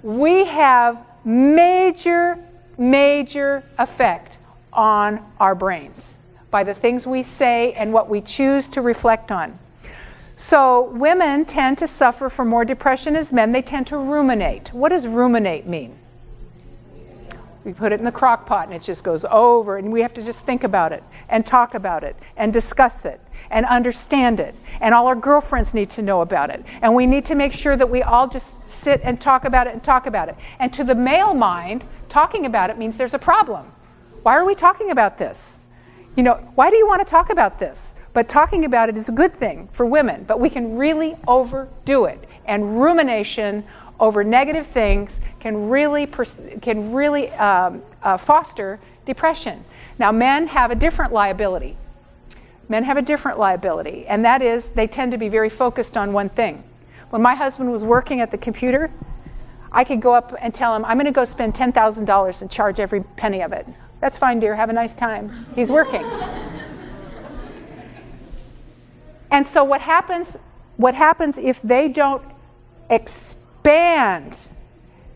We 0.02 0.46
have 0.46 1.04
major, 1.24 2.38
major 2.78 3.62
effect 3.78 4.38
on 4.72 5.24
our 5.38 5.54
brains 5.54 6.18
by 6.50 6.64
the 6.64 6.74
things 6.74 7.06
we 7.06 7.22
say 7.22 7.72
and 7.74 7.92
what 7.92 8.08
we 8.08 8.20
choose 8.20 8.68
to 8.68 8.80
reflect 8.80 9.30
on. 9.30 9.58
So, 10.37 10.91
women 10.95 11.45
tend 11.45 11.78
to 11.78 11.87
suffer 11.87 12.28
from 12.28 12.49
more 12.49 12.64
depression 12.64 13.16
as 13.16 13.33
men. 13.33 13.53
They 13.53 13.62
tend 13.62 13.87
to 13.89 13.97
ruminate. 13.97 14.72
What 14.72 14.89
does 14.89 15.07
ruminate 15.07 15.66
mean? 15.66 15.99
We 17.64 17.72
put 17.72 17.93
it 17.93 18.01
in 18.01 18.05
the 18.05 18.12
crock 18.12 18.45
pot 18.45 18.66
and 18.66 18.74
it 18.74 18.83
just 18.83 19.05
goes 19.05 19.24
over, 19.30 19.76
and 19.76 19.93
we 19.93 20.01
have 20.01 20.14
to 20.14 20.22
just 20.22 20.41
think 20.41 20.64
about 20.64 20.93
it 20.93 21.05
and 21.28 21.47
talk 21.47 21.74
about 21.74 22.03
it 22.03 22.16
and 22.37 22.53
discuss 22.53 23.05
it 23.05 23.20
and 23.51 23.66
understand 23.66 24.41
it. 24.41 24.55
And 24.80 24.95
all 24.95 25.07
our 25.07 25.14
girlfriends 25.14 25.74
need 25.74 25.91
to 25.91 26.03
know 26.03 26.22
about 26.22 26.51
it. 26.51 26.64
And 26.80 26.95
we 26.95 27.07
need 27.07 27.24
to 27.26 27.35
make 27.35 27.53
sure 27.53 27.76
that 27.76 27.89
we 27.89 28.03
all 28.03 28.26
just 28.26 28.53
sit 28.68 29.01
and 29.05 29.20
talk 29.20 29.45
about 29.45 29.66
it 29.66 29.74
and 29.74 29.85
talk 29.85 30.07
about 30.07 30.28
it. 30.28 30.37
And 30.59 30.72
to 30.72 30.83
the 30.83 30.95
male 30.95 31.35
mind, 31.35 31.85
talking 32.09 32.47
about 32.47 32.70
it 32.70 32.78
means 32.78 32.97
there's 32.97 33.14
a 33.14 33.18
problem. 33.18 33.70
Why 34.22 34.37
are 34.37 34.45
we 34.45 34.55
talking 34.55 34.91
about 34.91 35.18
this? 35.18 35.61
You 36.16 36.22
know, 36.22 36.35
why 36.55 36.70
do 36.70 36.76
you 36.76 36.87
want 36.87 37.01
to 37.01 37.11
talk 37.11 37.30
about 37.30 37.59
this? 37.59 37.95
But 38.12 38.28
talking 38.28 38.64
about 38.64 38.88
it 38.88 38.96
is 38.96 39.08
a 39.08 39.12
good 39.12 39.32
thing 39.32 39.68
for 39.72 39.86
women, 39.86 40.24
but 40.24 40.38
we 40.38 40.50
can 40.50 40.76
really 40.76 41.16
overdo 41.26 42.04
it. 42.04 42.28
And 42.44 42.80
rumination 42.80 43.64
over 43.98 44.22
negative 44.24 44.66
things 44.66 45.20
can 45.40 45.68
really, 45.68 46.06
pers- 46.06 46.36
can 46.60 46.92
really 46.92 47.30
um, 47.30 47.82
uh, 48.02 48.16
foster 48.16 48.80
depression. 49.06 49.64
Now, 49.98 50.12
men 50.12 50.48
have 50.48 50.70
a 50.70 50.74
different 50.74 51.12
liability. 51.12 51.76
Men 52.68 52.84
have 52.84 52.96
a 52.96 53.02
different 53.02 53.38
liability, 53.38 54.06
and 54.06 54.24
that 54.24 54.40
is 54.40 54.68
they 54.68 54.86
tend 54.86 55.12
to 55.12 55.18
be 55.18 55.28
very 55.28 55.50
focused 55.50 55.96
on 55.96 56.12
one 56.12 56.28
thing. 56.28 56.64
When 57.10 57.20
my 57.20 57.34
husband 57.34 57.70
was 57.70 57.84
working 57.84 58.20
at 58.20 58.30
the 58.30 58.38
computer, 58.38 58.90
I 59.70 59.84
could 59.84 60.00
go 60.00 60.14
up 60.14 60.34
and 60.40 60.54
tell 60.54 60.74
him, 60.74 60.84
I'm 60.84 60.96
going 60.96 61.06
to 61.06 61.12
go 61.12 61.24
spend 61.24 61.54
$10,000 61.54 62.42
and 62.42 62.50
charge 62.50 62.80
every 62.80 63.02
penny 63.02 63.42
of 63.42 63.52
it. 63.52 63.66
That's 64.00 64.18
fine, 64.18 64.40
dear. 64.40 64.54
Have 64.56 64.70
a 64.70 64.72
nice 64.72 64.94
time. 64.94 65.46
He's 65.54 65.70
working. 65.70 66.04
And 69.33 69.49
so 69.49 69.64
what 69.64 69.80
happens 69.80 70.37
what 70.76 70.95
happens 70.95 71.39
if 71.39 71.61
they 71.62 71.89
don't 71.89 72.22
expand 72.91 74.37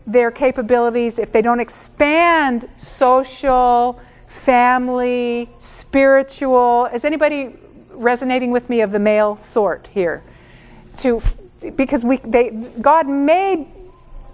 their 0.05 0.31
capabilities, 0.31 1.19
if 1.19 1.31
they 1.31 1.41
don't 1.41 1.59
expand 1.59 2.69
social, 2.77 3.99
family, 4.27 5.49
spiritual, 5.59 6.85
is 6.93 7.03
anybody 7.03 7.55
resonating 7.91 8.51
with 8.51 8.69
me 8.69 8.81
of 8.81 8.91
the 8.91 8.99
male 8.99 9.35
sort 9.37 9.87
here? 9.87 10.23
To 10.97 11.21
because 11.75 12.03
we 12.03 12.17
they 12.17 12.51
God 12.79 13.09
made 13.09 13.67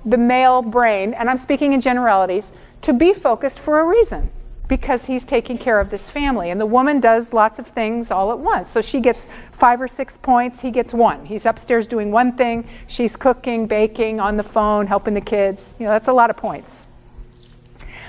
the 0.05 0.17
male 0.17 0.61
brain, 0.61 1.13
and 1.13 1.29
I'm 1.29 1.37
speaking 1.37 1.73
in 1.73 1.81
generalities, 1.81 2.51
to 2.81 2.93
be 2.93 3.13
focused 3.13 3.57
for 3.57 3.79
a 3.79 3.85
reason 3.85 4.29
because 4.75 5.05
he's 5.05 5.23
taking 5.23 5.55
care 5.55 5.79
of 5.79 5.91
this 5.91 6.09
family. 6.09 6.49
And 6.49 6.59
the 6.59 6.65
woman 6.65 6.99
does 6.99 7.31
lots 7.31 7.59
of 7.59 7.67
things 7.67 8.09
all 8.09 8.31
at 8.31 8.39
once. 8.39 8.71
So 8.71 8.81
she 8.81 9.01
gets 9.01 9.27
five 9.51 9.79
or 9.79 9.87
six 9.87 10.17
points, 10.17 10.61
he 10.61 10.71
gets 10.71 10.95
one. 10.95 11.27
He's 11.27 11.45
upstairs 11.45 11.85
doing 11.85 12.09
one 12.09 12.35
thing, 12.35 12.67
she's 12.87 13.15
cooking, 13.15 13.67
baking, 13.67 14.19
on 14.19 14.35
the 14.35 14.41
phone, 14.41 14.87
helping 14.87 15.13
the 15.13 15.21
kids. 15.21 15.75
You 15.77 15.85
know, 15.85 15.91
that's 15.91 16.07
a 16.07 16.13
lot 16.13 16.31
of 16.31 16.37
points. 16.37 16.87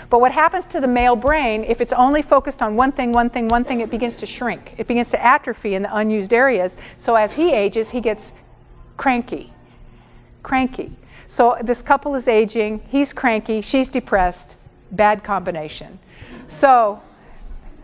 But 0.08 0.22
what 0.22 0.32
happens 0.32 0.64
to 0.66 0.80
the 0.80 0.88
male 0.88 1.16
brain, 1.16 1.64
if 1.64 1.82
it's 1.82 1.92
only 1.92 2.22
focused 2.22 2.62
on 2.62 2.76
one 2.76 2.92
thing, 2.92 3.12
one 3.12 3.28
thing, 3.28 3.48
one 3.48 3.64
thing, 3.64 3.82
it 3.82 3.90
begins 3.90 4.16
to 4.16 4.26
shrink. 4.26 4.72
It 4.78 4.86
begins 4.86 5.10
to 5.10 5.22
atrophy 5.22 5.74
in 5.74 5.82
the 5.82 5.94
unused 5.94 6.32
areas. 6.32 6.78
So 6.96 7.14
as 7.14 7.34
he 7.34 7.52
ages, 7.52 7.90
he 7.90 8.00
gets 8.00 8.32
cranky. 8.96 9.52
Cranky. 10.42 10.96
So 11.28 11.58
this 11.62 11.82
couple 11.82 12.14
is 12.14 12.26
aging, 12.26 12.80
he's 12.88 13.12
cranky, 13.12 13.60
she's 13.60 13.90
depressed. 13.90 14.56
Bad 14.90 15.24
combination. 15.24 15.98
So, 16.48 17.02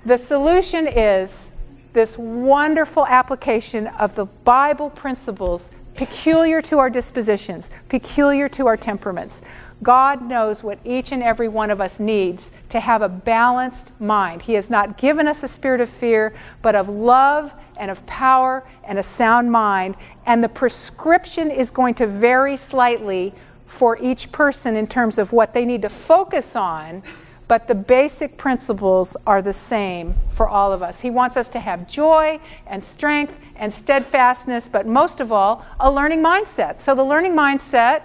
the 0.05 0.17
solution 0.17 0.87
is 0.87 1.51
this 1.93 2.17
wonderful 2.17 3.07
application 3.07 3.89
of 3.89 4.15
the 4.15 4.25
Bible 4.25 4.91
principles 4.91 5.71
peculiar 5.95 6.63
to 6.63 6.79
our 6.79 6.89
dispositions, 6.89 7.71
peculiar 7.89 8.49
to 8.49 8.67
our 8.67 8.77
temperaments. 8.77 9.43
God 9.83 10.23
knows 10.23 10.63
what 10.63 10.79
each 10.85 11.11
and 11.13 11.23
every 11.23 11.49
one 11.49 11.71
of 11.71 11.81
us 11.81 11.99
needs 11.99 12.51
to 12.69 12.81
have 12.81 13.03
a 13.03 13.09
balanced 13.09 13.93
mind. 13.99 14.43
He 14.43 14.55
has 14.55 14.71
not 14.71 14.99
given 14.99 15.27
us 15.27 15.43
a 15.43 15.49
spirit 15.49 15.81
of 15.81 15.89
fear, 15.89 16.35
but 16.63 16.75
of 16.75 16.89
love 16.89 17.53
and 17.79 17.91
of 17.91 18.05
power 18.07 18.63
and 18.85 18.99
a 18.99 19.03
sound 19.03 19.51
mind. 19.51 19.97
And 20.27 20.45
the 20.45 20.49
prescription 20.49 21.51
is 21.51 21.71
going 21.71 21.95
to 21.95 22.07
vary 22.07 22.57
slightly 22.57 23.35
for 23.71 23.97
each 23.99 24.31
person 24.33 24.77
in 24.77 24.87
terms 24.87 25.17
of 25.17 25.33
what 25.33 25.55
they 25.55 25.65
need 25.65 25.83
to 25.83 25.89
focus 25.89 26.55
on 26.55 27.03
but 27.51 27.67
the 27.67 27.75
basic 27.75 28.37
principles 28.37 29.17
are 29.27 29.43
the 29.43 29.53
same 29.53 30.15
for 30.35 30.49
all 30.49 30.73
of 30.73 30.85
us. 30.85 31.01
He 31.01 31.11
wants 31.11 31.37
us 31.37 31.49
to 31.49 31.59
have 31.59 31.89
joy 31.89 32.39
and 32.69 32.81
strength 32.85 33.35
and 33.57 33.75
steadfastness, 33.75 34.69
but 34.69 34.87
most 34.87 35.19
of 35.19 35.33
all, 35.33 35.67
a 35.81 35.91
learning 35.91 36.23
mindset. 36.23 36.81
So 36.81 36.95
the 36.95 37.03
learning 37.03 37.33
mindset 37.33 38.03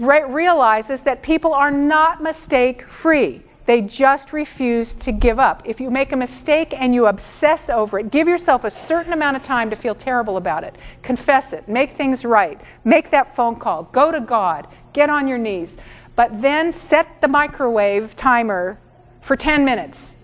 realizes 0.00 1.02
that 1.02 1.22
people 1.22 1.54
are 1.54 1.70
not 1.70 2.20
mistake 2.20 2.82
free. 2.88 3.44
They 3.68 3.82
just 3.82 4.32
refuse 4.32 4.94
to 4.94 5.12
give 5.12 5.38
up. 5.38 5.62
If 5.64 5.78
you 5.78 5.90
make 5.90 6.10
a 6.10 6.16
mistake 6.16 6.74
and 6.76 6.92
you 6.92 7.06
obsess 7.06 7.70
over 7.70 8.00
it, 8.00 8.10
give 8.10 8.26
yourself 8.26 8.64
a 8.64 8.70
certain 8.70 9.12
amount 9.12 9.36
of 9.36 9.44
time 9.44 9.70
to 9.70 9.76
feel 9.76 9.94
terrible 9.94 10.36
about 10.36 10.64
it. 10.64 10.74
Confess 11.02 11.52
it. 11.52 11.68
Make 11.68 11.96
things 11.96 12.24
right. 12.24 12.60
Make 12.84 13.10
that 13.10 13.36
phone 13.36 13.56
call. 13.56 13.84
Go 13.92 14.10
to 14.10 14.20
God. 14.20 14.66
Get 14.92 15.10
on 15.10 15.28
your 15.28 15.38
knees 15.38 15.76
but 16.18 16.42
then 16.42 16.72
set 16.72 17.20
the 17.20 17.28
microwave 17.28 18.16
timer 18.16 18.76
for 19.20 19.36
10 19.36 19.64
minutes 19.64 20.16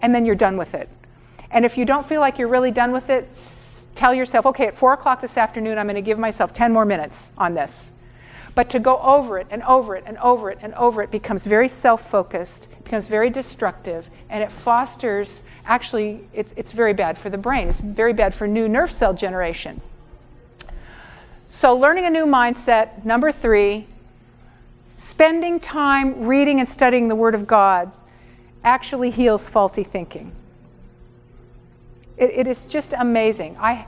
and 0.00 0.14
then 0.14 0.24
you're 0.24 0.34
done 0.34 0.56
with 0.56 0.72
it. 0.72 0.88
And 1.50 1.66
if 1.66 1.76
you 1.76 1.84
don't 1.84 2.08
feel 2.08 2.22
like 2.22 2.38
you're 2.38 2.48
really 2.48 2.70
done 2.70 2.90
with 2.90 3.10
it, 3.10 3.28
tell 3.94 4.14
yourself, 4.14 4.46
okay, 4.46 4.68
at 4.68 4.74
4 4.74 4.94
o'clock 4.94 5.20
this 5.20 5.36
afternoon, 5.36 5.76
I'm 5.76 5.84
going 5.84 5.96
to 5.96 6.00
give 6.00 6.18
myself 6.18 6.54
10 6.54 6.72
more 6.72 6.86
minutes 6.86 7.34
on 7.36 7.52
this. 7.52 7.92
But 8.54 8.68
to 8.70 8.78
go 8.78 8.98
over 8.98 9.38
it 9.38 9.46
and 9.50 9.62
over 9.62 9.96
it 9.96 10.04
and 10.06 10.18
over 10.18 10.50
it 10.50 10.58
and 10.60 10.74
over 10.74 11.02
it 11.02 11.10
becomes 11.10 11.46
very 11.46 11.68
self 11.68 12.08
focused, 12.08 12.68
becomes 12.84 13.06
very 13.06 13.30
destructive, 13.30 14.10
and 14.28 14.42
it 14.42 14.52
fosters 14.52 15.42
actually, 15.64 16.28
it's, 16.32 16.52
it's 16.56 16.72
very 16.72 16.92
bad 16.92 17.18
for 17.18 17.30
the 17.30 17.38
brain. 17.38 17.68
It's 17.68 17.80
very 17.80 18.12
bad 18.12 18.34
for 18.34 18.46
new 18.46 18.68
nerve 18.68 18.92
cell 18.92 19.14
generation. 19.14 19.80
So, 21.50 21.76
learning 21.76 22.06
a 22.06 22.10
new 22.10 22.26
mindset, 22.26 23.04
number 23.04 23.30
three, 23.30 23.86
spending 24.96 25.60
time 25.60 26.24
reading 26.24 26.60
and 26.60 26.68
studying 26.68 27.08
the 27.08 27.14
Word 27.14 27.34
of 27.34 27.46
God 27.46 27.92
actually 28.64 29.10
heals 29.10 29.48
faulty 29.48 29.84
thinking. 29.84 30.32
It, 32.16 32.30
it 32.30 32.46
is 32.46 32.64
just 32.66 32.94
amazing. 32.96 33.56
I, 33.58 33.86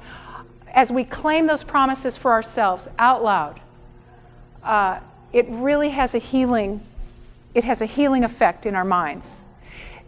as 0.73 0.91
we 0.91 1.05
claim 1.05 1.47
those 1.47 1.63
promises 1.63 2.17
for 2.17 2.33
ourselves 2.33 2.89
out 2.99 3.23
loud, 3.23 3.61
uh, 4.65 5.01
it 5.33 5.47
really 5.49 5.91
has 5.91 6.15
a 6.15 6.19
healing. 6.19 6.81
It 7.55 7.65
has 7.65 7.81
a 7.81 7.87
healing 7.87 8.25
effect 8.25 8.67
in 8.67 8.75
our 8.75 8.85
minds. 8.85 9.43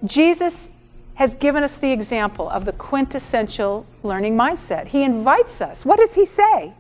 Jesus 0.05 0.69
has 1.15 1.35
given 1.35 1.63
us 1.63 1.77
the 1.77 1.93
example 1.93 2.49
of 2.49 2.65
the 2.65 2.73
quintessential 2.73 3.87
learning 4.03 4.37
mindset. 4.37 4.89
He 4.89 5.03
invites 5.03 5.61
us. 5.61 5.85
What 5.85 5.99
does 5.99 6.15
he 6.15 6.27
say? 6.27 6.75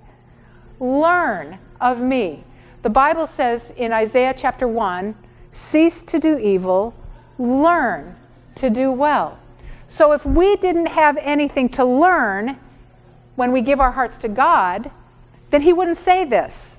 Learn 0.78 1.58
of 1.80 2.00
me. 2.00 2.44
The 2.82 2.90
Bible 2.90 3.26
says 3.26 3.72
in 3.76 3.92
Isaiah 3.92 4.34
chapter 4.36 4.68
1 4.68 5.14
cease 5.52 6.02
to 6.02 6.18
do 6.18 6.38
evil, 6.38 6.94
learn 7.38 8.14
to 8.56 8.68
do 8.68 8.92
well. 8.92 9.38
So 9.88 10.12
if 10.12 10.24
we 10.26 10.56
didn't 10.56 10.86
have 10.86 11.16
anything 11.18 11.68
to 11.70 11.84
learn 11.84 12.58
when 13.36 13.52
we 13.52 13.62
give 13.62 13.80
our 13.80 13.92
hearts 13.92 14.18
to 14.18 14.28
God, 14.28 14.90
then 15.50 15.62
He 15.62 15.72
wouldn't 15.72 15.98
say 15.98 16.24
this. 16.24 16.75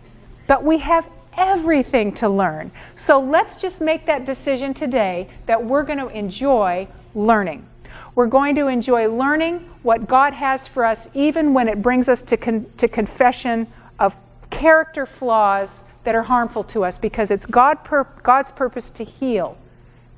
But 0.47 0.63
we 0.63 0.79
have 0.79 1.07
everything 1.37 2.13
to 2.13 2.27
learn. 2.27 2.71
So 2.97 3.19
let's 3.19 3.55
just 3.55 3.79
make 3.79 4.05
that 4.07 4.25
decision 4.25 4.73
today 4.73 5.29
that 5.45 5.63
we're 5.63 5.83
going 5.83 5.99
to 5.99 6.07
enjoy 6.07 6.87
learning. 7.13 7.67
We're 8.15 8.27
going 8.27 8.55
to 8.55 8.67
enjoy 8.67 9.07
learning 9.07 9.69
what 9.83 10.07
God 10.07 10.33
has 10.33 10.67
for 10.67 10.83
us, 10.83 11.07
even 11.13 11.53
when 11.53 11.67
it 11.67 11.81
brings 11.81 12.09
us 12.09 12.21
to, 12.23 12.37
con- 12.37 12.65
to 12.77 12.87
confession 12.87 13.67
of 13.99 14.15
character 14.49 15.05
flaws 15.05 15.83
that 16.03 16.15
are 16.15 16.23
harmful 16.23 16.63
to 16.63 16.83
us 16.83 16.97
because 16.97 17.29
it's 17.29 17.45
God 17.45 17.83
pur- 17.83 18.07
God's 18.23 18.51
purpose 18.51 18.89
to 18.91 19.03
heal 19.03 19.57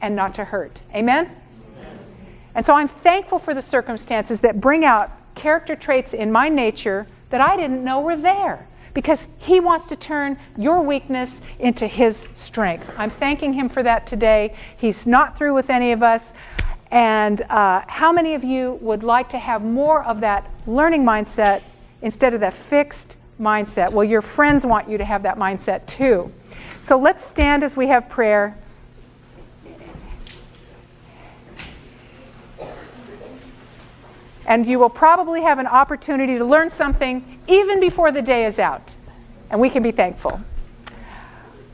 and 0.02 0.16
not 0.16 0.34
to 0.36 0.46
hurt. 0.46 0.82
Amen? 0.96 1.26
Amen? 1.26 2.00
And 2.56 2.66
so 2.66 2.74
I'm 2.74 2.88
thankful 2.88 3.40
for 3.40 3.54
the 3.54 3.62
circumstances 3.62 4.40
that 4.42 4.62
bring 4.62 4.86
out 4.86 5.12
character 5.36 5.76
traits 5.76 6.14
in 6.14 6.32
my 6.32 6.48
nature 6.48 7.08
that 7.32 7.42
I 7.42 7.58
didn't 7.58 7.84
know 7.84 8.00
were 8.00 8.16
there 8.16 8.68
because 9.00 9.30
He 9.38 9.62
wants 9.62 9.88
to 9.88 9.95
turn 9.95 10.38
your 10.58 10.82
weakness 10.82 11.39
into 11.58 11.88
His 11.88 12.28
strength. 12.36 12.91
I'm 12.97 13.10
thanking 13.10 13.54
Him 13.54 13.70
for 13.70 13.82
that 13.82 14.06
today. 14.06 14.54
He's 14.76 15.08
not 15.08 15.38
through 15.38 15.54
with 15.54 15.70
any 15.70 15.93
of 15.93 16.04
us. 16.04 16.34
And 16.91 17.41
uh, 17.43 17.84
how 17.88 18.12
many 18.12 18.34
of 18.34 18.43
you 18.43 18.78
would 18.82 19.02
like 19.02 19.30
to 19.30 19.38
have 19.39 19.64
more 19.64 20.04
of 20.04 20.20
that 20.20 20.52
learning 20.68 21.06
mindset 21.06 21.62
instead 22.02 22.34
of 22.34 22.41
that 22.41 22.54
fixed 22.54 23.16
mindset? 23.39 23.93
Well, 23.93 24.04
your 24.04 24.22
friends 24.22 24.66
want 24.66 24.89
you 24.89 24.97
to 24.97 25.06
have 25.06 25.24
that 25.24 25.38
mindset 25.38 25.88
too. 25.88 26.30
So 26.82 27.00
let's 27.00 27.26
stand 27.26 27.64
as 27.64 27.78
we 27.78 27.88
have 27.88 28.10
prayer. 28.10 28.58
And 34.50 34.68
you 34.68 34.80
will 34.80 34.89
probably 34.89 35.43
have 35.43 35.60
an 35.60 35.68
opportunity 35.68 36.38
to 36.38 36.43
learn 36.43 36.72
something 36.72 37.39
even 37.47 37.80
before 37.80 38.12
the 38.12 38.22
day 38.22 38.45
is 38.45 38.60
out. 38.60 38.95
And 39.50 39.62
we 39.62 39.70
can 39.70 39.84
be 39.84 39.91
thankful. 39.91 40.41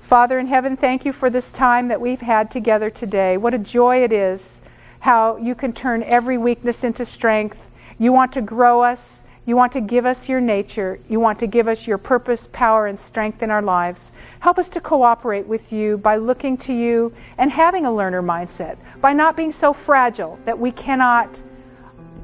Father 0.02 0.38
in 0.38 0.46
heaven, 0.46 0.78
thank 0.78 1.06
you 1.06 1.12
for 1.12 1.30
this 1.32 1.52
time 1.52 1.88
that 1.88 2.00
we've 2.00 2.22
had 2.22 2.52
together 2.52 2.90
today. 2.90 3.38
What 3.38 3.54
a 3.54 3.58
joy 3.58 4.04
it 4.04 4.12
is 4.12 4.62
how 5.00 5.38
you 5.38 5.56
can 5.56 5.72
turn 5.72 6.02
every 6.04 6.38
weakness 6.38 6.84
into 6.84 7.06
strength. 7.06 7.60
You 7.98 8.12
want 8.12 8.34
to 8.34 8.42
grow 8.42 8.82
us. 8.82 9.24
You 9.46 9.56
want 9.56 9.72
to 9.74 9.82
give 9.82 10.06
us 10.06 10.28
your 10.28 10.42
nature. 10.42 11.00
You 11.08 11.20
want 11.20 11.38
to 11.40 11.48
give 11.48 11.68
us 11.68 11.86
your 11.86 12.00
purpose, 12.00 12.50
power, 12.52 12.88
and 12.88 13.00
strength 13.00 13.44
in 13.44 13.52
our 13.52 13.62
lives. 13.62 14.12
Help 14.40 14.58
us 14.58 14.68
to 14.70 14.82
cooperate 14.82 15.46
with 15.46 15.72
you 15.72 15.98
by 16.00 16.18
looking 16.18 16.58
to 16.58 16.74
you 16.74 17.14
and 17.38 17.52
having 17.52 17.86
a 17.86 17.94
learner 17.94 18.24
mindset, 18.24 18.78
by 19.00 19.14
not 19.14 19.38
being 19.38 19.52
so 19.52 19.72
fragile 19.72 20.40
that 20.46 20.58
we 20.58 20.72
cannot 20.72 21.30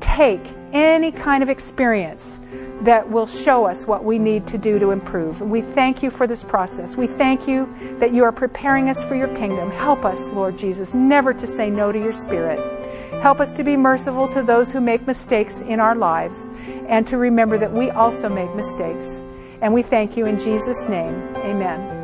take 0.02 0.42
any 0.74 1.12
kind 1.12 1.44
of 1.44 1.50
experience 1.50 2.42
that 2.82 3.10
will 3.10 3.28
show 3.28 3.66
us 3.66 3.86
what 3.86 4.04
we 4.04 4.18
need 4.18 4.48
to 4.48 4.58
do 4.58 4.80
to 4.80 4.90
improve. 4.90 5.40
we 5.42 5.62
thank 5.62 6.02
you 6.02 6.10
for 6.10 6.26
this 6.26 6.44
process. 6.44 6.98
We 6.98 7.08
thank 7.08 7.48
you 7.48 7.72
that 8.00 8.12
you 8.14 8.24
are 8.24 8.32
preparing 8.32 8.90
us 8.90 9.04
for 9.04 9.16
your 9.16 9.28
kingdom. 9.36 9.70
Help 9.72 10.04
us, 10.04 10.30
Lord 10.30 10.58
Jesus, 10.58 10.94
never 10.94 11.34
to 11.34 11.46
say 11.46 11.70
no 11.70 11.92
to 11.92 12.00
your 12.00 12.14
spirit. 12.14 12.60
Help 13.22 13.40
us 13.40 13.52
to 13.54 13.64
be 13.64 13.78
merciful 13.78 14.28
to 14.30 14.42
those 14.42 14.74
who 14.74 14.82
make 14.82 15.06
mistakes 15.06 15.62
in 15.62 15.80
our 15.80 15.96
lives 15.96 16.50
and 16.88 17.06
to 17.06 17.18
remember 17.18 17.58
that 17.58 17.72
we 17.72 17.92
also 17.92 18.28
make 18.28 18.54
mistakes. 18.56 19.24
And 19.62 19.74
we 19.74 19.84
thank 19.84 20.18
you 20.18 20.26
in 20.26 20.40
Jesus' 20.40 20.88
name. 20.88 21.14
Amen. 21.38 22.02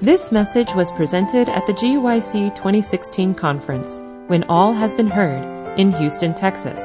This 0.00 0.32
message 0.32 0.72
was 0.74 0.90
presented 0.92 1.48
at 1.50 1.66
the 1.66 1.74
GYC 1.74 2.54
2016 2.54 3.34
conference, 3.34 4.00
When 4.30 4.44
All 4.44 4.72
Has 4.74 4.94
Been 4.94 5.08
Heard, 5.08 5.42
in 5.76 5.90
Houston, 5.90 6.34
Texas. 6.34 6.78